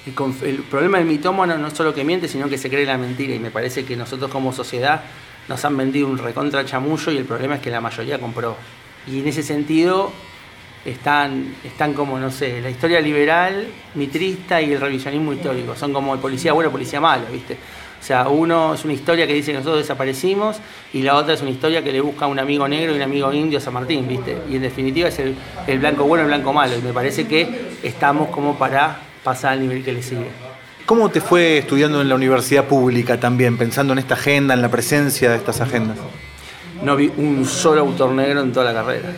el, 0.05 0.65
problema 0.69 0.99
del 0.99 1.07
mitómano 1.07 1.57
no 1.59 1.69
es 1.69 1.75
solo 1.75 1.95
que 1.95 2.03
miente, 2.03 2.27
sino 2.27 2.49
que 2.49 2.59
se 2.59 2.69
cree 2.69 2.87
la 2.87 2.99
mentira. 2.99 3.37
Y 3.37 3.39
me 3.39 3.53
parece 3.53 3.85
que 3.85 3.97
nosotros 3.97 4.33
como 4.33 4.53
sociedad 4.53 5.03
nos 5.49 5.65
han 5.65 5.77
vendido 5.77 6.09
un 6.09 6.19
recontra 6.19 6.65
chamullo 6.65 7.13
y 7.13 7.17
el 7.19 7.25
problema 7.25 7.57
es 7.57 7.61
que 7.61 7.71
la 7.71 7.81
mayoría 7.81 8.19
compró. 8.19 8.57
Y 9.07 9.21
en 9.21 9.29
ese 9.29 9.43
sentido 9.43 10.13
están, 10.85 11.55
están 11.65 11.95
como, 11.95 12.19
no 12.19 12.31
sé, 12.31 12.61
la 12.61 12.71
historia 12.71 13.01
liberal, 13.01 13.67
mitrista 13.95 14.61
y 14.61 14.73
el 14.73 14.81
revisionismo 14.81 15.33
histórico. 15.33 15.75
Son 15.77 15.93
como 15.93 16.15
el 16.15 16.21
policía 16.21 16.53
bueno, 16.53 16.71
policía 16.71 17.01
malo, 17.01 17.25
¿viste? 17.33 17.55
O 18.01 18.07
sea, 18.07 18.29
uno 18.29 18.75
es 18.75 18.85
una 18.85 18.93
historia 18.93 19.27
que 19.27 19.33
dice 19.33 19.53
que 19.53 19.59
nosotros 19.59 19.79
desaparecimos 19.79 20.59
y 20.93 21.01
la 21.01 21.17
otra 21.17 21.33
es 21.35 21.41
una 21.41 21.51
historia 21.51 21.83
que 21.83 21.91
le 21.91 22.03
busca 22.03 22.27
un 22.27 22.39
amigo 22.39 22.69
negro 22.69 22.93
y 22.93 22.97
un 22.97 23.03
amigo 23.03 23.33
indio 23.33 23.59
a 23.59 23.63
San 23.63 23.73
Martín, 23.73 24.07
¿viste? 24.07 24.37
Y 24.51 24.57
en 24.57 24.63
definitiva 24.63 25.09
es 25.09 25.19
el, 25.19 25.35
el 25.67 25.79
blanco 25.79 26.05
bueno 26.05 26.23
y 26.23 26.27
el 26.27 26.29
blanco 26.29 26.53
malo. 26.53 26.77
Y 26.77 26.83
me 26.83 26.93
parece 26.93 27.27
que 27.27 27.79
estamos 27.83 28.29
como 28.29 28.59
para 28.59 28.99
pasar 29.23 29.55
al 29.55 29.61
nivel 29.61 29.83
que 29.83 29.95
le 29.95 30.03
sigue. 30.03 30.44
¿Cómo 30.87 31.09
te 31.09 31.23
fue 31.23 31.57
estudiando 31.57 32.03
en 32.03 32.11
la 32.11 32.15
universidad 32.15 32.67
pública 32.67 33.19
también, 33.19 33.57
pensando 33.57 33.95
en 33.95 34.01
esta 34.01 34.15
agenda, 34.15 34.53
en 34.53 34.61
la 34.61 34.71
presencia 34.71 35.31
de 35.31 35.37
estas 35.37 35.63
agendas? 35.63 35.97
No 36.83 36.95
vi 36.95 37.11
un 37.17 37.47
solo 37.47 37.81
autor 37.81 38.11
negro 38.11 38.43
en 38.43 38.53
toda 38.53 38.67
la 38.67 38.75
carrera. 38.75 39.09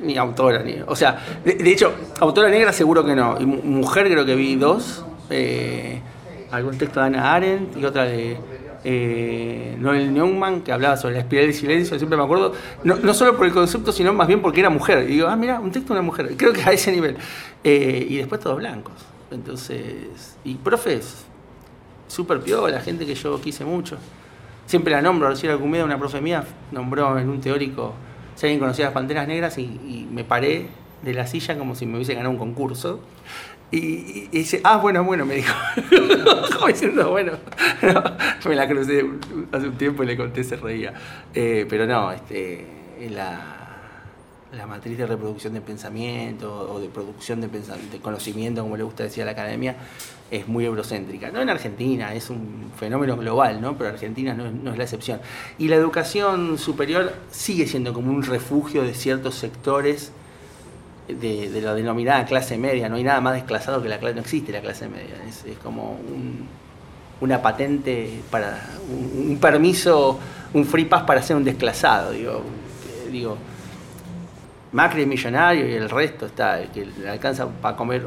Ni 0.00 0.16
autora, 0.16 0.62
ni. 0.62 0.76
O 0.86 0.94
sea, 0.94 1.18
de, 1.44 1.72
hecho, 1.72 1.92
autora 2.20 2.48
negra 2.48 2.72
seguro 2.72 3.04
que 3.04 3.16
no. 3.16 3.40
Y 3.40 3.46
mujer 3.46 4.08
creo 4.08 4.24
que 4.24 4.36
vi 4.36 4.54
dos. 4.54 5.04
Eh, 5.28 6.00
algún 6.52 6.78
texto 6.78 7.00
de 7.00 7.06
Ana 7.06 7.34
Arendt 7.34 7.76
y 7.76 7.84
otra 7.84 8.04
de 8.04 8.36
eh, 8.84 9.74
Noel 9.80 10.14
Neumann 10.14 10.60
que 10.60 10.70
hablaba 10.70 10.96
sobre 10.96 11.14
la 11.14 11.22
espiral 11.22 11.46
del 11.46 11.54
silencio. 11.54 11.98
Siempre 11.98 12.16
me 12.16 12.22
acuerdo, 12.22 12.52
no, 12.84 12.94
no, 12.94 13.12
solo 13.14 13.36
por 13.36 13.46
el 13.46 13.52
concepto, 13.52 13.90
sino 13.90 14.12
más 14.12 14.28
bien 14.28 14.40
porque 14.40 14.60
era 14.60 14.70
mujer. 14.70 15.02
Y 15.10 15.14
digo, 15.14 15.26
ah, 15.26 15.34
mira, 15.34 15.58
un 15.58 15.72
texto 15.72 15.92
de 15.92 15.98
una 15.98 16.06
mujer. 16.06 16.34
Creo 16.36 16.52
que 16.52 16.62
a 16.62 16.70
ese 16.70 16.92
nivel. 16.92 17.16
Eh, 17.64 18.06
y 18.08 18.16
después 18.18 18.40
todos 18.40 18.58
blancos. 18.58 19.15
Entonces, 19.30 20.36
y 20.44 20.54
profes, 20.54 21.24
súper 22.08 22.40
la 22.70 22.80
gente 22.80 23.06
que 23.06 23.14
yo 23.14 23.40
quise 23.40 23.64
mucho. 23.64 23.98
Siempre 24.66 24.92
la 24.92 25.02
nombro, 25.02 25.28
recién 25.28 25.52
Alcumeda, 25.52 25.84
una 25.84 25.98
profe 25.98 26.20
mía, 26.20 26.44
nombró 26.72 27.18
en 27.18 27.28
un 27.28 27.40
teórico, 27.40 27.94
si 28.34 28.46
alguien 28.46 28.60
conocía 28.60 28.86
las 28.86 28.94
panteras 28.94 29.28
negras, 29.28 29.58
y, 29.58 30.08
me 30.10 30.24
paré 30.24 30.68
de 31.02 31.14
la 31.14 31.26
silla 31.26 31.56
como 31.58 31.74
si 31.74 31.86
me 31.86 31.96
hubiese 31.96 32.14
ganado 32.14 32.30
un 32.30 32.38
concurso. 32.38 33.00
Y, 33.70 34.28
dice, 34.28 34.60
ah, 34.64 34.76
bueno, 34.76 35.02
bueno, 35.04 35.26
me 35.26 35.36
dijo. 35.36 35.54
como 36.54 36.68
diciendo, 36.68 37.10
bueno, 37.10 37.32
me 38.48 38.54
la 38.54 38.68
crucé 38.68 39.04
hace 39.52 39.68
un 39.68 39.76
tiempo 39.76 40.04
y 40.04 40.06
le 40.06 40.16
conté, 40.16 40.44
se 40.44 40.56
reía. 40.56 40.94
Eh, 41.34 41.66
pero 41.68 41.86
no, 41.86 42.12
este, 42.12 42.64
la 43.10 43.55
la 44.56 44.66
matriz 44.66 44.96
de 44.98 45.06
reproducción 45.06 45.54
de 45.54 45.60
pensamiento 45.60 46.72
o 46.72 46.80
de 46.80 46.88
producción 46.88 47.40
de, 47.40 47.48
de 47.48 48.00
conocimiento, 48.00 48.62
como 48.62 48.76
le 48.76 48.82
gusta 48.82 49.04
decir 49.04 49.22
a 49.22 49.26
la 49.26 49.32
academia, 49.32 49.76
es 50.30 50.48
muy 50.48 50.64
eurocéntrica. 50.64 51.30
No 51.30 51.40
en 51.40 51.50
Argentina, 51.50 52.14
es 52.14 52.30
un 52.30 52.72
fenómeno 52.76 53.16
global, 53.16 53.60
¿no? 53.60 53.76
pero 53.76 53.90
Argentina 53.90 54.34
no, 54.34 54.72
es 54.72 54.78
la 54.78 54.84
excepción. 54.84 55.20
Y 55.58 55.68
la 55.68 55.76
educación 55.76 56.58
superior 56.58 57.12
sigue 57.30 57.66
siendo 57.66 57.92
como 57.92 58.10
un 58.10 58.22
refugio 58.22 58.82
de 58.82 58.94
ciertos 58.94 59.36
sectores 59.36 60.12
de, 61.08 61.60
la 61.62 61.74
denominada 61.74 62.24
clase 62.24 62.58
media. 62.58 62.88
No 62.88 62.96
hay 62.96 63.04
nada 63.04 63.20
más 63.20 63.34
desclasado 63.34 63.82
que 63.82 63.88
la 63.88 63.98
clase, 63.98 64.14
no 64.14 64.20
existe 64.22 64.52
la 64.52 64.60
clase 64.60 64.88
media. 64.88 65.14
Es, 65.28 65.44
como 65.62 65.98
una 67.20 67.40
patente 67.40 68.20
para, 68.30 68.68
un, 68.90 69.38
permiso, 69.38 70.18
un 70.52 70.64
free 70.64 70.86
pass 70.86 71.04
para 71.04 71.22
ser 71.22 71.36
un 71.36 71.44
desclasado. 71.44 72.10
Digo, 72.10 72.42
digo 73.10 73.36
Macri 74.76 75.00
es 75.00 75.08
millonario 75.08 75.66
y 75.66 75.72
el 75.72 75.88
resto 75.88 76.26
está, 76.26 76.60
el 76.60 76.68
que 76.68 76.86
alcanza 77.08 77.48
para 77.48 77.74
comer 77.74 78.06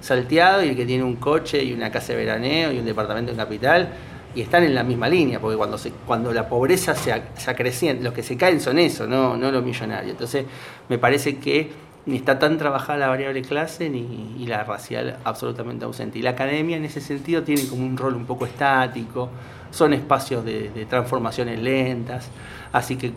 salteado 0.00 0.64
y 0.64 0.70
el 0.70 0.76
que 0.76 0.84
tiene 0.84 1.04
un 1.04 1.14
coche 1.14 1.62
y 1.62 1.72
una 1.72 1.88
casa 1.92 2.14
de 2.14 2.18
veraneo 2.18 2.72
y 2.72 2.80
un 2.80 2.84
departamento 2.84 3.30
en 3.30 3.36
capital 3.36 3.88
y 4.34 4.40
están 4.40 4.64
en 4.64 4.74
la 4.74 4.82
misma 4.82 5.08
línea, 5.08 5.38
porque 5.38 5.56
cuando, 5.56 5.78
se, 5.78 5.92
cuando 5.92 6.32
la 6.32 6.48
pobreza 6.48 6.96
se, 6.96 7.14
se 7.36 7.50
acrecienta, 7.50 8.02
los 8.02 8.12
que 8.12 8.24
se 8.24 8.36
caen 8.36 8.60
son 8.60 8.80
eso, 8.80 9.06
no, 9.06 9.36
no 9.36 9.52
los 9.52 9.62
millonarios. 9.62 10.10
Entonces, 10.10 10.46
me 10.88 10.98
parece 10.98 11.38
que 11.38 11.70
ni 12.06 12.16
está 12.16 12.40
tan 12.40 12.58
trabajada 12.58 12.98
la 12.98 13.08
variable 13.08 13.42
clase 13.42 13.88
ni 13.88 14.44
la 14.48 14.64
racial 14.64 15.16
absolutamente 15.22 15.84
ausente. 15.84 16.18
Y 16.18 16.22
la 16.22 16.30
academia 16.30 16.76
en 16.76 16.86
ese 16.86 17.00
sentido 17.00 17.44
tiene 17.44 17.68
como 17.68 17.86
un 17.86 17.96
rol 17.96 18.16
un 18.16 18.26
poco 18.26 18.46
estático, 18.46 19.28
son 19.70 19.92
espacios 19.92 20.44
de 20.44 20.86
transformaciones 20.90 21.60
lentas, 21.60 22.28
así 22.72 22.96
que 22.96 23.12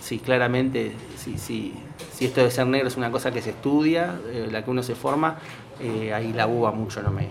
sí, 0.00 0.18
claramente, 0.18 0.92
sí, 1.16 1.36
sí, 1.38 1.74
si 2.12 2.26
esto 2.26 2.42
de 2.42 2.50
ser 2.50 2.66
negro 2.66 2.88
es 2.88 2.96
una 2.96 3.10
cosa 3.10 3.30
que 3.30 3.42
se 3.42 3.50
estudia, 3.50 4.18
eh, 4.30 4.48
la 4.50 4.64
que 4.64 4.70
uno 4.70 4.82
se 4.82 4.94
forma, 4.94 5.38
eh, 5.80 6.12
ahí 6.12 6.32
la 6.32 6.46
uva 6.46 6.72
mucho 6.72 7.02
no 7.02 7.10
me, 7.10 7.28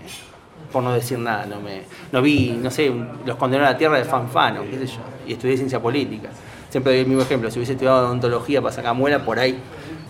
por 0.72 0.82
no 0.82 0.92
decir 0.92 1.18
nada, 1.18 1.46
no 1.46 1.60
me, 1.60 1.82
no 2.12 2.22
vi, 2.22 2.58
no 2.62 2.70
sé, 2.70 2.92
los 3.24 3.36
condenados 3.36 3.70
a 3.70 3.72
la 3.72 3.78
tierra 3.78 3.98
de 3.98 4.04
fanfano, 4.04 4.62
qué 4.62 4.78
sé 4.78 4.86
yo, 4.86 5.00
y 5.26 5.32
estudié 5.32 5.56
ciencia 5.56 5.80
política. 5.80 6.28
Siempre 6.70 6.92
doy 6.92 7.00
el 7.00 7.06
mismo 7.06 7.22
ejemplo, 7.22 7.50
si 7.50 7.58
hubiese 7.58 7.72
estudiado 7.72 8.06
odontología 8.06 8.60
para 8.60 8.74
sacar 8.74 8.94
muela, 8.94 9.24
por 9.24 9.38
ahí 9.38 9.58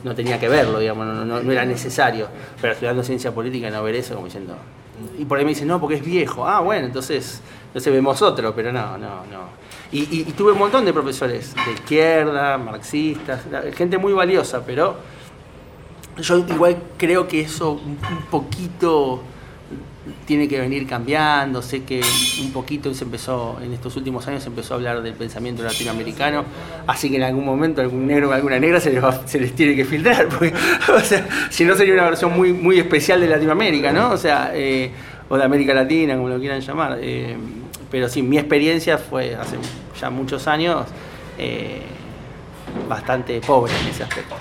no 0.03 0.15
tenía 0.15 0.39
que 0.39 0.49
verlo, 0.49 0.79
digamos, 0.79 1.07
no, 1.07 1.43
no, 1.43 1.53
era 1.53 1.65
necesario, 1.65 2.29
pero 2.61 2.73
estudiando 2.73 3.03
ciencia 3.03 3.33
política 3.33 3.71
no 3.71 3.83
ver 3.83 3.97
eso 3.97 4.15
como 4.15 4.27
diciendo, 4.27 4.57
y 5.19 5.25
por 5.25 5.39
ahí 5.39 5.45
me 5.45 5.51
dicen, 5.51 5.69
no, 5.69 5.81
porque 5.81 5.97
es 5.97 6.05
viejo, 6.05 6.47
ah, 6.47 6.61
bueno, 6.61 6.87
entonces, 6.87 7.41
entonces 7.69 7.93
vemos 7.93 8.21
otro, 8.23 8.55
pero 8.55 8.73
no, 8.73 8.97
no, 8.99 9.27
no. 9.27 9.59
Y, 9.91 10.25
tuve 10.33 10.53
un 10.53 10.59
montón 10.59 10.85
de 10.85 10.93
profesores 10.93 11.55
de 11.55 11.73
izquierda, 11.73 12.59
marxistas, 12.59 13.41
gente 13.75 13.97
muy 13.97 14.13
valiosa, 14.13 14.63
pero 14.65 14.97
yo 16.19 16.39
igual 16.39 16.77
creo 16.99 17.27
que 17.27 17.41
eso 17.41 17.73
un, 17.73 17.97
poquito 18.31 19.23
tiene 20.27 20.47
que 20.47 20.61
venir 20.61 20.87
cambiando. 20.87 21.63
Sé 21.63 21.85
que 21.85 22.03
un 22.43 22.53
poquito 22.53 22.93
se 22.93 23.05
empezó, 23.05 23.59
en 23.63 23.73
estos 23.73 23.97
últimos 23.97 24.27
años 24.29 24.43
se 24.43 24.51
empezó 24.51 24.75
a 24.75 24.77
hablar 24.77 25.03
del 25.03 25.15
pensamiento 25.15 25.63
latinoamericano, 25.63 26.45
así 26.87 27.09
que 27.09 27.17
en 27.17 27.23
algún 27.23 27.47
momento 27.47 27.81
algún 27.81 28.07
negro 28.07 28.29
o 28.29 28.33
alguna 28.33 28.59
negra 28.59 28.81
se 28.81 28.93
les, 28.93 29.55
tiene 29.55 29.75
que 29.75 29.87
filtrar, 29.87 30.29
porque, 30.39 30.53
o 30.95 31.01
sea, 31.01 31.27
si 31.49 31.65
no 31.65 31.75
sería 31.77 31.95
una 31.95 32.05
versión 32.05 32.37
muy, 32.37 32.53
muy 32.53 32.79
especial 32.79 33.21
de 33.21 33.29
Latinoamérica, 33.29 33.91
¿no? 33.91 34.11
O 34.11 34.19
sea, 34.19 34.51
eh, 34.55 34.91
o 35.31 35.37
de 35.37 35.45
América 35.45 35.73
Latina, 35.75 36.17
como 36.17 36.29
lo 36.29 36.39
quieran 36.39 36.61
llamar. 36.61 36.99
Eh, 37.01 37.37
pero 37.91 38.09
sí, 38.09 38.23
mi 38.23 38.39
experiencia 38.39 38.99
fue 38.99 39.35
hace 39.35 39.57
ya 39.99 40.11
muchos 40.11 40.47
años 40.47 40.87
eh, 41.39 41.83
bastante 42.89 43.41
pobre 43.41 43.73
en 43.81 43.89
ese 43.89 44.03
aspecto. 44.03 44.37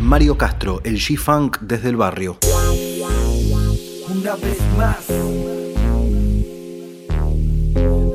Mario 0.00 0.36
Castro, 0.36 0.80
el 0.84 0.98
G-Funk 0.98 1.58
desde 1.60 1.88
el 1.88 1.96
barrio. 1.96 2.38
Una 4.08 4.36
vez 4.36 4.58
más. 4.76 5.10
El 5.10 5.26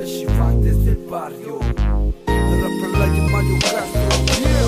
G-Funk 0.06 0.64
desde 0.64 0.92
el 0.92 1.08
barrio. 1.10 1.60
De 2.26 3.22
Mario 3.32 3.60
Castro. 3.62 4.02
Yeah. 4.40 4.68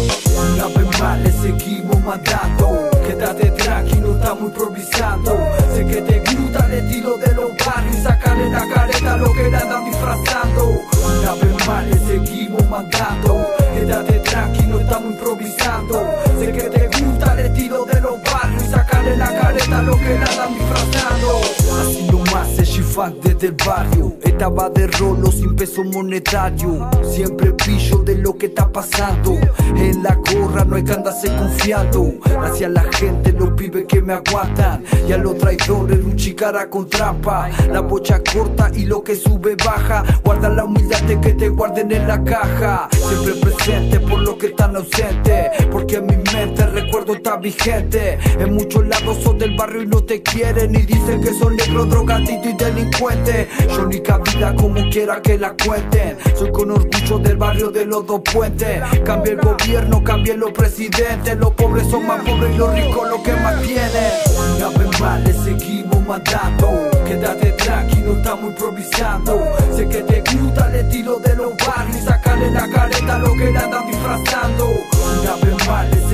Una 0.54 0.68
vez 0.68 1.00
más 1.00 1.20
le 1.22 1.32
seguimos 1.32 1.95
mandando. 2.06 2.90
Quédate 3.06 3.52
tranquilo, 3.52 4.16
estamos 4.16 4.44
improvisando. 4.44 5.38
Sé 5.74 5.86
que 5.86 6.02
te 6.02 6.20
gusta 6.20 6.66
el 6.68 6.74
estilo 6.74 7.18
de 7.18 7.34
los 7.34 7.52
barrios 7.66 7.96
y 7.98 8.02
sacarle 8.02 8.50
la 8.50 8.68
careta 8.68 9.18
lo 9.18 9.34
que 9.34 9.50
la 9.50 9.60
andan 9.60 9.86
disfrazando. 9.86 10.82
Una 11.20 11.34
vez 11.34 11.68
más 11.68 11.88
le 11.88 11.98
seguimos 12.00 12.70
mandando. 12.70 13.48
Quédate 13.74 14.20
tranquilo, 14.20 14.80
estamos 14.80 15.14
improvisando. 15.14 16.08
Sé 16.40 16.52
que 16.52 16.64
te 16.64 17.04
gusta 17.04 17.34
el 17.34 17.40
estilo 17.40 17.86
de 17.86 18.02
los 18.02 18.24
barrios 18.24 18.64
y 18.64 18.68
sacarle 18.68 19.18
la 19.18 19.40
careta 19.40 19.82
lo 19.82 19.98
que 19.98 20.20
la 20.20 20.26
andan 20.26 20.54
disfrazando. 20.54 21.42
Así 21.82 22.08
nomás 22.12 22.60
el 22.60 22.66
chifán 22.66 23.16
desde 23.24 23.48
el 23.48 23.56
barrio. 23.66 24.16
Estaba 24.24 24.70
de 24.70 24.88
rolo 24.88 25.32
sin 25.32 25.56
peso 25.56 25.84
monetario. 25.84 26.90
Siempre 27.04 27.52
pillo 27.54 28.00
de 28.00 28.16
lo 28.16 28.38
que 28.38 28.48
está 28.48 28.72
pasando. 28.72 29.38
En 29.76 30.04
la 30.04 30.16
gorra 30.16 30.66
no 30.66 30.76
hay 30.76 30.84
que 30.84 30.94
andarse 30.94 31.28
confiando. 31.36 31.95
Hacia 31.96 32.68
la 32.68 32.84
gente, 32.92 33.32
los 33.32 33.52
pibes 33.52 33.86
que 33.88 34.02
me 34.02 34.14
aguantan. 34.14 34.84
Y 35.08 35.14
a 35.14 35.18
los 35.18 35.38
traidores, 35.38 36.04
luchicara 36.04 36.70
con 36.70 36.90
trampa. 36.90 37.50
La 37.72 37.80
bocha 37.80 38.22
corta 38.22 38.70
y 38.74 38.86
lo 38.86 39.02
que 39.02 39.16
sube 39.16 39.56
baja. 39.56 40.04
Guarda 40.24 40.50
la 40.50 40.66
humildad 40.66 41.02
de 41.04 41.20
que 41.22 41.34
te 41.34 41.48
guarden 41.48 41.92
en 41.92 42.08
la 42.08 42.22
caja. 42.24 42.90
Siempre 42.92 43.36
presente 43.36 44.00
por 44.02 44.20
lo 44.20 44.38
que 44.38 44.48
están 44.48 44.76
ausentes. 44.76 45.52
Porque 45.72 45.96
en 45.96 46.08
mi 46.08 46.18
mente 46.18 46.66
recuerdo 46.96 47.16
está 47.16 47.38
vigente. 47.38 48.18
En 48.40 48.54
muchos 48.54 48.86
lados 48.88 49.18
son 49.22 49.38
del 49.38 49.56
barrio 49.58 49.84
y 49.84 49.88
no 49.88 50.04
te 50.04 50.22
quieren. 50.22 50.74
Y 50.76 50.80
dicen 50.80 51.22
que 51.22 51.34
son 51.34 51.56
negro, 51.56 51.86
drogadito 51.86 52.50
y 52.50 52.54
delincuente. 52.54 53.50
Yo 53.70 53.86
ni 53.86 54.00
cabida 54.00 54.56
como 54.56 54.90
quiera 54.90 55.22
que 55.22 55.38
la 55.38 55.56
cuenten. 55.66 56.18
Soy 56.38 56.52
con 56.52 56.72
orgullo 56.72 57.20
del 57.20 57.38
barrio 57.38 57.70
de 57.72 57.86
los 57.86 58.06
dos 58.06 58.22
puentes. 58.32 58.82
Cambia 59.04 59.34
el 59.34 59.42
gobierno, 59.42 60.04
cambia 60.04 60.36
los 60.36 60.52
presidentes. 60.52 61.38
Los 61.38 61.52
pobres 61.52 61.88
son 61.90 62.08
más 62.08 62.22
pobres 62.22 62.54
y 62.54 62.58
los 62.58 62.74
ricos 62.74 63.10
los 63.10 63.20
que 63.22 63.34
más 63.34 63.62
tienen. 63.62 64.12
Una 64.56 64.70
vez 64.70 65.02
más 65.02 65.24
le 65.24 65.34
seguimos 65.34 66.08
mandando. 66.08 66.90
Quédate 67.06 67.52
tranquilo, 67.54 68.14
estamos 68.14 68.52
improvisando. 68.52 69.44
Sé 69.76 69.88
que 69.90 70.02
te 70.02 70.24
gusta 70.38 70.70
el 70.70 70.76
estilo 70.76 71.20
de 71.20 71.36
los 71.36 71.52
barrios. 71.58 72.06
Sacarle 72.06 72.52
la 72.52 72.70
careta 72.70 73.16
a 73.16 73.20
lo 73.20 73.34
que 73.34 73.52
le 73.52 73.58
andan 73.58 73.88
disfrazando. 73.88 74.70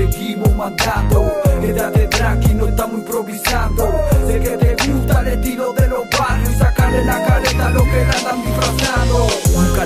Seguimos 0.02 0.54
mandando. 0.56 1.32
Quédate 1.62 2.08
tranquilo, 2.08 2.51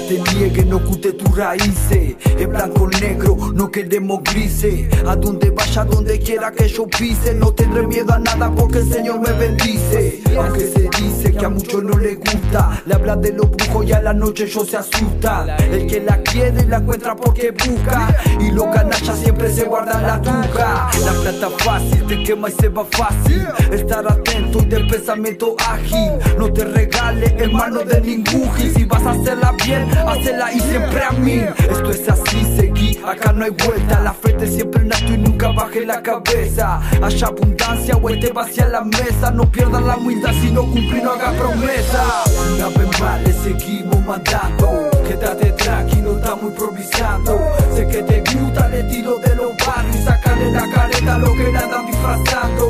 te 0.08 0.20
niegues, 0.34 0.66
no 0.66 0.78
oculte 0.78 1.14
tus 1.14 1.36
raíces. 1.36 2.16
Es 2.40 2.48
blanco 2.48 2.88
negro, 3.02 3.36
no 3.54 3.72
queremos 3.72 4.22
grises. 4.24 4.88
A 5.06 5.16
donde 5.16 5.50
vaya, 5.50 5.84
donde 5.86 6.20
quiera 6.20 6.52
que 6.52 6.68
yo 6.68 6.88
pise. 6.88 7.34
No 7.34 7.52
tendré 7.54 7.88
miedo 7.88 8.14
a 8.14 8.20
nada 8.20 8.52
porque 8.52 8.80
el 8.80 8.92
Señor 8.92 9.20
me 9.20 9.32
bendice. 9.34 10.22
Aunque 10.38 10.68
se 10.68 10.90
dice 11.02 11.32
que 11.34 11.46
a 11.46 11.50
muchos 11.50 11.84
no 11.84 11.98
les 11.98 12.20
gusta. 12.20 12.82
Le 12.86 12.94
habla 12.94 13.16
de 13.16 13.34
los 13.34 13.50
brujos 13.50 13.86
y 13.86 13.94
a 13.94 14.02
la 14.02 14.14
noche 14.14 14.44
ellos 14.46 14.68
se 14.70 14.78
asustan. 14.78 15.50
El 15.72 15.88
que 15.88 16.02
la 16.02 16.22
quiere 16.22 16.66
la 16.66 16.78
encuentra 16.78 17.16
porque 17.16 17.52
busca. 17.52 18.16
Y 18.40 18.52
los 18.52 18.66
canallas 18.68 19.18
siempre 19.20 19.52
se 19.52 19.64
guardan 19.64 20.04
la 20.04 20.22
tuca. 20.22 20.90
La 21.04 21.14
plata 21.14 21.50
fácil 21.58 22.06
te 22.08 22.24
quema 22.24 22.50
y 22.50 22.54
se 22.54 22.70
va 22.70 22.86
fácil. 22.86 23.48
Estar 23.72 24.08
atento 24.08 24.60
y 24.62 24.66
del 24.66 24.88
pensamiento 24.88 25.56
ágil. 25.68 26.12
No 26.38 26.52
te 26.52 26.66
regales 26.66 27.34
hermano 27.38 27.80
de 27.80 28.02
ningún 28.02 28.54
gil. 28.56 28.74
Si 28.76 28.86
vas 28.86 29.04
a 29.04 29.12
hacerla 29.12 29.54
bien, 29.66 29.95
hacela 30.08 30.52
y 30.54 30.60
siempre 30.60 31.04
a 31.04 31.12
mí. 31.12 31.46
Esto 31.58 31.92
es 31.92 32.10
así, 32.10 32.56
seguí, 32.56 33.00
acá 33.06 33.32
no 33.32 33.46
hay 33.46 33.52
vuelta. 33.52 34.00
La 34.00 34.14
frente 34.14 34.48
siempre 34.48 34.82
en 34.82 34.94
alto 34.94 35.14
y 35.14 35.18
nunca 35.18 35.50
baje 35.52 35.86
la 35.86 36.02
cabeza. 36.02 36.82
Haya 37.02 37.28
abundancia 37.28 37.98
o 37.98 38.08
te 38.08 38.32
vacía 38.32 38.68
la 38.68 38.82
mesa. 38.82 39.32
No 39.32 39.50
pierdas 39.50 39.84
la 39.84 39.98
humildad 39.98 40.32
si 40.42 40.52
no 40.52 40.62
cumplí, 40.62 41.02
no 41.02 41.12
hagas 41.12 41.34
promesa. 41.36 42.24
Una 42.56 42.70
vez 42.70 43.00
más 43.00 43.22
le 43.24 43.34
seguimos 43.34 44.06
mandando. 44.06 44.90
Quédate 45.08 45.52
tranquilo, 45.54 46.18
estamos 46.18 46.52
improvisando. 46.52 47.40
Sé 47.76 47.88
que 47.88 48.04
te 48.04 48.24
gusta 48.34 48.68
el 48.68 48.74
estilo 48.74 49.18
de 49.20 49.36
los 49.36 49.52
barrios. 49.66 50.04
Sacarle 50.04 50.52
la 50.52 50.70
careta 50.70 51.16
a 51.16 51.18
lo 51.18 51.32
que 51.34 51.52
le 51.52 51.58
andan 51.58 51.86
disfrazando. 51.88 52.70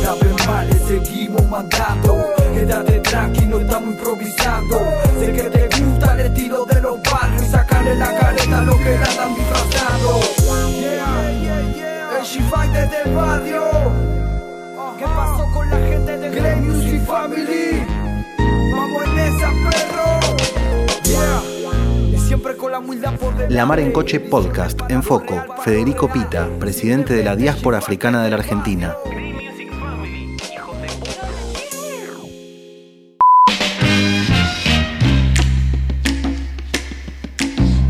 Una 0.00 0.14
vez 0.14 0.46
más 0.46 0.66
le 0.66 0.78
seguimos 0.86 1.48
mandando. 1.48 2.24
Quédate 2.54 3.00
tranquilo, 3.00 3.60
estamos 3.60 3.94
improvisando. 3.94 5.03
El 12.54 12.60
Shifai 12.60 12.68
desde 12.68 13.02
el 13.04 13.14
barrio. 13.14 13.62
¿Qué 14.98 15.04
pasó 15.04 15.50
con 15.52 15.70
la 15.70 15.76
gente 15.76 16.18
de 16.18 16.30
Grey 16.30 16.60
Music 16.60 17.04
Family? 17.04 17.84
Vamos 18.72 19.02
en 19.04 19.18
esa, 19.18 19.50
perro. 19.70 20.20
Yeah. 21.04 21.42
Y 22.12 22.18
siempre 22.18 22.56
con 22.56 22.72
la 22.72 22.78
humildad 22.78 23.14
por 23.14 23.32
delante. 23.34 23.54
La 23.54 23.66
Mar 23.66 23.80
en 23.80 23.92
Coche 23.92 24.20
Podcast 24.20 24.80
en 24.88 25.02
Foco, 25.02 25.44
Federico 25.64 26.08
Pita, 26.08 26.48
presidente 26.60 27.14
de 27.14 27.24
la 27.24 27.34
diáspora 27.36 27.78
africana 27.78 28.22
de 28.22 28.30
la 28.30 28.36
Argentina. 28.36 28.94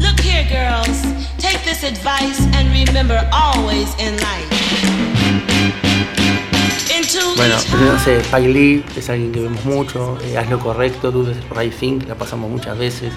Look 0.00 0.20
here, 0.20 0.44
girls. 0.48 1.02
Take 1.38 1.62
this 1.64 1.84
advice 1.84 2.40
and 2.54 2.72
remember 2.72 3.28
always 3.32 3.94
in 3.98 4.16
life. 4.16 4.53
Bueno, 7.36 7.54
no 7.92 7.98
sé, 7.98 8.18
Spike 8.20 8.48
Lee 8.48 8.84
es 8.96 9.08
alguien 9.08 9.30
que 9.30 9.40
vemos 9.40 9.64
mucho, 9.64 10.18
eh, 10.24 10.36
Haz 10.36 10.50
lo 10.50 10.58
correcto, 10.58 11.12
the 11.12 11.34
Right 11.54 11.72
Thing, 11.72 12.00
la 12.08 12.16
pasamos 12.16 12.50
muchas 12.50 12.76
veces. 12.76 13.12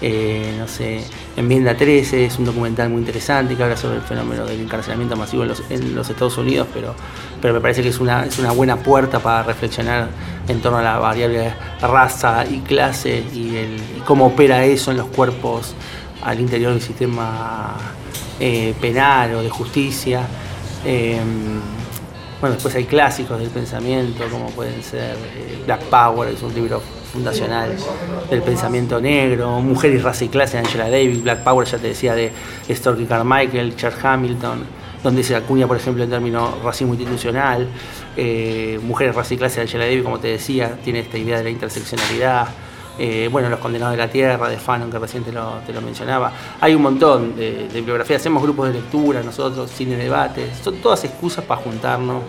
Eh, 0.00 0.54
no 0.58 0.68
sé, 0.68 1.02
Enmienda 1.36 1.76
13 1.76 2.26
es 2.26 2.38
un 2.38 2.46
documental 2.46 2.88
muy 2.88 3.00
interesante 3.00 3.54
que 3.54 3.62
habla 3.62 3.76
sobre 3.76 3.96
el 3.96 4.02
fenómeno 4.02 4.46
del 4.46 4.60
encarcelamiento 4.60 5.16
masivo 5.16 5.42
en 5.42 5.48
los, 5.48 5.62
en 5.70 5.94
los 5.94 6.08
Estados 6.08 6.38
Unidos, 6.38 6.66
pero, 6.72 6.94
pero 7.42 7.54
me 7.54 7.60
parece 7.60 7.82
que 7.82 7.88
es 7.88 7.98
una, 7.98 8.24
es 8.24 8.38
una 8.38 8.52
buena 8.52 8.76
puerta 8.76 9.18
para 9.20 9.42
reflexionar 9.42 10.08
en 10.48 10.60
torno 10.60 10.78
a 10.78 10.82
la 10.82 10.98
variable 10.98 11.54
raza 11.80 12.44
y 12.46 12.60
clase 12.60 13.18
y, 13.34 13.76
cómo 14.06 14.26
opera 14.26 14.64
eso 14.64 14.90
en 14.90 14.98
los 14.98 15.06
cuerpos 15.08 15.74
al 16.22 16.40
interior 16.40 16.72
del 16.72 16.82
sistema 16.82 17.74
eh, 18.40 18.74
penal 18.80 19.34
o 19.34 19.42
de 19.42 19.50
justicia. 19.50 20.22
Eh, 20.84 21.20
bueno, 22.40 22.54
después 22.54 22.74
hay 22.74 22.84
clásicos 22.84 23.38
del 23.38 23.48
pensamiento, 23.48 24.24
como 24.30 24.50
pueden 24.50 24.82
ser 24.82 25.16
eh, 25.36 25.62
Black 25.64 25.84
Power, 25.84 26.28
es 26.28 26.42
un 26.42 26.54
libro 26.54 26.82
fundacional 27.12 27.74
del 28.28 28.42
pensamiento 28.42 29.00
negro, 29.00 29.60
Mujer 29.60 29.92
y 29.92 29.98
raza 29.98 30.24
y 30.24 30.28
clase 30.28 30.58
de 30.58 30.64
Angela 30.64 30.90
Davis, 30.90 31.22
Black 31.22 31.42
Power, 31.42 31.66
ya 31.66 31.78
te 31.78 31.88
decía, 31.88 32.14
de 32.14 32.30
Storky 32.68 33.06
Carmichael, 33.06 33.74
Charles 33.76 34.04
Hamilton, 34.04 34.64
donde 35.02 35.22
se 35.22 35.34
acuña, 35.34 35.66
por 35.66 35.78
ejemplo, 35.78 36.04
el 36.04 36.10
término 36.10 36.58
racismo 36.62 36.94
institucional, 36.94 37.68
eh, 38.16 38.78
Mujeres, 38.82 39.14
raza 39.14 39.34
y 39.34 39.38
clase 39.38 39.56
de 39.56 39.62
Angela 39.62 39.84
Davis, 39.84 40.02
como 40.02 40.18
te 40.18 40.28
decía, 40.28 40.78
tiene 40.84 41.00
esta 41.00 41.16
idea 41.16 41.38
de 41.38 41.44
la 41.44 41.50
interseccionalidad. 41.50 42.48
Eh, 42.98 43.28
bueno, 43.30 43.48
Los 43.48 43.60
Condenados 43.60 43.92
de 43.92 43.98
la 43.98 44.10
Tierra, 44.10 44.48
de 44.48 44.58
Fanon, 44.58 44.90
que 44.90 44.98
recién 44.98 45.22
te 45.22 45.32
lo, 45.32 45.58
te 45.66 45.72
lo 45.72 45.80
mencionaba. 45.80 46.32
Hay 46.60 46.74
un 46.74 46.82
montón 46.82 47.36
de, 47.36 47.68
de 47.68 47.74
bibliografías, 47.74 48.20
hacemos 48.20 48.42
grupos 48.42 48.68
de 48.68 48.74
lectura, 48.74 49.22
nosotros, 49.22 49.70
cine 49.70 49.96
debates, 49.96 50.58
son 50.62 50.76
todas 50.76 51.04
excusas 51.04 51.44
para 51.44 51.60
juntarnos 51.60 52.22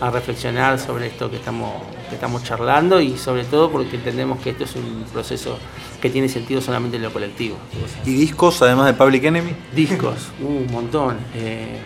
a 0.00 0.10
reflexionar 0.10 0.78
sobre 0.78 1.08
esto 1.08 1.30
que 1.30 1.36
estamos, 1.36 1.72
que 2.08 2.14
estamos 2.14 2.44
charlando 2.44 3.00
y 3.00 3.18
sobre 3.18 3.44
todo 3.44 3.70
porque 3.70 3.96
entendemos 3.96 4.38
que 4.40 4.50
esto 4.50 4.64
es 4.64 4.76
un 4.76 5.04
proceso 5.12 5.58
que 6.00 6.08
tiene 6.08 6.28
sentido 6.28 6.60
solamente 6.60 6.96
en 6.96 7.02
lo 7.02 7.12
colectivo. 7.12 7.56
¿Y 8.04 8.12
discos 8.14 8.62
además 8.62 8.86
de 8.86 8.94
Public 8.94 9.24
Enemy? 9.24 9.50
Discos, 9.74 10.28
un 10.40 10.68
montón. 10.70 11.16
Eh, 11.34 11.78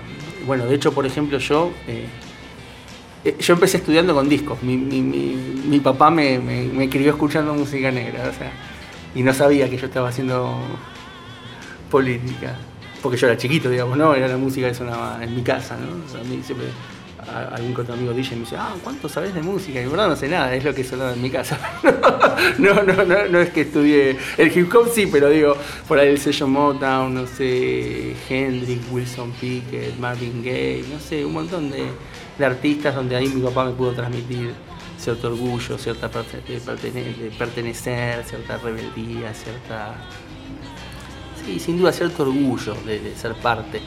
bueno, 0.46 0.66
de 0.66 0.74
hecho, 0.74 0.92
por 0.92 1.06
ejemplo, 1.06 1.38
yo 1.38 1.70
eh, 1.86 2.06
yo 3.38 3.54
empecé 3.54 3.76
estudiando 3.78 4.14
con 4.14 4.28
discos. 4.28 4.62
Mi, 4.62 4.76
mi- 4.76 5.00
mi- 5.02 5.62
papá 5.80 6.10
me, 6.10 6.38
me- 6.38 6.64
escuchando 7.10 7.54
música 7.54 7.90
negra, 7.90 8.28
o 8.28 8.32
sea, 8.36 8.52
y 9.14 9.22
no 9.22 9.32
sabía 9.32 9.68
que 9.70 9.76
yo 9.76 9.86
estaba 9.86 10.08
haciendo 10.08 10.58
política. 11.90 12.56
Porque 13.02 13.18
yo 13.18 13.26
era 13.26 13.36
chiquito, 13.36 13.68
digamos, 13.68 13.98
¿no? 13.98 14.14
Era 14.14 14.28
la 14.28 14.36
música 14.36 14.68
que 14.68 14.74
sonaba 14.74 15.18
en 15.22 15.34
mi 15.34 15.42
casa, 15.42 15.76
¿no? 15.76 16.08
Siempre 16.08 16.66
algún 17.26 17.78
otro 17.78 17.94
amigo 17.94 18.12
DJ 18.12 18.36
me 18.36 18.40
dice, 18.40 18.56
ah, 18.56 18.74
¿cuánto 18.82 19.08
sabes 19.08 19.34
de 19.34 19.42
música? 19.42 19.80
Y 19.80 19.84
en 19.84 19.90
verdad 19.90 20.08
no 20.08 20.16
sé 20.16 20.28
nada, 20.28 20.54
es 20.54 20.64
lo 20.64 20.74
que 20.74 20.84
sonaba 20.84 21.12
en 21.12 21.22
mi 21.22 21.30
casa. 21.30 21.58
no, 22.58 22.82
no, 22.82 23.04
no, 23.04 23.28
no 23.28 23.40
es 23.40 23.50
que 23.50 23.62
estudié 23.62 24.16
el 24.38 24.56
hip 24.56 24.74
hop, 24.74 24.88
sí, 24.92 25.06
pero 25.06 25.28
digo, 25.28 25.56
por 25.86 25.98
ahí 25.98 26.08
el 26.08 26.18
sello 26.18 26.46
Motown, 26.48 27.14
no 27.14 27.26
sé, 27.26 28.14
Hendrix, 28.28 28.80
Wilson 28.90 29.32
Pickett, 29.32 29.98
Marvin 29.98 30.42
Gaye, 30.42 30.84
no 30.92 30.98
sé, 30.98 31.24
un 31.24 31.32
montón 31.32 31.70
de, 31.70 31.84
de 32.38 32.44
artistas 32.44 32.94
donde 32.94 33.16
ahí 33.16 33.28
mi 33.28 33.40
papá 33.42 33.64
me 33.64 33.72
pudo 33.72 33.92
transmitir 33.92 34.52
cierto 34.98 35.28
orgullo, 35.28 35.78
cierta 35.78 36.08
pertenecer, 37.38 38.24
cierta 38.24 38.58
rebeldía, 38.58 39.34
cierta 39.34 39.94
Sí, 41.44 41.58
sin 41.58 41.78
duda 41.78 41.92
cierto 41.92 42.22
orgullo 42.22 42.74
de, 42.86 43.00
de 43.00 43.16
ser 43.16 43.34
parte. 43.34 43.80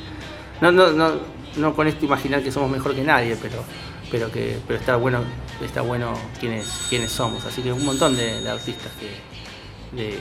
No, 0.61 0.71
no, 0.71 0.91
no, 0.91 1.34
no 1.57 1.75
con 1.75 1.87
esto 1.87 2.05
imaginar 2.05 2.41
que 2.43 2.51
somos 2.51 2.69
mejor 2.69 2.95
que 2.95 3.03
nadie, 3.03 3.37
pero, 3.41 3.63
pero 4.11 4.31
que 4.31 4.59
pero 4.67 4.79
está 4.79 4.95
bueno, 4.95 5.19
está 5.63 5.81
bueno 5.81 6.13
quienes, 6.39 6.65
quienes 6.89 7.11
somos. 7.11 7.45
Así 7.45 7.61
que 7.61 7.71
un 7.71 7.85
montón 7.85 8.15
de, 8.15 8.47
artistas 8.49 8.91
que. 8.99 10.17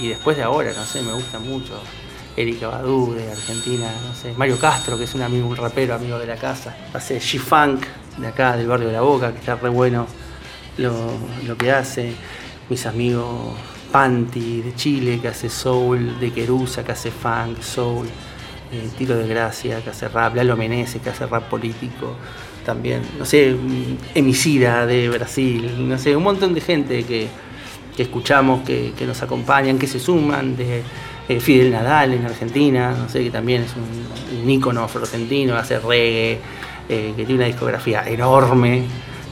y 0.00 0.08
después 0.08 0.36
de 0.36 0.42
ahora, 0.42 0.72
no 0.72 0.84
sé, 0.84 1.02
me 1.02 1.12
gusta 1.12 1.38
mucho. 1.38 1.80
Erika 2.36 2.66
Badu 2.66 3.14
de 3.14 3.30
Argentina, 3.30 3.88
no 4.08 4.12
sé, 4.12 4.34
Mario 4.36 4.58
Castro, 4.58 4.98
que 4.98 5.04
es 5.04 5.14
un 5.14 5.22
amigo, 5.22 5.46
un 5.46 5.56
rapero 5.56 5.94
amigo 5.94 6.18
de 6.18 6.26
la 6.26 6.34
casa, 6.34 6.76
hace 6.92 7.20
G-Funk 7.20 7.84
de 8.16 8.26
acá, 8.26 8.56
del 8.56 8.66
barrio 8.66 8.88
de 8.88 8.92
la 8.92 9.02
Boca, 9.02 9.32
que 9.32 9.38
está 9.38 9.54
re 9.54 9.68
bueno 9.68 10.06
lo, 10.78 11.56
que 11.56 11.70
hace, 11.70 12.12
mis 12.68 12.86
amigos 12.86 13.54
Panti 13.92 14.62
de 14.62 14.74
Chile, 14.74 15.20
que 15.20 15.28
hace 15.28 15.48
soul, 15.48 16.18
de 16.18 16.32
Querusa, 16.32 16.84
que 16.84 16.92
hace 16.92 17.10
funk, 17.10 17.60
soul, 17.60 18.08
eh, 18.74 18.88
Tiro 18.96 19.16
de 19.16 19.26
Gracia, 19.26 19.80
que 19.82 19.90
hace 19.90 20.08
rap, 20.08 20.34
Lalo 20.34 20.56
Menezes, 20.56 21.00
que 21.00 21.10
hace 21.10 21.26
rap 21.26 21.48
político, 21.48 22.16
también, 22.64 23.02
no 23.18 23.24
sé, 23.24 23.56
Emicida 24.14 24.86
de 24.86 25.08
Brasil, 25.08 25.88
no 25.88 25.98
sé, 25.98 26.16
un 26.16 26.22
montón 26.22 26.54
de 26.54 26.60
gente 26.60 27.04
que, 27.04 27.28
escuchamos, 27.96 28.62
que, 28.62 28.92
que 28.98 29.06
nos 29.06 29.22
acompañan, 29.22 29.78
que 29.78 29.86
se 29.86 30.00
suman, 30.00 30.56
de 30.56 30.82
eh, 31.26 31.40
Fidel 31.40 31.72
Nadal 31.72 32.12
en 32.12 32.26
Argentina, 32.26 32.92
no 32.92 33.08
sé, 33.08 33.24
que 33.24 33.30
también 33.30 33.62
es 33.62 33.72
un, 33.76 34.50
ícono 34.50 34.84
argentino, 34.84 35.56
hace 35.56 35.78
reggae, 35.78 36.38
eh, 36.88 37.14
que 37.16 37.24
tiene 37.24 37.36
una 37.36 37.46
discografía 37.46 38.06
enorme, 38.06 38.84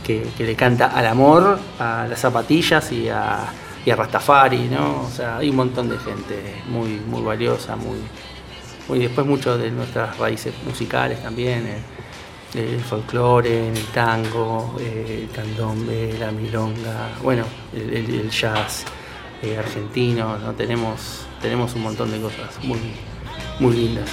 que, 0.03 0.25
le 0.39 0.55
canta 0.55 0.87
al 0.87 1.07
amor, 1.07 1.59
a 1.79 2.07
las 2.09 2.19
zapatillas 2.19 2.91
y 2.93 3.11
a, 3.11 3.41
a 3.43 3.97
Rastafari, 3.97 4.69
¿no? 4.71 5.03
O 5.03 5.11
sea, 5.11 5.37
hay 5.37 5.51
un 5.51 5.57
montón 5.57 5.91
de 5.91 5.99
gente 5.99 6.63
muy, 6.69 6.99
muy 7.09 7.21
valiosa, 7.21 7.77
muy, 7.77 7.99
muy 8.89 8.99
después 8.99 9.27
mucho 9.27 9.57
de 9.57 9.71
nuestras 9.71 10.19
raíces 10.19 10.55
musicales 10.65 11.23
también, 11.23 11.83
el, 12.55 12.81
folclore, 12.81 13.69
el 13.69 13.85
tango, 13.87 14.77
el 14.79 15.29
candombe, 15.31 16.15
la 16.19 16.31
milonga, 16.31 17.11
bueno, 17.23 17.45
el, 17.75 18.31
jazz 18.31 18.85
eh, 19.43 19.57
argentino, 19.57 20.39
¿no? 20.39 20.53
Tenemos 20.53 21.27
tenemos 21.43 21.75
un 21.75 21.83
montón 21.83 22.11
de 22.13 22.21
cosas 22.21 22.63
muy, 22.63 22.79
muy 23.59 23.75
lindas. 23.75 24.09